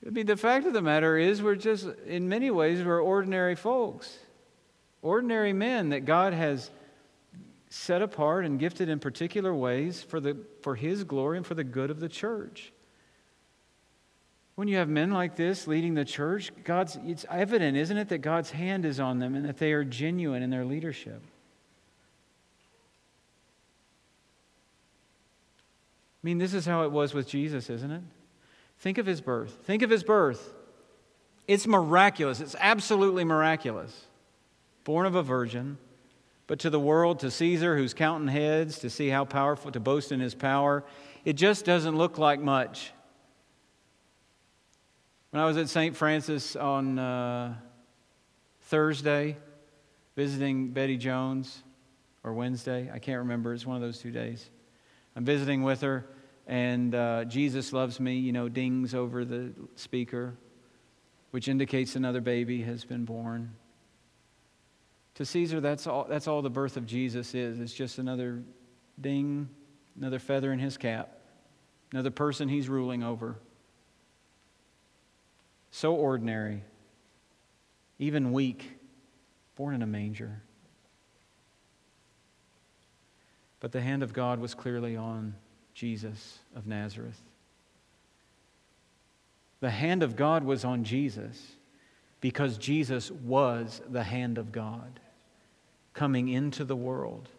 mean, 0.10 0.26
the 0.26 0.36
fact 0.36 0.66
of 0.66 0.74
the 0.74 0.82
matter 0.82 1.16
is, 1.16 1.44
we're 1.44 1.54
just, 1.54 1.86
in 2.08 2.28
many 2.28 2.50
ways, 2.50 2.84
we're 2.84 3.00
ordinary 3.00 3.54
folks, 3.56 4.18
ordinary 5.04 5.54
men 5.54 5.90
that 5.90 6.06
God 6.06 6.34
has 6.34 6.72
set 7.70 8.02
apart 8.02 8.46
and 8.46 8.60
gifted 8.60 8.90
in 8.90 8.98
particular 8.98 9.54
ways 9.54 10.02
for, 10.02 10.20
the, 10.20 10.38
for 10.64 10.74
His 10.74 11.04
glory 11.04 11.38
and 11.38 11.46
for 11.46 11.54
the 11.54 11.64
good 11.64 11.92
of 11.92 12.00
the 12.00 12.10
church. 12.10 12.74
When 14.62 14.68
you 14.68 14.78
have 14.78 14.90
men 14.90 15.10
like 15.10 15.36
this 15.36 15.66
leading 15.66 15.96
the 15.96 16.06
church, 16.06 16.52
God's, 16.64 17.00
it's 17.04 17.26
evident, 17.32 17.76
isn't 17.76 17.98
it, 17.98 18.10
that 18.10 18.20
God's 18.20 18.52
hand 18.52 18.86
is 18.86 19.00
on 19.00 19.18
them 19.18 19.34
and 19.34 19.44
that 19.46 19.58
they 19.58 19.74
are 19.74 19.84
genuine 19.84 20.44
in 20.44 20.52
their 20.52 20.66
leadership. 20.66 21.20
I 26.14 26.22
mean, 26.22 26.38
this 26.38 26.54
is 26.54 26.68
how 26.68 26.84
it 26.84 26.92
was 26.92 27.12
with 27.12 27.28
Jesus, 27.28 27.72
isn't 27.72 27.90
it? 27.90 28.04
Think 28.78 29.00
of 29.00 29.08
his 29.08 29.20
birth. 29.20 29.52
Think 29.64 29.82
of 29.82 29.90
his 29.90 30.04
birth. 30.04 30.54
It's 31.48 31.66
miraculous. 31.66 32.40
It's 32.40 32.56
absolutely 32.60 33.24
miraculous. 33.24 34.06
Born 34.84 35.08
of 35.08 35.16
a 35.16 35.24
virgin, 35.24 35.80
but 36.46 36.60
to 36.60 36.70
the 36.70 36.80
world, 36.80 37.18
to 37.22 37.32
Caesar 37.32 37.76
who's 37.76 37.96
counting 37.96 38.28
heads, 38.28 38.78
to 38.78 38.92
see 38.92 39.08
how 39.10 39.26
powerful, 39.26 39.72
to 39.72 39.80
boast 39.80 40.12
in 40.12 40.20
his 40.20 40.36
power, 40.36 40.84
it 41.26 41.34
just 41.34 41.66
doesn't 41.66 41.98
look 41.98 42.20
like 42.20 42.40
much. 42.40 42.92
When 45.32 45.42
I 45.42 45.46
was 45.46 45.56
at 45.56 45.70
St. 45.70 45.96
Francis 45.96 46.58
on 46.58 47.00
uh, 47.00 47.56
Thursday, 48.64 49.38
visiting 50.14 50.72
Betty 50.72 50.98
Jones, 50.98 51.64
or 52.22 52.34
Wednesday, 52.34 52.92
I 52.94 53.00
can't 53.00 53.20
remember, 53.20 53.54
it's 53.54 53.66
one 53.66 53.78
of 53.78 53.82
those 53.82 54.00
two 54.00 54.12
days. 54.12 54.50
I'm 55.16 55.24
visiting 55.24 55.64
with 55.64 55.80
her, 55.82 56.06
and 56.48 56.94
uh, 56.94 57.24
Jesus 57.24 57.72
loves 57.72 57.98
me, 57.98 58.18
you 58.18 58.34
know, 58.34 58.50
dings 58.50 58.94
over 58.94 59.24
the 59.24 59.54
speaker, 59.78 60.36
which 61.30 61.48
indicates 61.48 61.96
another 61.96 62.20
baby 62.20 62.62
has 62.64 62.84
been 62.84 63.06
born. 63.06 63.54
To 65.16 65.26
Caesar, 65.26 65.62
that's 65.62 65.88
all, 65.88 66.08
that's 66.10 66.28
all 66.28 66.42
the 66.42 66.50
birth 66.50 66.76
of 66.76 66.86
Jesus 66.86 67.34
is. 67.34 67.62
It's 67.62 67.74
just 67.74 68.00
another 68.00 68.44
ding, 69.00 69.48
another 69.98 70.20
feather 70.20 70.52
in 70.52 70.60
his 70.60 70.76
cap, 70.76 71.22
another 71.94 72.12
person 72.12 72.50
he's 72.50 72.68
ruling 72.68 73.02
over. 73.02 73.38
So 75.72 75.96
ordinary, 75.96 76.64
even 77.98 78.34
weak, 78.34 78.78
born 79.56 79.74
in 79.74 79.82
a 79.82 79.88
manger. 79.88 80.42
But 83.60 83.72
the 83.72 83.82
hand 83.82 84.04
of 84.04 84.12
God 84.12 84.40
was 84.40 84.54
clearly 84.54 84.98
on 84.98 85.36
Jesus 85.74 86.40
of 86.56 86.68
Nazareth. 86.68 87.22
The 89.62 89.70
hand 89.70 90.04
of 90.04 90.16
God 90.16 90.44
was 90.44 90.66
on 90.66 90.84
Jesus 90.84 91.40
because 92.20 92.58
Jesus 92.58 93.12
was 93.12 93.82
the 93.88 94.04
hand 94.04 94.38
of 94.38 94.52
God 94.52 95.00
coming 95.94 96.30
into 96.30 96.66
the 96.66 96.76
world 96.76 97.30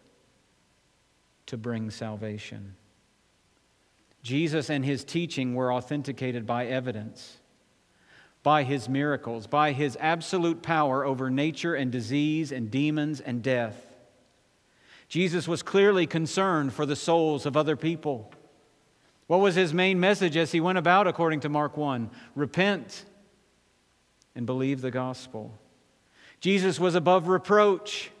to 1.47 1.57
bring 1.57 1.89
salvation. 1.89 2.75
Jesus 4.21 4.69
and 4.69 4.85
his 4.85 5.03
teaching 5.03 5.53
were 5.53 5.73
authenticated 5.73 6.45
by 6.45 6.65
evidence, 6.65 7.37
by 8.43 8.63
his 8.63 8.89
miracles, 8.89 9.47
by 9.47 9.71
his 9.71 9.97
absolute 9.99 10.61
power 10.61 11.05
over 11.05 11.29
nature 11.29 11.73
and 11.73 11.91
disease 11.91 12.51
and 12.51 12.69
demons 12.69 13.21
and 13.21 13.41
death. 13.41 13.95
Jesus 15.07 15.47
was 15.47 15.63
clearly 15.63 16.05
concerned 16.05 16.73
for 16.73 16.85
the 16.85 16.95
souls 16.95 17.45
of 17.45 17.55
other 17.55 17.77
people. 17.77 18.31
What 19.27 19.39
was 19.39 19.55
his 19.55 19.73
main 19.73 19.99
message 19.99 20.35
as 20.35 20.51
he 20.51 20.59
went 20.59 20.77
about, 20.77 21.07
according 21.07 21.39
to 21.41 21.49
Mark 21.49 21.77
1? 21.77 22.09
Repent 22.35 23.05
and 24.35 24.45
believe 24.45 24.81
the 24.81 24.91
gospel. 24.91 25.57
Jesus 26.41 26.79
was 26.79 26.95
above 26.95 27.29
reproach. 27.29 28.11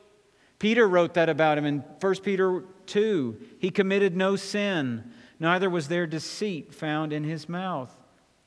Peter 0.59 0.87
wrote 0.87 1.15
that 1.15 1.27
about 1.27 1.57
him 1.57 1.65
in 1.65 1.79
1 1.99 2.15
Peter 2.23 2.63
2. 2.85 3.37
He 3.59 3.69
committed 3.69 4.15
no 4.15 4.37
sin, 4.37 5.11
neither 5.39 5.69
was 5.69 5.89
there 5.89 6.07
deceit 6.07 6.73
found 6.73 7.11
in 7.11 7.25
his 7.25 7.49
mouth. 7.49 7.93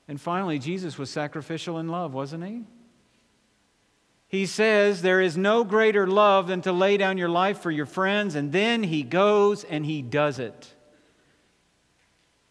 And 0.09 0.21
finally, 0.21 0.59
Jesus 0.59 0.99
was 0.99 1.11
sacrificial 1.11 1.79
in 1.79 1.89
love, 1.89 2.15
wasn't 2.15 2.45
he? 2.45 2.63
He 4.29 4.47
says 4.47 5.03
there 5.03 5.21
is 5.21 5.37
no 5.37 5.65
greater 5.65 6.07
love 6.07 6.49
than 6.49 6.61
to 6.63 6.73
lay 6.73 6.97
down 6.97 7.19
your 7.19 7.29
life 7.29 7.61
for 7.61 7.71
your 7.71 7.87
friends, 7.87 8.35
and 8.35 8.53
then 8.53 8.83
he 8.83 9.03
goes 9.03 9.65
and 9.65 9.87
he 9.87 10.03
does 10.03 10.39
it. 10.39 10.73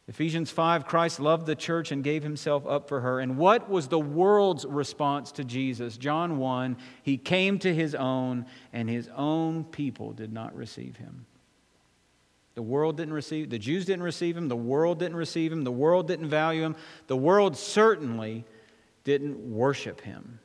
Ephesians 0.08 0.51
5 0.51 0.86
Christ 0.86 1.20
loved 1.20 1.45
the 1.47 1.56
church 1.56 1.91
and 1.91 2.03
gave 2.03 2.24
himself 2.24 2.66
up 2.68 2.88
for 2.88 3.01
her. 3.01 3.20
And 3.20 3.38
what 3.38 3.70
was 3.70 3.88
the 3.88 3.99
world's 3.99 4.66
response 4.66 5.32
to 5.34 5.43
Jesus? 5.43 5.97
John 5.97 6.38
1 6.38 6.78
He 7.03 7.18
came 7.18 7.60
to 7.60 7.74
his 7.74 7.95
own, 7.95 8.45
and 8.72 8.89
his 8.89 9.10
own 9.16 9.64
people 9.64 10.14
did 10.14 10.32
not 10.32 10.56
receive 10.56 10.97
him. 10.97 11.26
The 12.56 12.64
world 12.64 12.95
didn't 12.95 13.14
receive, 13.14 13.49
the 13.49 13.60
Jews 13.60 13.86
didn't 13.86 14.03
receive 14.03 14.36
him, 14.36 14.47
the 14.47 14.56
world 14.56 14.99
didn't 14.99 15.18
receive 15.18 15.51
him, 15.51 15.64
the 15.64 15.72
world 15.72 16.08
didn't 16.08 16.30
value 16.30 16.64
him, 16.64 16.76
the 17.08 17.18
world 17.18 17.58
certainly 17.58 18.45
didn't 19.03 19.38
worship 19.38 20.01
him. 20.01 20.39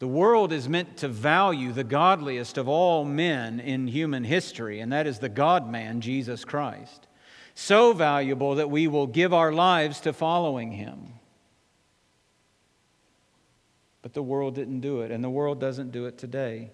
The 0.00 0.08
world 0.08 0.52
is 0.52 0.68
meant 0.68 0.98
to 0.98 1.08
value 1.08 1.72
the 1.72 1.84
godliest 1.84 2.58
of 2.58 2.68
all 2.68 3.04
men 3.04 3.60
in 3.60 3.86
human 3.86 4.24
history, 4.24 4.80
and 4.80 4.92
that 4.92 5.06
is 5.06 5.20
the 5.20 5.28
God 5.28 5.70
man, 5.70 6.00
Jesus 6.00 6.44
Christ. 6.44 7.06
So 7.54 7.92
valuable 7.92 8.56
that 8.56 8.70
we 8.70 8.88
will 8.88 9.06
give 9.06 9.32
our 9.32 9.52
lives 9.52 10.00
to 10.00 10.12
following 10.12 10.72
him. 10.72 11.14
But 14.02 14.14
the 14.14 14.22
world 14.22 14.56
didn't 14.56 14.80
do 14.80 15.02
it, 15.02 15.12
and 15.12 15.22
the 15.22 15.30
world 15.30 15.60
doesn't 15.60 15.92
do 15.92 16.06
it 16.06 16.18
today. 16.18 16.72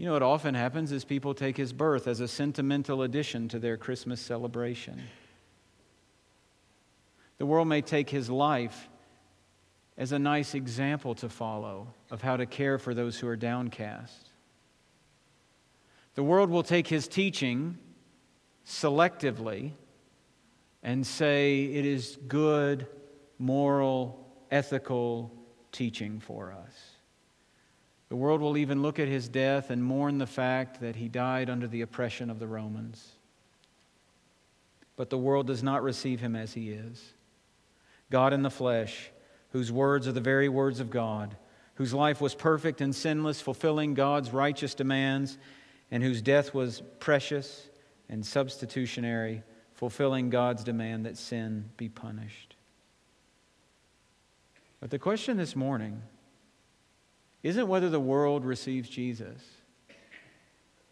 You 0.00 0.06
know, 0.06 0.14
what 0.14 0.22
often 0.22 0.54
happens 0.54 0.92
is 0.92 1.04
people 1.04 1.34
take 1.34 1.58
his 1.58 1.74
birth 1.74 2.08
as 2.08 2.20
a 2.20 2.26
sentimental 2.26 3.02
addition 3.02 3.48
to 3.48 3.58
their 3.58 3.76
Christmas 3.76 4.18
celebration. 4.18 4.98
The 7.36 7.44
world 7.44 7.68
may 7.68 7.82
take 7.82 8.08
his 8.08 8.30
life 8.30 8.88
as 9.98 10.12
a 10.12 10.18
nice 10.18 10.54
example 10.54 11.14
to 11.16 11.28
follow 11.28 11.92
of 12.10 12.22
how 12.22 12.38
to 12.38 12.46
care 12.46 12.78
for 12.78 12.94
those 12.94 13.18
who 13.18 13.28
are 13.28 13.36
downcast. 13.36 14.30
The 16.14 16.22
world 16.22 16.48
will 16.48 16.62
take 16.62 16.86
his 16.86 17.06
teaching 17.06 17.76
selectively 18.64 19.72
and 20.82 21.06
say 21.06 21.64
it 21.64 21.84
is 21.84 22.16
good, 22.26 22.86
moral, 23.38 24.26
ethical 24.50 25.30
teaching 25.72 26.20
for 26.20 26.52
us. 26.52 26.89
The 28.10 28.16
world 28.16 28.40
will 28.40 28.58
even 28.58 28.82
look 28.82 28.98
at 28.98 29.08
his 29.08 29.28
death 29.28 29.70
and 29.70 29.82
mourn 29.82 30.18
the 30.18 30.26
fact 30.26 30.80
that 30.80 30.96
he 30.96 31.08
died 31.08 31.48
under 31.48 31.66
the 31.66 31.80
oppression 31.80 32.28
of 32.28 32.40
the 32.40 32.46
Romans. 32.46 33.12
But 34.96 35.10
the 35.10 35.16
world 35.16 35.46
does 35.46 35.62
not 35.62 35.82
receive 35.82 36.20
him 36.20 36.36
as 36.36 36.52
he 36.52 36.70
is. 36.70 37.14
God 38.10 38.32
in 38.32 38.42
the 38.42 38.50
flesh 38.50 39.10
whose 39.52 39.70
words 39.70 40.06
are 40.06 40.12
the 40.12 40.20
very 40.20 40.48
words 40.48 40.80
of 40.80 40.90
God, 40.90 41.36
whose 41.74 41.94
life 41.94 42.20
was 42.20 42.34
perfect 42.34 42.80
and 42.80 42.94
sinless, 42.94 43.40
fulfilling 43.40 43.94
God's 43.94 44.32
righteous 44.32 44.74
demands, 44.74 45.38
and 45.90 46.02
whose 46.02 46.20
death 46.20 46.52
was 46.52 46.82
precious 46.98 47.68
and 48.08 48.26
substitutionary, 48.26 49.42
fulfilling 49.74 50.30
God's 50.30 50.64
demand 50.64 51.06
that 51.06 51.16
sin 51.16 51.70
be 51.76 51.88
punished. 51.88 52.56
But 54.80 54.90
the 54.90 54.98
question 54.98 55.36
this 55.36 55.56
morning 55.56 56.02
isn't 57.42 57.68
whether 57.68 57.88
the 57.88 58.00
world 58.00 58.44
receives 58.44 58.88
Jesus. 58.88 59.42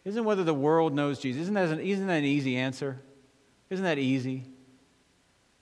Isn't 0.05 0.23
whether 0.23 0.43
the 0.43 0.53
world 0.53 0.93
knows 0.93 1.19
Jesus. 1.19 1.43
Isn't 1.43 1.53
that, 1.53 1.69
an, 1.69 1.79
isn't 1.79 2.07
that 2.07 2.13
an 2.13 2.23
easy 2.25 2.57
answer? 2.57 2.99
Isn't 3.69 3.85
that 3.85 3.99
easy? 3.99 4.45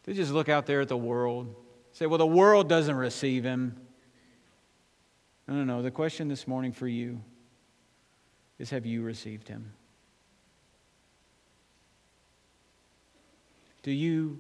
to 0.08 0.14
just 0.14 0.32
look 0.32 0.48
out 0.48 0.66
there 0.66 0.80
at 0.82 0.88
the 0.88 0.98
world, 0.98 1.54
say, 1.92 2.06
well, 2.06 2.18
the 2.18 2.26
world 2.26 2.70
doesn't 2.70 2.96
receive 2.96 3.44
him. 3.44 3.76
No, 5.48 5.56
no, 5.56 5.64
no. 5.66 5.82
The 5.82 5.92
question 5.92 6.30
this 6.30 6.48
morning 6.48 6.72
for 6.72 6.88
you 6.88 7.22
is 8.58 8.70
have 8.70 8.86
you 8.86 9.04
received 9.04 9.50
him? 9.50 9.74
Do 13.84 13.92
you 13.92 14.40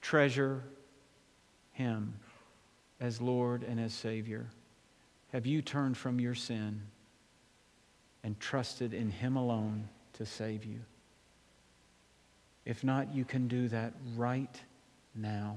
treasure 0.00 0.62
him 1.72 2.14
as 3.00 3.20
Lord 3.20 3.64
and 3.64 3.80
as 3.80 3.92
Savior? 3.92 4.50
Have 5.32 5.46
you 5.46 5.62
turned 5.62 5.96
from 5.96 6.20
your 6.20 6.34
sin 6.34 6.82
and 8.24 8.38
trusted 8.40 8.92
in 8.92 9.10
him 9.10 9.36
alone 9.36 9.88
to 10.14 10.26
save 10.26 10.64
you? 10.64 10.80
If 12.64 12.84
not, 12.84 13.14
you 13.14 13.24
can 13.24 13.48
do 13.48 13.68
that 13.68 13.94
right 14.16 14.60
now. 15.14 15.56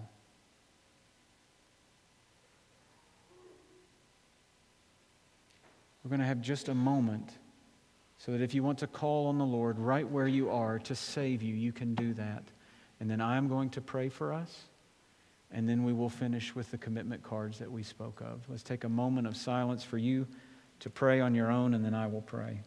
We're 6.03 6.09
going 6.09 6.21
to 6.21 6.25
have 6.25 6.41
just 6.41 6.69
a 6.69 6.75
moment 6.75 7.31
so 8.17 8.31
that 8.33 8.41
if 8.41 8.53
you 8.53 8.63
want 8.63 8.79
to 8.79 8.87
call 8.87 9.27
on 9.27 9.37
the 9.37 9.45
Lord 9.45 9.79
right 9.79 10.07
where 10.07 10.27
you 10.27 10.49
are 10.49 10.79
to 10.79 10.95
save 10.95 11.41
you, 11.41 11.55
you 11.55 11.71
can 11.71 11.95
do 11.95 12.13
that. 12.13 12.43
And 12.99 13.09
then 13.09 13.21
I'm 13.21 13.47
going 13.47 13.69
to 13.71 13.81
pray 13.81 14.09
for 14.09 14.33
us, 14.33 14.63
and 15.53 15.69
then 15.69 15.83
we 15.83 15.93
will 15.93 16.09
finish 16.09 16.55
with 16.55 16.71
the 16.71 16.77
commitment 16.77 17.23
cards 17.23 17.59
that 17.59 17.71
we 17.71 17.83
spoke 17.83 18.21
of. 18.21 18.41
Let's 18.49 18.63
take 18.63 18.83
a 18.83 18.89
moment 18.89 19.27
of 19.27 19.37
silence 19.37 19.83
for 19.83 19.97
you 19.97 20.27
to 20.79 20.89
pray 20.89 21.21
on 21.21 21.35
your 21.35 21.51
own, 21.51 21.75
and 21.75 21.85
then 21.85 21.93
I 21.93 22.07
will 22.07 22.21
pray. 22.21 22.59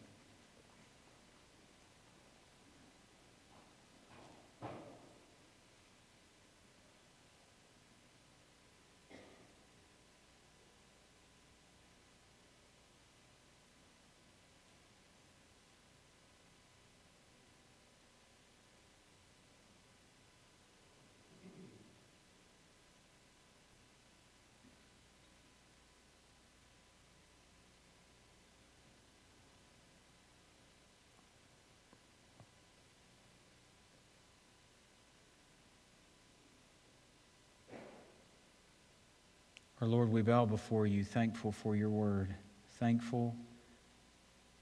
Our 39.79 39.87
Lord, 39.87 40.11
we 40.11 40.23
bow 40.23 40.45
before 40.45 40.87
you, 40.87 41.03
thankful 41.03 41.51
for 41.51 41.75
your 41.75 41.89
word, 41.89 42.33
thankful 42.79 43.35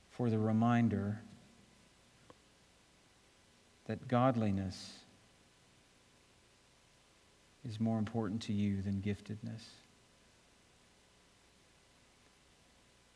for 0.09 0.29
the 0.29 0.37
reminder 0.37 1.21
that 3.85 4.07
godliness 4.09 4.91
is 7.63 7.79
more 7.79 7.97
important 7.97 8.41
to 8.43 8.53
you 8.53 8.81
than 8.81 9.01
giftedness. 9.01 9.63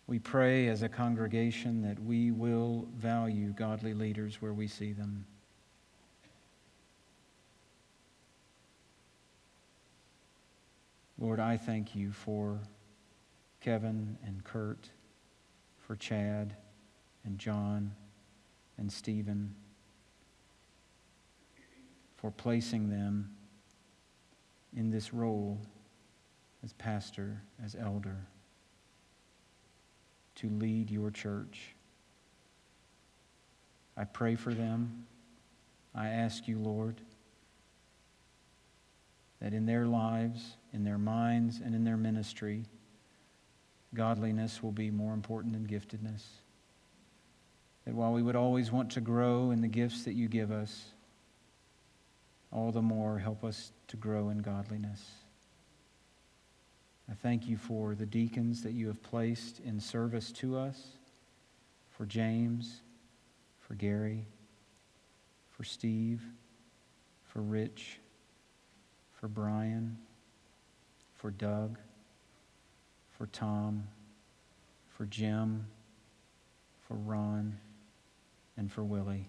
We 0.07 0.19
pray 0.19 0.69
as 0.69 0.81
a 0.81 0.89
congregation 0.89 1.81
that 1.83 1.99
we 2.01 2.31
will 2.31 2.87
value 2.95 3.49
godly 3.49 3.93
leaders 3.93 4.41
where 4.41 4.53
we 4.53 4.67
see 4.67 4.93
them. 4.93 5.25
Lord, 11.19 11.41
I 11.41 11.57
thank 11.57 11.95
you 11.95 12.13
for 12.13 12.61
Kevin 13.59 14.17
and 14.25 14.41
Kurt, 14.45 14.89
for 15.85 15.97
Chad 15.97 16.55
and 17.25 17.37
John 17.37 17.91
and 18.77 18.89
Stephen, 18.89 19.53
for 22.15 22.31
placing 22.31 22.89
them 22.89 23.31
in 24.73 24.91
this 24.91 25.13
role 25.13 25.59
as 26.63 26.71
pastor, 26.71 27.41
as 27.61 27.75
elder, 27.75 28.25
to 30.35 30.47
lead 30.47 30.89
your 30.89 31.11
church. 31.11 31.75
I 33.97 34.05
pray 34.05 34.35
for 34.35 34.53
them. 34.53 35.05
I 35.93 36.07
ask 36.07 36.47
you, 36.47 36.59
Lord, 36.59 37.01
that 39.41 39.53
in 39.53 39.65
their 39.65 39.85
lives, 39.85 40.55
in 40.73 40.83
their 40.83 40.97
minds, 40.97 41.59
and 41.63 41.73
in 41.73 41.83
their 41.83 41.97
ministry, 41.97 42.65
godliness 43.93 44.61
will 44.61 44.71
be 44.71 44.91
more 44.91 45.13
important 45.13 45.53
than 45.53 45.65
giftedness. 45.65 46.23
That 47.85 47.95
while 47.95 48.13
we 48.13 48.21
would 48.21 48.35
always 48.35 48.71
want 48.71 48.91
to 48.91 49.01
grow 49.01 49.51
in 49.51 49.61
the 49.61 49.67
gifts 49.67 50.03
that 50.03 50.13
you 50.13 50.27
give 50.27 50.51
us, 50.51 50.91
all 52.51 52.71
the 52.71 52.81
more 52.81 53.19
help 53.19 53.43
us 53.43 53.71
to 53.87 53.97
grow 53.97 54.29
in 54.29 54.39
godliness. 54.39 55.03
I 57.09 57.13
thank 57.13 57.47
you 57.47 57.57
for 57.57 57.95
the 57.95 58.05
deacons 58.05 58.61
that 58.63 58.73
you 58.73 58.87
have 58.87 59.01
placed 59.01 59.59
in 59.61 59.79
service 59.79 60.31
to 60.33 60.57
us, 60.57 60.79
for 61.97 62.05
James, 62.05 62.81
for 63.67 63.73
Gary, 63.73 64.25
for 65.49 65.63
Steve, 65.63 66.21
for 67.25 67.41
Rich, 67.41 67.99
for 69.19 69.27
Brian, 69.27 69.97
for 71.19 71.31
Doug, 71.31 71.77
for 73.11 73.25
Tom, 73.27 73.83
for 74.87 75.05
Jim, 75.05 75.67
for 76.87 76.95
Ron, 76.95 77.57
and 78.55 78.71
for 78.71 78.85
Willie. 78.85 79.27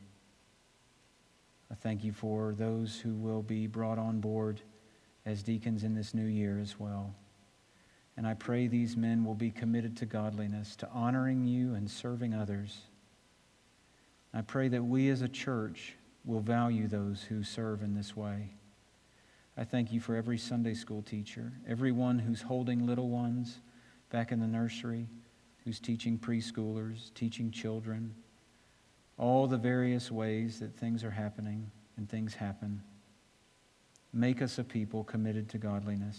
I 1.69 1.75
thank 1.75 2.05
you 2.05 2.13
for 2.13 2.55
those 2.55 3.01
who 3.01 3.15
will 3.15 3.43
be 3.43 3.67
brought 3.67 3.99
on 3.99 4.21
board 4.21 4.61
as 5.27 5.43
deacons 5.43 5.83
in 5.83 5.95
this 5.95 6.15
new 6.15 6.27
year 6.27 6.61
as 6.61 6.79
well. 6.79 7.13
And 8.17 8.25
I 8.25 8.35
pray 8.35 8.69
these 8.69 8.97
men 8.97 9.25
will 9.25 9.35
be 9.35 9.51
committed 9.51 9.97
to 9.97 10.07
godliness, 10.07 10.77
to 10.77 10.89
honoring 10.91 11.45
you 11.45 11.75
and 11.75 11.91
serving 11.91 12.35
others. 12.35 12.83
I 14.33 14.43
pray 14.43 14.69
that 14.69 14.85
we 14.85 15.09
as 15.09 15.23
a 15.23 15.29
church 15.29 15.95
will 16.25 16.41
value 16.41 16.87
those 16.87 17.25
who 17.25 17.43
serve 17.43 17.83
in 17.83 17.95
this 17.95 18.17
way. 18.17 18.51
I 19.61 19.65
thank 19.65 19.93
you 19.93 20.01
for 20.01 20.17
every 20.17 20.39
Sunday 20.39 20.73
school 20.73 21.03
teacher, 21.03 21.53
everyone 21.69 22.19
who's 22.19 22.41
holding 22.41 22.87
little 22.87 23.11
ones 23.11 23.61
back 24.09 24.33
in 24.33 24.41
the 24.41 24.47
nursery, 24.47 25.07
who's 25.67 25.79
teaching 25.79 26.19
preschoolers, 26.19 27.13
teaching 27.13 27.51
children, 27.51 28.15
all 29.19 29.47
the 29.47 29.59
various 29.59 30.11
ways 30.11 30.61
that 30.61 30.75
things 30.75 31.05
are 31.05 31.11
happening 31.11 31.71
and 31.99 32.09
things 32.09 32.33
happen. 32.33 32.83
Make 34.15 34.41
us 34.41 34.59
a 34.59 34.65
people 34.65 35.05
committed 35.05 35.51
to 35.51 35.59
godliness. 35.59 36.19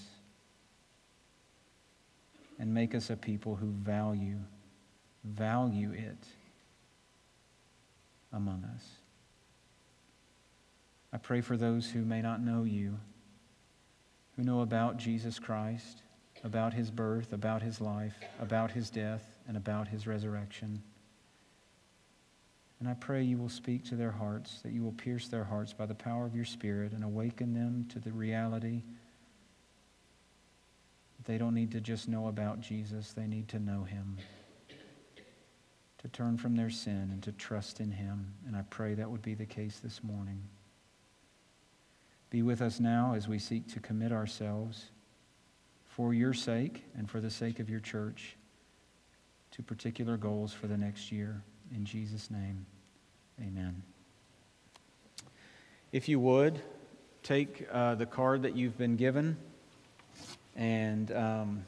And 2.59 2.71
make 2.71 2.93
us 2.93 3.09
a 3.09 3.15
people 3.15 3.55
who 3.55 3.71
value, 3.71 4.37
value 5.23 5.93
it 5.93 6.27
among 8.31 8.65
us. 8.65 8.85
I 11.11 11.17
pray 11.17 11.41
for 11.41 11.57
those 11.57 11.89
who 11.89 12.05
may 12.05 12.21
not 12.21 12.39
know 12.39 12.65
you 12.65 12.99
who 14.35 14.43
know 14.43 14.61
about 14.61 14.97
Jesus 14.97 15.39
Christ, 15.39 16.03
about 16.43 16.73
his 16.73 16.89
birth, 16.89 17.33
about 17.33 17.61
his 17.61 17.81
life, 17.81 18.15
about 18.39 18.71
his 18.71 18.89
death, 18.89 19.37
and 19.47 19.57
about 19.57 19.87
his 19.87 20.07
resurrection. 20.07 20.81
And 22.79 22.89
I 22.89 22.93
pray 22.95 23.23
you 23.23 23.37
will 23.37 23.49
speak 23.49 23.85
to 23.85 23.95
their 23.95 24.11
hearts, 24.11 24.61
that 24.63 24.71
you 24.71 24.83
will 24.83 24.93
pierce 24.93 25.27
their 25.27 25.43
hearts 25.43 25.73
by 25.73 25.85
the 25.85 25.93
power 25.93 26.25
of 26.25 26.35
your 26.35 26.45
Spirit 26.45 26.93
and 26.93 27.03
awaken 27.03 27.53
them 27.53 27.85
to 27.89 27.99
the 27.99 28.11
reality 28.11 28.81
they 31.25 31.37
don't 31.37 31.53
need 31.53 31.71
to 31.71 31.81
just 31.81 32.07
know 32.07 32.27
about 32.27 32.61
Jesus, 32.61 33.13
they 33.13 33.27
need 33.27 33.47
to 33.49 33.59
know 33.59 33.83
him, 33.83 34.17
to 35.99 36.07
turn 36.07 36.37
from 36.37 36.55
their 36.55 36.69
sin 36.69 37.09
and 37.11 37.21
to 37.23 37.31
trust 37.31 37.79
in 37.79 37.91
him. 37.91 38.33
And 38.47 38.55
I 38.55 38.63
pray 38.69 38.95
that 38.95 39.09
would 39.09 39.21
be 39.21 39.35
the 39.35 39.45
case 39.45 39.79
this 39.79 40.03
morning. 40.03 40.41
Be 42.31 42.41
with 42.41 42.61
us 42.61 42.79
now 42.79 43.13
as 43.13 43.27
we 43.27 43.37
seek 43.37 43.67
to 43.73 43.81
commit 43.81 44.13
ourselves 44.13 44.85
for 45.85 46.13
your 46.13 46.33
sake 46.33 46.85
and 46.97 47.09
for 47.09 47.19
the 47.19 47.29
sake 47.29 47.59
of 47.59 47.69
your 47.69 47.81
church 47.81 48.37
to 49.51 49.61
particular 49.61 50.15
goals 50.15 50.53
for 50.53 50.67
the 50.67 50.77
next 50.77 51.11
year. 51.11 51.43
In 51.75 51.83
Jesus' 51.83 52.31
name, 52.31 52.65
amen. 53.39 53.83
If 55.91 56.07
you 56.07 56.21
would, 56.21 56.61
take 57.21 57.67
uh, 57.69 57.95
the 57.95 58.05
card 58.05 58.43
that 58.43 58.55
you've 58.55 58.77
been 58.77 58.95
given 58.95 59.35
and. 60.55 61.11
Um, 61.11 61.65